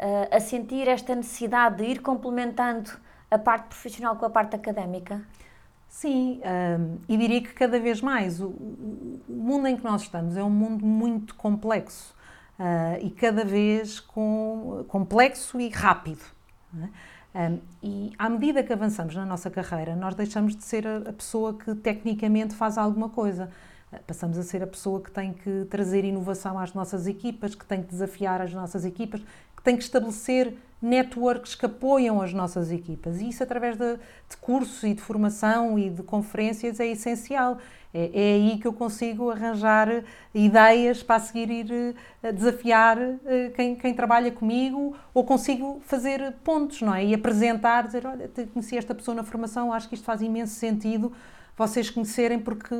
uh, 0.00 0.34
a 0.34 0.40
sentir 0.40 0.88
esta 0.88 1.14
necessidade 1.14 1.76
de 1.76 1.84
ir 1.84 2.00
complementando 2.00 2.90
a 3.30 3.38
parte 3.38 3.68
profissional 3.68 4.16
com 4.16 4.26
a 4.26 4.30
parte 4.30 4.56
académica? 4.56 5.22
Sim, 5.90 6.40
um, 6.78 6.98
e 7.08 7.16
diria 7.16 7.42
que 7.42 7.52
cada 7.52 7.78
vez 7.80 8.00
mais. 8.00 8.40
O, 8.40 8.48
o, 8.48 9.20
mundo 9.28 9.66
em 9.66 9.76
que 9.76 9.84
nós 9.84 10.02
estamos 10.02 10.36
é 10.36 10.42
um 10.42 10.48
mundo 10.48 10.86
muito 10.86 11.34
complexo 11.34 12.14
uh, 12.58 13.04
e 13.04 13.10
cada 13.10 13.44
vez 13.44 13.98
com, 13.98 14.84
complexo 14.88 15.60
e 15.60 15.68
rápido. 15.68 16.22
Um, 16.72 16.88
é? 17.34 17.58
e 17.82 18.12
à 18.16 18.28
medida 18.28 18.62
que 18.62 18.72
avançamos 18.72 19.16
na 19.16 19.26
nossa 19.26 19.50
carreira, 19.50 19.96
nós 19.96 20.14
deixamos 20.14 20.54
de 20.54 20.62
ser 20.62 20.86
a, 20.86 20.98
a 20.98 21.12
pessoa 21.12 21.54
que 21.54 21.74
tecnicamente 21.74 22.54
faz 22.54 22.78
alguma 22.78 23.08
coisa. 23.08 23.50
Uh, 23.92 23.98
passamos 24.06 24.38
a 24.38 24.44
ser 24.44 24.62
a 24.62 24.68
pessoa 24.68 25.00
que 25.00 25.10
tem 25.10 25.32
que 25.32 25.66
trazer 25.68 26.04
inovação 26.04 26.56
às 26.56 26.72
nossas 26.72 27.08
equipas, 27.08 27.56
que 27.56 27.66
tem 27.66 27.82
que 27.82 27.88
desafiar 27.88 28.40
as 28.40 28.54
nossas 28.54 28.84
equipas, 28.84 29.20
tem 29.62 29.76
que 29.76 29.82
estabelecer 29.82 30.56
networks 30.80 31.54
que 31.54 31.66
apoiam 31.66 32.22
as 32.22 32.32
nossas 32.32 32.72
equipas. 32.72 33.20
E 33.20 33.28
isso, 33.28 33.42
através 33.42 33.76
de, 33.76 33.96
de 33.96 34.36
cursos 34.40 34.82
e 34.82 34.94
de 34.94 35.00
formação 35.00 35.78
e 35.78 35.90
de 35.90 36.02
conferências, 36.02 36.80
é 36.80 36.86
essencial. 36.86 37.58
É, 37.92 38.10
é, 38.14 38.34
aí 38.34 38.58
que 38.58 38.68
eu 38.68 38.72
consigo 38.72 39.30
arranjar 39.30 40.04
ideias 40.32 41.02
para 41.02 41.18
seguir 41.18 41.50
ir 41.50 41.96
eh, 42.22 42.30
desafiar 42.30 42.96
eh, 43.26 43.50
quem, 43.56 43.74
quem, 43.74 43.92
trabalha 43.92 44.30
comigo 44.30 44.96
ou 45.12 45.24
consigo 45.24 45.82
fazer 45.84 46.34
pontos, 46.44 46.82
não 46.82 46.94
é? 46.94 47.04
E 47.04 47.12
apresentar, 47.12 47.86
dizer, 47.86 48.06
olha, 48.06 48.30
conheci 48.52 48.78
esta 48.78 48.94
pessoa 48.94 49.16
na 49.16 49.24
formação, 49.24 49.72
acho 49.72 49.88
que 49.88 49.96
isto 49.96 50.04
faz 50.04 50.22
imenso 50.22 50.54
sentido 50.54 51.12
vocês 51.56 51.90
conhecerem 51.90 52.38
porque, 52.38 52.74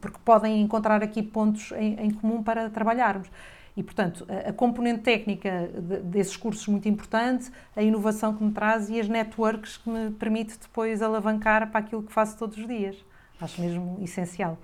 porque 0.00 0.18
podem 0.24 0.62
encontrar 0.62 1.02
aqui 1.02 1.22
pontos 1.22 1.72
em, 1.72 2.00
em 2.00 2.10
comum 2.10 2.42
para 2.42 2.70
trabalharmos. 2.70 3.28
E, 3.76 3.82
portanto, 3.82 4.26
a, 4.28 4.50
a 4.50 4.52
componente 4.52 5.02
técnica 5.02 5.68
de, 5.68 5.98
desses 5.98 6.36
cursos 6.36 6.66
muito 6.66 6.88
importante, 6.88 7.50
a 7.74 7.82
inovação 7.82 8.34
que 8.34 8.42
me 8.42 8.52
traz 8.52 8.88
e 8.88 8.98
as 8.98 9.08
networks 9.08 9.76
que 9.76 9.90
me 9.90 10.10
permite 10.12 10.58
depois 10.58 11.02
alavancar 11.02 11.70
para 11.70 11.80
aquilo 11.80 12.02
que 12.02 12.12
faço 12.12 12.38
todos 12.38 12.56
os 12.56 12.66
dias. 12.66 12.96
Acho 13.40 13.60
mesmo 13.60 13.98
essencial. 14.00 14.56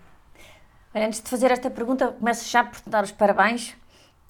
Antes 0.94 1.22
de 1.22 1.28
fazer 1.28 1.50
esta 1.50 1.70
pergunta, 1.70 2.08
começo 2.08 2.48
já 2.48 2.64
por 2.64 2.80
te 2.80 2.88
dar 2.88 3.04
os 3.04 3.12
parabéns, 3.12 3.76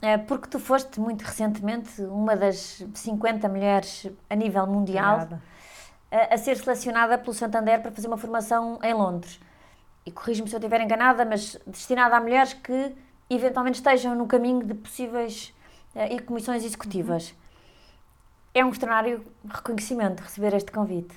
eh, 0.00 0.18
porque 0.18 0.48
tu 0.48 0.58
foste 0.58 0.98
muito 0.98 1.22
recentemente 1.22 2.02
uma 2.02 2.36
das 2.36 2.84
50 2.94 3.48
mulheres 3.48 4.10
a 4.28 4.34
nível 4.34 4.66
mundial 4.66 5.28
a, 6.10 6.34
a 6.34 6.38
ser 6.38 6.56
selecionada 6.56 7.16
pelo 7.18 7.32
Santander 7.32 7.80
para 7.80 7.92
fazer 7.92 8.08
uma 8.08 8.16
formação 8.16 8.80
em 8.82 8.92
Londres. 8.92 9.40
E 10.04 10.10
corrijo-me 10.10 10.48
se 10.48 10.56
eu 10.56 10.58
estiver 10.58 10.80
enganada, 10.80 11.24
mas 11.24 11.56
destinada 11.66 12.16
a 12.16 12.20
mulheres 12.20 12.52
que 12.52 12.92
eventualmente 13.34 13.76
estejam 13.76 14.14
no 14.14 14.26
caminho 14.26 14.64
de 14.64 14.74
possíveis 14.74 15.54
uh, 15.94 16.22
comissões 16.24 16.64
executivas. 16.64 17.34
É 18.54 18.64
um 18.64 18.70
extraordinário 18.70 19.24
reconhecimento 19.48 20.20
receber 20.20 20.54
este 20.54 20.70
convite. 20.70 21.14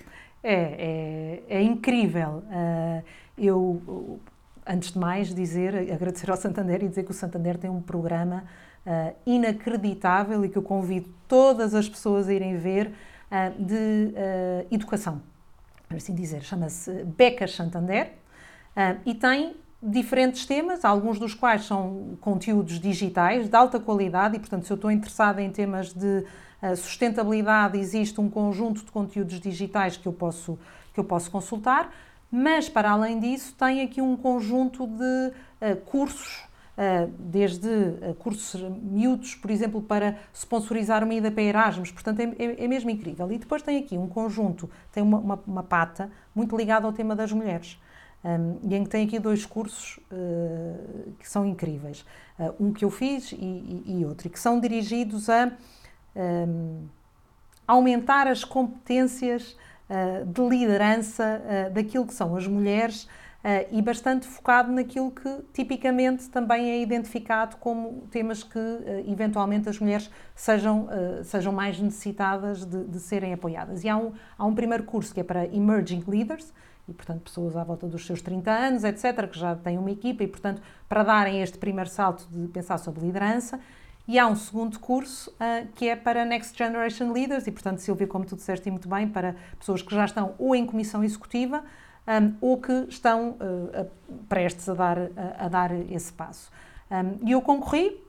É, 0.47 1.41
é, 1.49 1.57
é 1.57 1.61
incrível. 1.63 2.43
Uh, 2.45 3.03
eu, 3.35 4.19
antes 4.63 4.91
de 4.91 4.99
mais, 4.99 5.33
dizer, 5.33 5.91
agradecer 5.91 6.29
ao 6.29 6.37
Santander 6.37 6.83
e 6.83 6.87
dizer 6.87 7.03
que 7.03 7.09
o 7.09 7.15
Santander 7.15 7.57
tem 7.57 7.67
um 7.67 7.81
programa 7.81 8.43
uh, 8.85 9.15
inacreditável 9.25 10.45
e 10.45 10.49
que 10.49 10.55
eu 10.55 10.61
convido 10.61 11.09
todas 11.27 11.73
as 11.73 11.89
pessoas 11.89 12.29
a 12.29 12.33
irem 12.33 12.57
ver 12.57 12.87
uh, 13.31 13.63
de 13.63 14.13
educação. 14.69 15.19
Por 15.89 15.97
assim 15.97 16.13
dizer, 16.13 16.43
chama-se 16.43 17.03
Becas 17.03 17.55
Santander 17.55 18.11
e 19.05 19.13
tem 19.13 19.55
diferentes 19.81 20.45
temas, 20.45 20.83
alguns 20.83 21.19
dos 21.19 21.33
quais 21.33 21.65
são 21.65 22.17
conteúdos 22.21 22.79
digitais 22.79 23.47
de 23.47 23.55
alta 23.55 23.79
qualidade 23.79 24.35
e, 24.35 24.39
portanto, 24.39 24.65
se 24.65 24.71
eu 24.71 24.75
estou 24.75 24.89
interessada 24.89 25.41
em 25.41 25.51
temas 25.51 25.93
de 25.93 26.25
uh, 26.61 26.75
sustentabilidade, 26.75 27.77
existe 27.77 28.19
um 28.19 28.29
conjunto 28.29 28.83
de 28.83 28.91
conteúdos 28.91 29.39
digitais 29.39 29.97
que 29.97 30.07
eu 30.07 30.13
posso, 30.13 30.57
que 30.93 30.99
eu 30.99 31.03
posso 31.03 31.29
consultar, 31.29 31.91
mas, 32.31 32.67
para 32.67 32.91
além 32.91 33.19
disso, 33.19 33.53
tem 33.53 33.81
aqui 33.81 34.01
um 34.01 34.17
conjunto 34.17 34.87
de 34.87 35.31
uh, 35.61 35.75
cursos, 35.85 36.43
uh, 36.77 37.11
desde 37.19 37.69
cursos 38.17 38.59
miúdos, 38.81 39.35
por 39.35 39.51
exemplo, 39.51 39.81
para 39.81 40.17
sponsorizar 40.33 41.03
uma 41.03 41.13
ida 41.13 41.29
para 41.29 41.43
Erasmus, 41.43 41.91
portanto, 41.91 42.21
é, 42.21 42.23
é, 42.43 42.63
é 42.63 42.67
mesmo 42.67 42.89
incrível. 42.89 43.31
E 43.31 43.37
depois 43.37 43.61
tem 43.61 43.77
aqui 43.77 43.97
um 43.97 44.07
conjunto, 44.07 44.69
tem 44.91 45.03
uma, 45.03 45.19
uma, 45.19 45.39
uma 45.45 45.63
pata 45.63 46.09
muito 46.33 46.57
ligada 46.57 46.87
ao 46.87 46.93
tema 46.93 47.15
das 47.15 47.31
mulheres. 47.31 47.77
Um, 48.25 48.57
e 48.67 48.73
em 48.73 48.83
que 48.83 48.89
tem 48.89 49.05
aqui 49.05 49.19
dois 49.19 49.45
cursos 49.45 49.99
uh, 50.11 51.13
que 51.19 51.29
são 51.29 51.45
incríveis. 51.45 52.03
Uh, 52.39 52.55
um 52.59 52.73
que 52.73 52.83
eu 52.83 52.89
fiz 52.89 53.31
e, 53.31 53.35
e, 53.35 53.99
e, 53.99 54.05
outro, 54.05 54.25
e 54.25 54.31
que 54.31 54.39
são 54.39 54.59
dirigidos 54.59 55.29
a 55.29 55.51
um, 56.15 56.87
aumentar 57.67 58.25
as 58.25 58.43
competências 58.43 59.55
uh, 59.87 60.25
de 60.25 60.41
liderança 60.41 61.69
daquilo 61.71 62.07
que 62.07 62.15
são 62.15 62.35
as 62.35 62.47
mulheres 62.47 63.07
e 63.71 63.79
bastante 63.79 64.25
focado 64.25 64.71
naquilo 64.71 65.11
que 65.11 65.29
tipicamente 65.53 66.27
também 66.29 66.71
é 66.71 66.81
identificado 66.81 67.57
como 67.57 68.07
temas 68.09 68.41
que 68.41 68.59
eventualmente 69.07 69.69
as 69.69 69.77
mulheres 69.77 70.09
sejam, 70.33 70.87
sejam 71.23 71.53
mais 71.53 71.79
necessitadas 71.79 72.65
de, 72.65 72.85
de 72.85 72.99
serem 72.99 73.33
apoiadas. 73.33 73.83
E 73.83 73.89
há 73.89 73.95
um, 73.95 74.13
há 74.35 74.43
um 74.47 74.55
primeiro 74.55 74.83
curso 74.83 75.13
que 75.13 75.19
é 75.19 75.23
para 75.23 75.45
Emerging 75.45 76.03
Leaders, 76.07 76.51
e, 76.87 76.93
portanto, 76.93 77.21
pessoas 77.21 77.55
à 77.55 77.63
volta 77.63 77.87
dos 77.87 78.05
seus 78.05 78.21
30 78.21 78.51
anos, 78.51 78.83
etc., 78.83 79.27
que 79.27 79.39
já 79.39 79.55
têm 79.55 79.77
uma 79.77 79.91
equipa 79.91 80.23
e, 80.23 80.27
portanto, 80.27 80.61
para 80.87 81.03
darem 81.03 81.41
este 81.41 81.57
primeiro 81.57 81.89
salto 81.89 82.27
de 82.29 82.47
pensar 82.47 82.77
sobre 82.77 83.05
liderança. 83.05 83.59
E 84.07 84.19
há 84.19 84.27
um 84.27 84.35
segundo 84.35 84.79
curso 84.79 85.31
uh, 85.31 85.67
que 85.73 85.89
é 85.89 85.95
para 85.95 86.23
Next 86.25 86.55
Generation 86.55 87.11
Leaders, 87.11 87.47
e, 87.47 87.51
portanto, 87.51 87.79
Silvia, 87.79 88.05
como 88.05 88.23
tu 88.23 88.35
disseste 88.35 88.69
muito 88.69 88.87
bem, 88.87 89.07
para 89.07 89.35
pessoas 89.57 89.81
que 89.81 89.93
já 89.93 90.05
estão 90.05 90.35
ou 90.37 90.55
em 90.55 90.65
comissão 90.65 91.03
executiva 91.03 91.63
um, 92.07 92.33
ou 92.39 92.57
que 92.57 92.85
estão 92.87 93.31
uh, 93.31 93.89
prestes 94.29 94.69
a 94.69 94.73
dar, 94.75 94.97
a, 94.99 95.45
a 95.45 95.47
dar 95.47 95.71
esse 95.91 96.13
passo. 96.13 96.51
Um, 96.91 97.27
e 97.27 97.31
eu 97.31 97.41
concorri, 97.41 97.99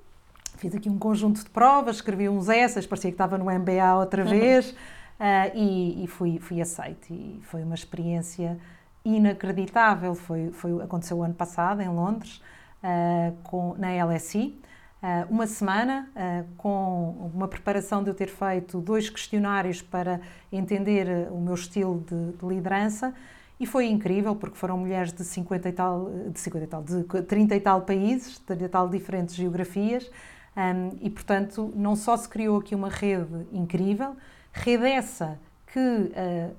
fiz 0.59 0.75
aqui 0.75 0.91
um 0.91 0.99
conjunto 0.99 1.43
de 1.43 1.49
provas, 1.49 1.97
escrevi 1.97 2.29
uns 2.29 2.49
essays, 2.49 2.87
parecia 2.87 3.11
que 3.11 3.15
estava 3.15 3.39
no 3.39 3.47
MBA 3.47 3.95
outra 3.97 4.23
vez. 4.23 4.75
Uh, 5.19 5.57
e, 5.57 6.05
e, 6.05 6.07
fui, 6.07 6.39
fui 6.39 6.61
aceite. 6.61 7.13
E 7.13 7.41
foi 7.45 7.63
uma 7.63 7.75
experiência 7.75 8.59
inacreditável. 9.05 10.15
Foi, 10.15 10.51
foi, 10.53 10.83
aconteceu 10.83 11.19
o 11.19 11.23
ano 11.23 11.35
passado, 11.35 11.81
em 11.81 11.89
Londres, 11.89 12.43
uh, 12.83 13.35
com, 13.43 13.75
na 13.79 13.89
LSI. 14.05 14.61
Uh, 15.03 15.33
uma 15.33 15.47
semana 15.47 16.09
com 16.57 17.31
uma 17.35 17.47
preparação 17.47 18.03
de 18.03 18.11
eu 18.11 18.15
ter 18.15 18.29
feito 18.29 18.81
dois 18.81 19.11
questionários 19.11 19.83
para 19.83 20.21
entender 20.51 21.29
o 21.31 21.39
meu 21.39 21.55
estilo 21.55 22.03
de, 22.09 22.33
de 22.33 22.47
liderança 22.47 23.15
e 23.59 23.67
foi 23.67 23.87
incrível 23.87 24.37
porque 24.37 24.57
foram 24.57 24.79
mulheres 24.79 25.13
de 25.13 25.25
50 25.25 25.69
e 25.69 25.73
tal, 25.73 26.11
de 26.31 26.39
50 26.39 26.65
e 26.65 26.67
tal, 26.67 26.83
de 26.83 27.23
30 27.23 27.57
e 27.57 27.61
tal 27.61 27.83
países, 27.83 28.39
de 28.39 28.69
tal 28.69 28.89
diferentes 28.89 29.35
geografias 29.35 30.11
um, 30.57 30.97
e 31.01 31.09
portanto 31.09 31.73
não 31.75 31.97
só 31.97 32.17
se 32.17 32.29
criou 32.29 32.59
aqui 32.59 32.75
uma 32.75 32.89
rede 32.89 33.47
incrível, 33.53 34.17
rede 34.57 34.87
essa 34.87 35.39
que, 35.73 35.79
uh, 35.79 36.55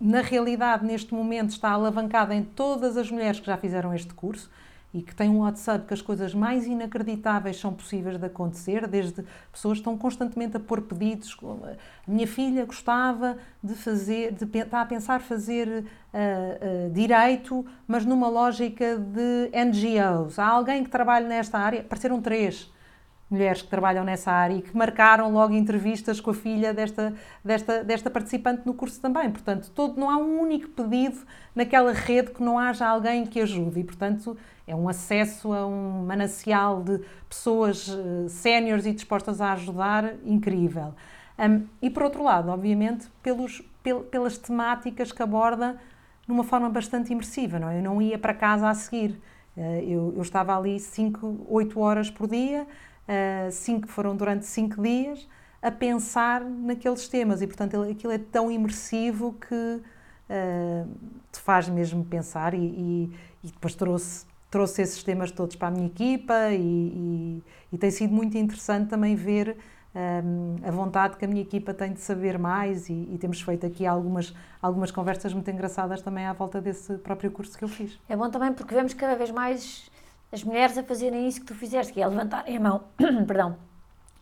na 0.00 0.20
realidade, 0.20 0.84
neste 0.84 1.14
momento 1.14 1.50
está 1.50 1.70
alavancada 1.70 2.34
em 2.34 2.42
todas 2.42 2.96
as 2.96 3.10
mulheres 3.10 3.40
que 3.40 3.46
já 3.46 3.56
fizeram 3.56 3.94
este 3.94 4.12
curso 4.14 4.50
e 4.92 5.02
que 5.02 5.14
tem 5.14 5.28
um 5.28 5.40
WhatsApp 5.40 5.86
que 5.86 5.92
as 5.92 6.00
coisas 6.00 6.32
mais 6.32 6.66
inacreditáveis 6.66 7.58
são 7.58 7.74
possíveis 7.74 8.18
de 8.18 8.24
acontecer, 8.24 8.86
desde 8.86 9.22
pessoas 9.52 9.74
que 9.74 9.80
estão 9.80 9.98
constantemente 9.98 10.56
a 10.56 10.60
pôr 10.60 10.80
pedidos. 10.80 11.36
A 11.42 12.10
minha 12.10 12.26
filha 12.26 12.64
gostava 12.64 13.36
de 13.62 13.74
fazer, 13.74 14.32
de, 14.32 14.58
está 14.58 14.80
a 14.80 14.86
pensar 14.86 15.20
fazer 15.20 15.68
uh, 15.68 16.86
uh, 16.86 16.90
direito, 16.90 17.66
mas 17.86 18.04
numa 18.04 18.28
lógica 18.28 18.96
de 18.96 19.50
NGOs. 19.52 20.38
Há 20.38 20.46
alguém 20.46 20.84
que 20.84 20.90
trabalha 20.90 21.28
nesta 21.28 21.58
área? 21.58 21.80
Apareceram 21.80 22.22
três 22.22 22.70
mulheres 23.30 23.60
que 23.60 23.68
trabalham 23.68 24.04
nessa 24.04 24.32
área 24.32 24.54
e 24.54 24.62
que 24.62 24.74
marcaram 24.76 25.30
logo 25.30 25.52
entrevistas 25.54 26.20
com 26.20 26.30
a 26.30 26.34
filha 26.34 26.72
desta, 26.72 27.12
desta, 27.44 27.84
desta 27.84 28.10
participante 28.10 28.62
no 28.64 28.72
curso 28.72 29.00
também. 29.00 29.30
Portanto, 29.30 29.70
todo, 29.74 30.00
não 30.00 30.08
há 30.08 30.16
um 30.16 30.40
único 30.40 30.68
pedido 30.68 31.18
naquela 31.54 31.92
rede 31.92 32.30
que 32.30 32.42
não 32.42 32.58
haja 32.58 32.86
alguém 32.86 33.26
que 33.26 33.40
ajude 33.40 33.80
e, 33.80 33.84
portanto, 33.84 34.36
é 34.66 34.74
um 34.74 34.88
acesso 34.88 35.52
a 35.52 35.66
um 35.66 36.06
manancial 36.06 36.82
de 36.82 37.00
pessoas 37.28 37.88
uh, 37.88 38.28
séniores 38.28 38.86
e 38.86 38.92
dispostas 38.92 39.40
a 39.40 39.52
ajudar 39.52 40.14
incrível. 40.24 40.94
Um, 41.38 41.66
e, 41.82 41.90
por 41.90 42.04
outro 42.04 42.22
lado, 42.22 42.50
obviamente, 42.50 43.08
pelos, 43.22 43.62
pel, 43.82 44.00
pelas 44.00 44.38
temáticas 44.38 45.12
que 45.12 45.22
aborda 45.22 45.78
de 46.26 46.32
uma 46.32 46.44
forma 46.44 46.68
bastante 46.68 47.12
imersiva. 47.12 47.58
Não 47.58 47.68
é? 47.68 47.78
Eu 47.78 47.82
não 47.82 48.00
ia 48.02 48.18
para 48.18 48.32
casa 48.32 48.68
a 48.68 48.74
seguir. 48.74 49.20
Uh, 49.56 49.60
eu, 49.82 50.12
eu 50.16 50.22
estava 50.22 50.56
ali 50.56 50.80
5, 50.80 51.46
8 51.48 51.80
horas 51.80 52.10
por 52.10 52.26
dia, 52.26 52.66
uh, 53.08 53.50
cinco, 53.50 53.88
foram 53.88 54.14
durante 54.14 54.46
cinco 54.46 54.80
dias, 54.82 55.26
a 55.62 55.70
pensar 55.70 56.44
naqueles 56.44 57.08
temas. 57.08 57.42
E, 57.42 57.46
portanto, 57.46 57.82
aquilo 57.82 58.12
é 58.12 58.18
tão 58.18 58.50
imersivo 58.50 59.34
que 59.34 59.54
uh, 59.54 60.88
te 61.32 61.40
faz 61.40 61.68
mesmo 61.68 62.04
pensar. 62.04 62.54
E, 62.54 62.58
e, 62.58 63.12
e, 63.44 63.46
depois 63.48 63.74
trouxe, 63.74 64.26
trouxe 64.50 64.82
esses 64.82 65.02
temas 65.02 65.30
todos 65.30 65.56
para 65.56 65.68
a 65.68 65.70
minha 65.70 65.86
equipa 65.86 66.50
e, 66.52 67.42
e 67.72 67.78
tem 67.78 67.90
sido 67.90 68.12
muito 68.12 68.36
interessante 68.36 68.88
também 68.88 69.14
ver 69.14 69.56
um, 69.94 70.56
a 70.66 70.70
vontade 70.70 71.16
que 71.16 71.24
a 71.24 71.28
minha 71.28 71.42
equipa 71.42 71.72
tem 71.72 71.92
de 71.92 72.00
saber 72.00 72.38
mais 72.38 72.88
e, 72.88 72.92
e, 72.92 73.18
temos 73.18 73.40
feito 73.40 73.66
aqui 73.66 73.86
algumas, 73.86 74.34
algumas 74.60 74.90
conversas 74.90 75.32
muito 75.32 75.50
engraçadas 75.50 76.02
também 76.02 76.26
à 76.26 76.32
volta 76.32 76.60
desse 76.60 76.94
próprio 76.98 77.30
curso 77.30 77.56
que 77.56 77.64
eu 77.64 77.68
fiz. 77.68 77.98
É 78.08 78.16
bom 78.16 78.30
também 78.30 78.52
porque 78.52 78.74
vemos 78.74 78.94
cada 78.94 79.16
vez 79.16 79.30
mais 79.30 79.90
as 80.32 80.44
mulheres 80.44 80.76
a 80.76 80.82
fazerem 80.82 81.26
isso 81.26 81.40
que 81.40 81.46
tu 81.46 81.54
fizeste, 81.54 81.92
que 81.92 82.00
é 82.00 82.06
levantarem 82.06 82.56
a 82.56 82.60
mão, 82.60 82.84
perdão, 83.26 83.56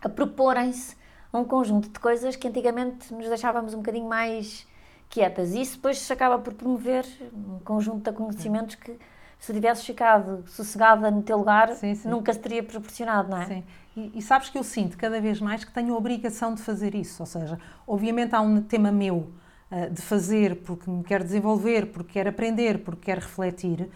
a 0.03 0.09
proporem-se 0.09 0.97
a 1.33 1.39
um 1.39 1.45
conjunto 1.45 1.89
de 1.89 1.99
coisas 1.99 2.37
que 2.37 2.47
antigamente 2.47 3.13
nos 3.13 3.29
deixávamos 3.29 3.75
um 3.75 3.79
bocadinho 3.79 4.09
mais 4.09 4.67
quietas. 5.09 5.53
E 5.53 5.61
isso 5.61 5.77
depois 5.77 5.99
se 5.99 6.13
acaba 6.13 6.39
por 6.39 6.55
promover 6.55 7.05
um 7.33 7.59
conjunto 7.61 8.05
de 8.05 8.11
acontecimentos 8.11 8.77
que, 8.77 8.97
se 9.39 9.53
tivesses 9.53 9.85
ficado 9.85 10.45
sossegada 10.49 11.11
no 11.11 11.23
teu 11.23 11.37
lugar, 11.37 11.71
sim, 11.75 11.95
sim. 11.95 12.09
nunca 12.09 12.33
se 12.33 12.39
teria 12.39 12.63
proporcionado, 12.63 13.29
não 13.29 13.43
é? 13.43 13.47
Sim. 13.47 13.65
E, 13.97 14.13
e, 14.19 14.23
sabes 14.23 14.49
que 14.49 14.59
eu 14.59 14.65
sinto 14.65 14.97
cada 14.97 15.21
vez 15.21 15.41
mais 15.41 15.65
que 15.65 15.73
tenho 15.73 15.95
a 15.95 15.97
obrigação 15.97 16.55
de 16.55 16.63
fazer 16.63 16.95
isso. 16.95 17.23
Ou 17.23 17.27
seja, 17.27 17.59
obviamente 17.87 18.35
há 18.35 18.41
um 18.41 18.61
tema 18.61 18.91
meu 18.91 19.31
uh, 19.71 19.91
de 19.91 20.03
fazer 20.03 20.57
porque 20.57 20.91
me 20.91 21.03
quero 21.05 21.25
desenvolver, 21.25 21.87
porque 21.87 22.15
quero 22.15 22.31
aprender, 22.31 22.79
porque 22.79 23.03
quero 23.07 23.21
refletir, 23.21 23.89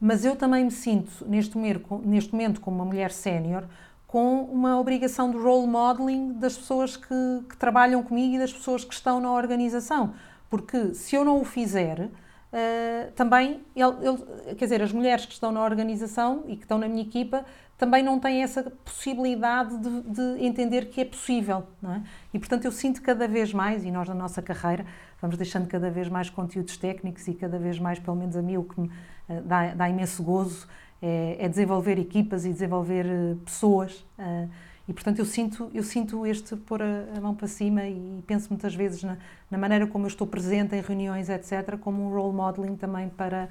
mas 0.00 0.24
eu 0.24 0.36
também 0.36 0.64
me 0.64 0.70
sinto, 0.70 1.10
neste 1.26 1.56
momento, 1.56 2.60
como 2.60 2.76
uma 2.76 2.84
mulher 2.84 3.10
sénior, 3.10 3.64
com 4.06 4.42
uma 4.44 4.78
obrigação 4.78 5.28
de 5.28 5.36
role 5.36 5.66
modeling 5.66 6.34
das 6.34 6.56
pessoas 6.56 6.96
que, 6.96 7.42
que, 7.48 7.56
trabalham 7.56 8.00
comigo 8.02 8.36
e 8.36 8.38
das 8.38 8.52
pessoas 8.52 8.84
que 8.84 8.94
estão 8.94 9.20
na 9.20 9.32
organização. 9.32 10.14
Porque 10.48 10.94
se 10.94 11.16
eu 11.16 11.24
não 11.24 11.40
o 11.40 11.44
fizer, 11.44 11.98
uh, 12.00 13.12
também, 13.16 13.60
ele, 13.74 13.94
ele, 14.02 14.54
quer 14.54 14.66
dizer, 14.66 14.82
as 14.82 14.92
mulheres 14.92 15.26
que 15.26 15.32
estão 15.32 15.50
na 15.50 15.64
organização 15.64 16.44
e 16.46 16.54
que 16.54 16.62
estão 16.62 16.78
na 16.78 16.86
minha 16.86 17.02
equipa 17.02 17.44
também 17.76 18.02
não 18.04 18.20
têm 18.20 18.42
essa 18.42 18.62
possibilidade 18.62 19.76
de, 19.78 20.02
de 20.02 20.44
entender 20.44 20.90
que 20.90 21.00
é 21.00 21.04
possível. 21.04 21.64
É? 21.82 22.00
E, 22.32 22.38
portanto, 22.38 22.64
eu 22.66 22.72
sinto 22.72 23.02
cada 23.02 23.26
vez 23.26 23.52
mais, 23.52 23.84
e 23.84 23.90
nós 23.90 24.08
na 24.08 24.14
nossa 24.14 24.40
carreira 24.40 24.86
vamos 25.24 25.38
deixando 25.38 25.66
cada 25.66 25.90
vez 25.90 26.06
mais 26.10 26.28
conteúdos 26.28 26.76
técnicos 26.76 27.26
e 27.28 27.32
cada 27.32 27.58
vez 27.58 27.78
mais, 27.78 27.98
pelo 27.98 28.14
menos 28.14 28.36
a 28.36 28.42
mim, 28.42 28.58
o 28.58 28.64
que 28.64 28.78
me 28.78 28.88
uh, 28.88 29.40
dá, 29.42 29.72
dá, 29.72 29.88
imenso 29.88 30.22
gozo 30.22 30.68
é, 31.00 31.36
é, 31.38 31.48
desenvolver 31.48 31.98
equipas 31.98 32.44
e 32.44 32.52
desenvolver 32.52 33.06
uh, 33.06 33.36
pessoas. 33.36 34.04
Uh, 34.18 34.50
e, 34.86 34.92
portanto, 34.92 35.20
eu 35.20 35.24
sinto, 35.24 35.70
eu 35.72 35.82
sinto 35.82 36.26
este 36.26 36.54
pôr 36.56 36.82
a, 36.82 37.18
mão 37.22 37.34
para 37.34 37.48
cima 37.48 37.86
e 37.86 38.22
penso 38.26 38.48
muitas 38.50 38.74
vezes 38.74 39.02
na, 39.02 39.16
na, 39.50 39.56
maneira 39.56 39.86
como 39.86 40.04
eu 40.04 40.08
estou 40.08 40.26
presente 40.26 40.76
em 40.76 40.82
reuniões, 40.82 41.30
etc., 41.30 41.78
como 41.80 42.06
um 42.06 42.12
role 42.12 42.34
modeling 42.34 42.76
também 42.76 43.08
para, 43.08 43.48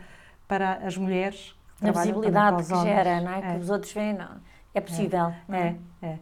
para 0.48 0.76
as 0.76 0.96
mulheres. 0.96 1.56
A 1.82 1.92
visibilidade 1.92 2.68
que 2.68 2.82
gera, 2.84 3.20
não 3.20 3.32
é? 3.32 3.40
é? 3.40 3.42
Que 3.42 3.64
os 3.64 3.70
outros 3.72 3.92
veem, 3.92 4.14
não. 4.14 4.38
É 4.76 4.80
possível. 4.80 5.34
É, 5.50 5.58
é? 5.58 5.76
é, 6.04 6.08
é. 6.08 6.20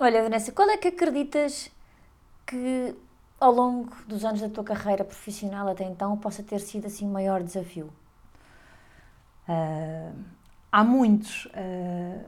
Olha, 0.00 0.22
Vanessa, 0.22 0.52
qual 0.52 0.70
é 0.70 0.78
que 0.78 0.88
acreditas 0.88 1.70
que 2.46 2.96
ao 3.40 3.52
longo 3.52 3.92
dos 4.06 4.24
anos 4.24 4.40
da 4.40 4.48
tua 4.48 4.64
carreira 4.64 5.04
profissional 5.04 5.68
até 5.68 5.84
então 5.84 6.16
possa 6.16 6.42
ter 6.42 6.60
sido 6.60 6.86
assim 6.86 7.06
o 7.06 7.10
maior 7.10 7.42
desafio? 7.42 7.90
Uh, 9.48 10.12
há 10.70 10.84
muitos. 10.84 11.46
Uh, 11.46 12.24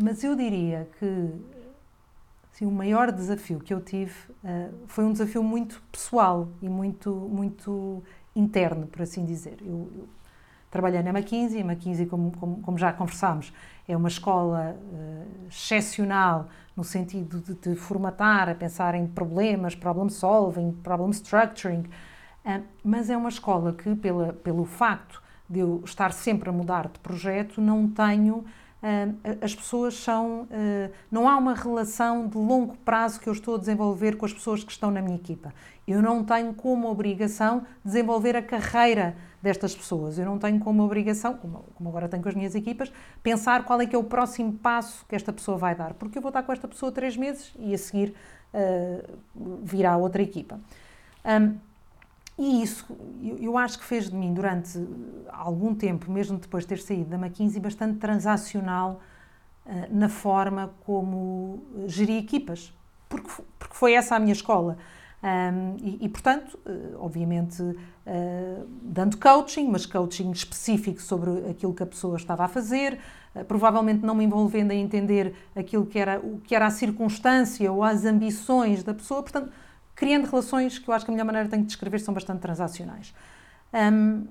mas 0.00 0.22
eu 0.22 0.36
diria 0.36 0.88
que 0.98 1.28
assim, 2.52 2.64
o 2.64 2.70
maior 2.70 3.10
desafio 3.10 3.58
que 3.60 3.74
eu 3.74 3.80
tive 3.80 4.14
uh, 4.44 4.72
foi 4.86 5.04
um 5.04 5.12
desafio 5.12 5.42
muito 5.42 5.82
pessoal 5.90 6.48
e 6.60 6.68
muito, 6.68 7.10
muito 7.10 8.02
interno, 8.34 8.86
por 8.86 9.02
assim 9.02 9.24
dizer. 9.24 9.58
Eu, 9.60 9.90
eu 9.94 10.08
trabalhei 10.70 11.02
na 11.02 11.10
McKinsey, 11.10 11.60
a 11.60 11.64
McKinsey, 11.64 12.06
como, 12.06 12.30
como, 12.38 12.62
como 12.62 12.78
já 12.78 12.92
conversámos, 12.92 13.52
é 13.86 13.94
uma 13.94 14.08
escola 14.08 14.74
excepcional 15.50 16.48
no 16.76 16.84
sentido 16.84 17.40
de, 17.40 17.54
de 17.54 17.76
formatar, 17.76 18.48
a 18.48 18.54
pensar 18.54 18.94
em 18.94 19.06
problemas, 19.06 19.74
problem 19.74 20.08
solving, 20.08 20.72
problem 20.82 21.10
structuring, 21.10 21.84
uh, 22.44 22.62
mas 22.84 23.10
é 23.10 23.16
uma 23.16 23.28
escola 23.28 23.72
que, 23.72 23.94
pela, 23.94 24.32
pelo 24.32 24.64
facto 24.64 25.22
de 25.48 25.60
eu 25.60 25.82
estar 25.84 26.12
sempre 26.12 26.48
a 26.48 26.52
mudar 26.52 26.88
de 26.88 26.98
projeto, 27.00 27.60
não 27.60 27.88
tenho 27.88 28.44
as 29.40 29.54
pessoas 29.54 29.94
são. 29.94 30.48
Ah, 30.50 30.90
não 31.10 31.28
há 31.28 31.36
uma 31.36 31.54
relação 31.54 32.26
de 32.26 32.36
longo 32.36 32.76
prazo 32.78 33.20
que 33.20 33.28
eu 33.28 33.32
estou 33.32 33.54
a 33.54 33.58
desenvolver 33.58 34.16
com 34.16 34.26
as 34.26 34.32
pessoas 34.32 34.64
que 34.64 34.72
estão 34.72 34.90
na 34.90 35.00
minha 35.00 35.16
equipa. 35.16 35.54
Eu 35.86 36.02
não 36.02 36.24
tenho 36.24 36.52
como 36.52 36.90
obrigação 36.90 37.64
desenvolver 37.84 38.36
a 38.36 38.42
carreira 38.42 39.16
destas 39.42 39.74
pessoas. 39.74 40.18
Eu 40.18 40.24
não 40.24 40.38
tenho 40.38 40.60
como 40.60 40.82
obrigação, 40.84 41.34
como, 41.34 41.64
agora 41.80 42.08
tenho 42.08 42.22
com 42.22 42.28
as 42.28 42.34
minhas 42.34 42.54
equipas, 42.54 42.92
pensar 43.22 43.64
qual 43.64 43.80
é 43.80 43.86
que 43.86 43.96
é 43.96 43.98
o 43.98 44.04
próximo 44.04 44.52
passo 44.52 45.04
que 45.08 45.16
esta 45.16 45.32
pessoa 45.32 45.58
vai 45.58 45.74
dar. 45.74 45.94
Porque 45.94 46.16
eu 46.16 46.22
vou 46.22 46.28
estar 46.28 46.44
com 46.44 46.52
esta 46.52 46.68
pessoa 46.68 46.92
três 46.92 47.16
meses 47.16 47.52
e 47.58 47.74
a 47.74 47.78
seguir 47.78 48.14
uh, 48.54 49.18
virá 49.62 49.96
outra 49.96 50.22
equipa. 50.22 50.60
Um, 51.24 51.56
e 52.38 52.62
isso, 52.62 52.86
eu, 53.40 53.58
acho 53.58 53.78
que 53.78 53.84
fez 53.84 54.08
de 54.08 54.16
mim, 54.16 54.32
durante 54.32 54.78
algum 55.28 55.74
tempo, 55.74 56.10
mesmo 56.10 56.38
depois 56.38 56.64
de 56.64 56.68
ter 56.68 56.78
saído 56.78 57.10
da 57.10 57.16
McKinsey, 57.16 57.60
bastante 57.60 57.98
transacional 57.98 59.02
uh, 59.66 59.70
na 59.90 60.08
forma 60.08 60.72
como 60.86 61.62
geri 61.86 62.16
equipas, 62.16 62.72
porque, 63.08 63.28
porque 63.58 63.74
foi 63.74 63.94
essa 63.94 64.16
a 64.16 64.18
minha 64.18 64.32
escola. 64.32 64.78
Um, 65.22 65.76
e, 65.80 66.06
e, 66.06 66.08
portanto, 66.08 66.58
uh, 66.66 66.96
obviamente, 66.98 67.62
uh, 67.62 68.66
dando 68.82 69.16
coaching, 69.16 69.68
mas 69.68 69.86
coaching 69.86 70.32
específico 70.32 71.00
sobre 71.00 71.48
aquilo 71.48 71.72
que 71.72 71.82
a 71.82 71.86
pessoa 71.86 72.16
estava 72.16 72.44
a 72.44 72.48
fazer, 72.48 72.98
provavelmente 73.46 74.04
não 74.04 74.14
me 74.14 74.24
envolvendo 74.24 74.72
em 74.72 74.82
entender 74.82 75.34
aquilo 75.54 75.86
que 75.86 75.98
era, 75.98 76.18
o 76.18 76.40
que 76.40 76.54
era 76.54 76.66
a 76.66 76.70
circunstância 76.70 77.72
ou 77.72 77.82
as 77.82 78.04
ambições 78.04 78.82
da 78.82 78.92
pessoa, 78.92 79.22
portanto, 79.22 79.50
criando 79.94 80.26
relações 80.26 80.78
que 80.78 80.88
eu 80.88 80.92
acho 80.92 81.04
que 81.04 81.10
a 81.10 81.14
melhor 81.14 81.24
maneira 81.24 81.48
tenho 81.48 81.62
de 81.62 81.68
descrever 81.68 82.00
são 82.00 82.12
bastante 82.12 82.40
transacionais. 82.40 83.14
Um, 83.72 84.26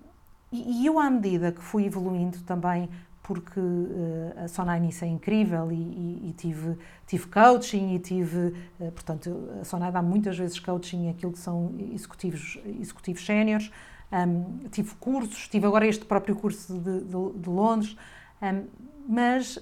e, 0.51 0.83
e, 0.83 0.85
eu, 0.85 0.99
à 0.99 1.09
medida 1.09 1.51
que 1.51 1.61
fui 1.61 1.85
evoluindo 1.85 2.39
também, 2.41 2.89
porque 3.23 3.59
uh, 3.59 4.43
a 4.43 4.47
Sonai 4.47 4.81
é 5.01 5.05
incrível 5.05 5.71
e, 5.71 5.75
e, 5.75 6.29
e, 6.29 6.33
tive, 6.33 6.77
tive 7.05 7.27
coaching 7.27 7.95
e 7.95 7.99
tive, 7.99 8.53
uh, 8.79 8.91
portanto, 8.91 9.49
a 9.61 9.63
Sonai 9.63 9.91
dá 9.91 10.01
muitas 10.01 10.37
vezes 10.37 10.59
coaching 10.59 11.09
aquilo 11.09 11.31
que 11.31 11.39
são 11.39 11.73
executivos, 11.93 12.59
executivos 12.79 13.25
séniores, 13.25 13.71
um, 14.11 14.67
tive 14.69 14.93
cursos, 14.95 15.47
tive 15.47 15.65
agora 15.65 15.87
este 15.87 16.03
próprio 16.03 16.35
curso 16.35 16.77
de, 16.77 17.01
de, 17.01 17.39
de 17.39 17.49
Londres, 17.49 17.95
um, 18.41 18.65
mas 19.07 19.57
uh, 19.57 19.61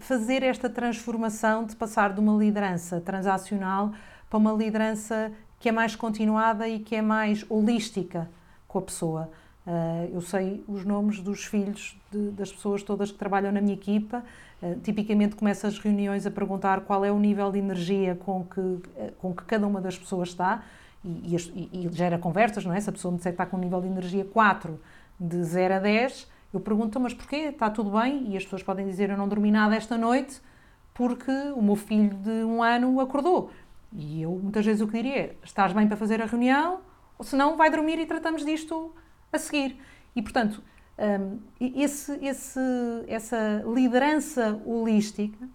fazer 0.00 0.42
esta 0.42 0.68
transformação 0.68 1.64
de 1.64 1.74
passar 1.74 2.12
de 2.12 2.20
uma 2.20 2.36
liderança 2.36 3.00
transacional 3.00 3.92
para 4.28 4.38
uma 4.38 4.52
liderança 4.52 5.32
que 5.58 5.68
é 5.68 5.72
mais 5.72 5.96
continuada 5.96 6.68
e 6.68 6.78
que 6.80 6.94
é 6.94 7.02
mais 7.02 7.44
holística 7.48 8.30
com 8.68 8.78
a 8.78 8.82
pessoa. 8.82 9.30
Uh, 9.66 10.14
eu 10.14 10.20
sei 10.20 10.62
os 10.68 10.84
nomes 10.84 11.18
dos 11.20 11.44
filhos 11.44 11.98
de, 12.12 12.30
das 12.30 12.52
pessoas 12.52 12.84
todas 12.84 13.10
que 13.10 13.18
trabalham 13.18 13.50
na 13.50 13.60
minha 13.60 13.74
equipa. 13.74 14.22
Uh, 14.62 14.78
tipicamente 14.80 15.34
começo 15.34 15.66
as 15.66 15.76
reuniões 15.78 16.24
a 16.24 16.30
perguntar 16.30 16.82
qual 16.82 17.04
é 17.04 17.10
o 17.10 17.18
nível 17.18 17.50
de 17.50 17.58
energia 17.58 18.14
com 18.14 18.44
que, 18.44 18.60
uh, 18.60 18.82
com 19.18 19.34
que 19.34 19.42
cada 19.44 19.66
uma 19.66 19.80
das 19.80 19.98
pessoas 19.98 20.28
está 20.28 20.62
e, 21.04 21.36
e, 21.36 21.86
e, 21.86 21.88
gera 21.92 22.16
conversas, 22.16 22.64
não 22.64 22.72
é? 22.72 22.80
Se 22.80 22.88
a 22.88 22.92
pessoa 22.92 23.10
me 23.10 23.18
disser 23.18 23.32
que 23.32 23.34
está 23.34 23.46
com 23.46 23.56
um 23.56 23.60
nível 23.60 23.80
de 23.80 23.88
energia 23.88 24.24
4, 24.24 24.80
de 25.18 25.42
0 25.42 25.74
a 25.74 25.78
10, 25.80 26.30
eu 26.54 26.60
pergunto, 26.60 27.00
mas 27.00 27.12
porquê? 27.12 27.36
Está 27.36 27.68
tudo 27.68 27.90
bem? 27.90 28.32
E 28.32 28.36
as 28.36 28.44
pessoas 28.44 28.62
podem 28.62 28.86
dizer, 28.86 29.10
eu 29.10 29.16
não 29.16 29.28
dormi 29.28 29.50
nada 29.50 29.74
esta 29.74 29.98
noite 29.98 30.40
porque 30.94 31.30
o 31.54 31.60
meu 31.60 31.76
filho 31.76 32.14
de 32.16 32.44
um 32.44 32.62
ano 32.62 33.00
acordou. 33.00 33.50
E 33.92 34.22
eu 34.22 34.30
muitas 34.30 34.64
vezes 34.64 34.80
o 34.80 34.86
que 34.86 34.92
diria 34.92 35.16
é: 35.16 35.36
estás 35.42 35.72
bem 35.72 35.86
para 35.86 35.96
fazer 35.96 36.22
a 36.22 36.26
reunião, 36.26 36.80
ou 37.18 37.24
se 37.24 37.34
não, 37.34 37.56
vai 37.56 37.70
dormir 37.70 37.98
e 37.98 38.06
tratamos 38.06 38.44
disto 38.44 38.94
a 39.32 39.38
seguir. 39.38 39.78
E 40.14 40.22
portanto, 40.22 40.62
um, 40.98 41.38
esse, 41.60 42.12
esse, 42.24 42.60
essa 43.06 43.62
liderança 43.66 44.60
holística 44.64 45.46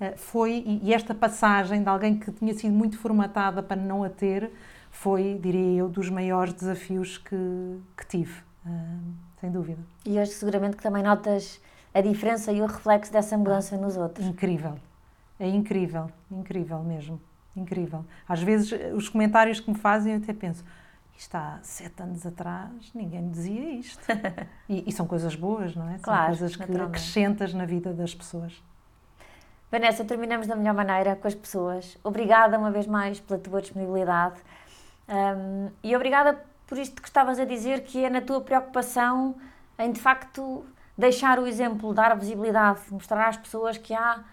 é? 0.00 0.04
Eh, 0.06 0.14
foi, 0.16 0.80
e 0.82 0.94
esta 0.94 1.14
passagem 1.14 1.82
de 1.82 1.88
alguém 1.88 2.18
que 2.18 2.32
tinha 2.32 2.54
sido 2.54 2.72
muito 2.72 2.98
formatada 2.98 3.62
para 3.62 3.76
não 3.76 4.02
a 4.02 4.08
ter, 4.08 4.50
foi, 4.90 5.38
diria 5.40 5.80
eu, 5.80 5.88
dos 5.88 6.08
maiores 6.08 6.54
desafios 6.54 7.18
que, 7.18 7.36
que 7.96 8.06
tive, 8.08 8.42
hum, 8.66 9.12
sem 9.40 9.50
dúvida. 9.50 9.78
E 10.06 10.18
hoje 10.18 10.32
seguramente 10.32 10.76
que 10.76 10.82
também 10.82 11.02
notas 11.02 11.60
a 11.92 12.00
diferença 12.00 12.50
e 12.50 12.62
o 12.62 12.66
reflexo 12.66 13.12
dessa 13.12 13.36
mudança 13.36 13.76
nos 13.76 13.96
outros. 13.96 14.26
Incrível, 14.26 14.78
é 15.38 15.48
incrível, 15.48 16.10
incrível 16.30 16.82
mesmo. 16.82 17.20
Incrível. 17.54 18.04
Às 18.28 18.42
vezes, 18.42 18.72
os 18.94 19.08
comentários 19.08 19.58
que 19.58 19.68
me 19.70 19.76
fazem, 19.76 20.14
eu 20.14 20.18
até 20.18 20.32
penso, 20.32 20.64
isto 21.20 21.34
há 21.34 21.58
sete 21.62 22.02
anos 22.02 22.24
atrás, 22.24 22.90
ninguém 22.94 23.30
dizia 23.30 23.74
isto. 23.74 24.02
e, 24.66 24.88
e, 24.88 24.92
são 24.92 25.06
coisas 25.06 25.34
boas, 25.36 25.76
não 25.76 25.86
é? 25.86 25.98
São 25.98 26.04
claro, 26.04 26.26
coisas 26.28 26.56
que 26.56 26.80
acrescentas 26.80 27.52
na 27.52 27.66
vida 27.66 27.92
das 27.92 28.14
pessoas. 28.14 28.62
Vanessa, 29.70 30.02
terminamos 30.02 30.46
da 30.46 30.56
melhor 30.56 30.72
maneira 30.72 31.14
com 31.14 31.28
as 31.28 31.34
pessoas. 31.34 31.98
Obrigada 32.02 32.58
uma 32.58 32.70
vez 32.70 32.86
mais 32.86 33.20
pela 33.20 33.38
tua 33.38 33.60
disponibilidade 33.60 34.40
um, 35.08 35.70
e 35.82 35.94
obrigada 35.94 36.42
por 36.66 36.78
isto 36.78 37.02
que 37.02 37.08
estavas 37.08 37.38
a 37.38 37.44
dizer, 37.44 37.82
que 37.82 38.02
é 38.02 38.08
na 38.08 38.22
tua 38.22 38.40
preocupação 38.40 39.34
em 39.78 39.92
de 39.92 40.00
facto 40.00 40.64
deixar 40.96 41.38
o 41.38 41.46
exemplo, 41.46 41.92
dar 41.92 42.16
visibilidade, 42.16 42.80
mostrar 42.90 43.28
às 43.28 43.36
pessoas 43.36 43.76
que 43.76 43.92
há 43.92 44.24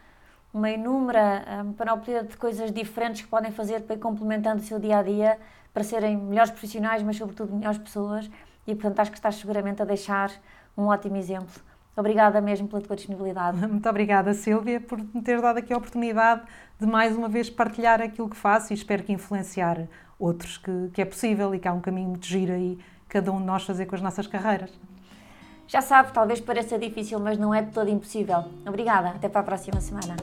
uma 0.53 0.69
inúmera 0.69 1.43
uma 1.61 1.73
panoplia 1.73 2.23
de 2.23 2.37
coisas 2.37 2.71
diferentes 2.71 3.23
que 3.23 3.27
podem 3.27 3.51
fazer 3.51 3.81
para 3.81 3.97
ir 3.97 3.99
complementando 3.99 4.61
o 4.61 4.65
seu 4.65 4.79
dia 4.79 4.99
a 4.99 5.03
dia 5.03 5.37
para 5.77 5.83
serem 5.83 6.17
melhores 6.17 6.49
profissionais, 6.49 7.03
mas 7.03 7.17
sobretudo 7.17 7.53
melhores 7.53 7.77
pessoas. 7.77 8.27
E 8.65 8.73
portanto 8.73 8.99
acho 8.99 9.11
que 9.11 9.17
estás 9.19 9.35
seguramente 9.35 9.79
a 9.79 9.85
deixar 9.85 10.31
um 10.75 10.85
ótimo 10.85 11.17
exemplo. 11.17 11.61
Obrigada 11.95 12.41
mesmo 12.41 12.67
pela 12.67 12.81
tua 12.81 12.95
disponibilidade. 12.95 13.59
Muito 13.69 13.87
obrigada, 13.87 14.33
Silvia, 14.33 14.81
por 14.81 14.97
me 14.97 15.21
ter 15.21 15.39
dado 15.39 15.59
aqui 15.59 15.71
a 15.71 15.77
oportunidade 15.77 16.41
de 16.79 16.87
mais 16.87 17.15
uma 17.15 17.29
vez 17.29 17.47
partilhar 17.47 18.01
aquilo 18.01 18.27
que 18.27 18.35
faço 18.35 18.73
e 18.73 18.75
espero 18.75 19.03
que 19.03 19.13
influenciar 19.13 19.87
outros 20.17 20.57
que, 20.57 20.89
que 20.93 20.99
é 20.99 21.05
possível 21.05 21.53
e 21.53 21.59
que 21.59 21.67
há 21.67 21.73
um 21.73 21.81
caminho 21.81 22.09
muito 22.09 22.25
giro 22.25 22.53
aí 22.53 22.79
cada 23.07 23.31
um 23.31 23.37
de 23.37 23.45
nós 23.45 23.63
fazer 23.63 23.85
com 23.85 23.93
as 23.93 24.01
nossas 24.01 24.25
carreiras. 24.25 24.71
Já 25.67 25.81
sabe, 25.81 26.11
talvez 26.11 26.41
pareça 26.41 26.79
difícil, 26.79 27.19
mas 27.19 27.37
não 27.37 27.53
é 27.53 27.61
de 27.61 27.71
todo 27.71 27.87
impossível. 27.87 28.45
Obrigada, 28.65 29.09
até 29.09 29.29
para 29.29 29.41
a 29.41 29.43
próxima 29.43 29.79
semana. 29.79 30.15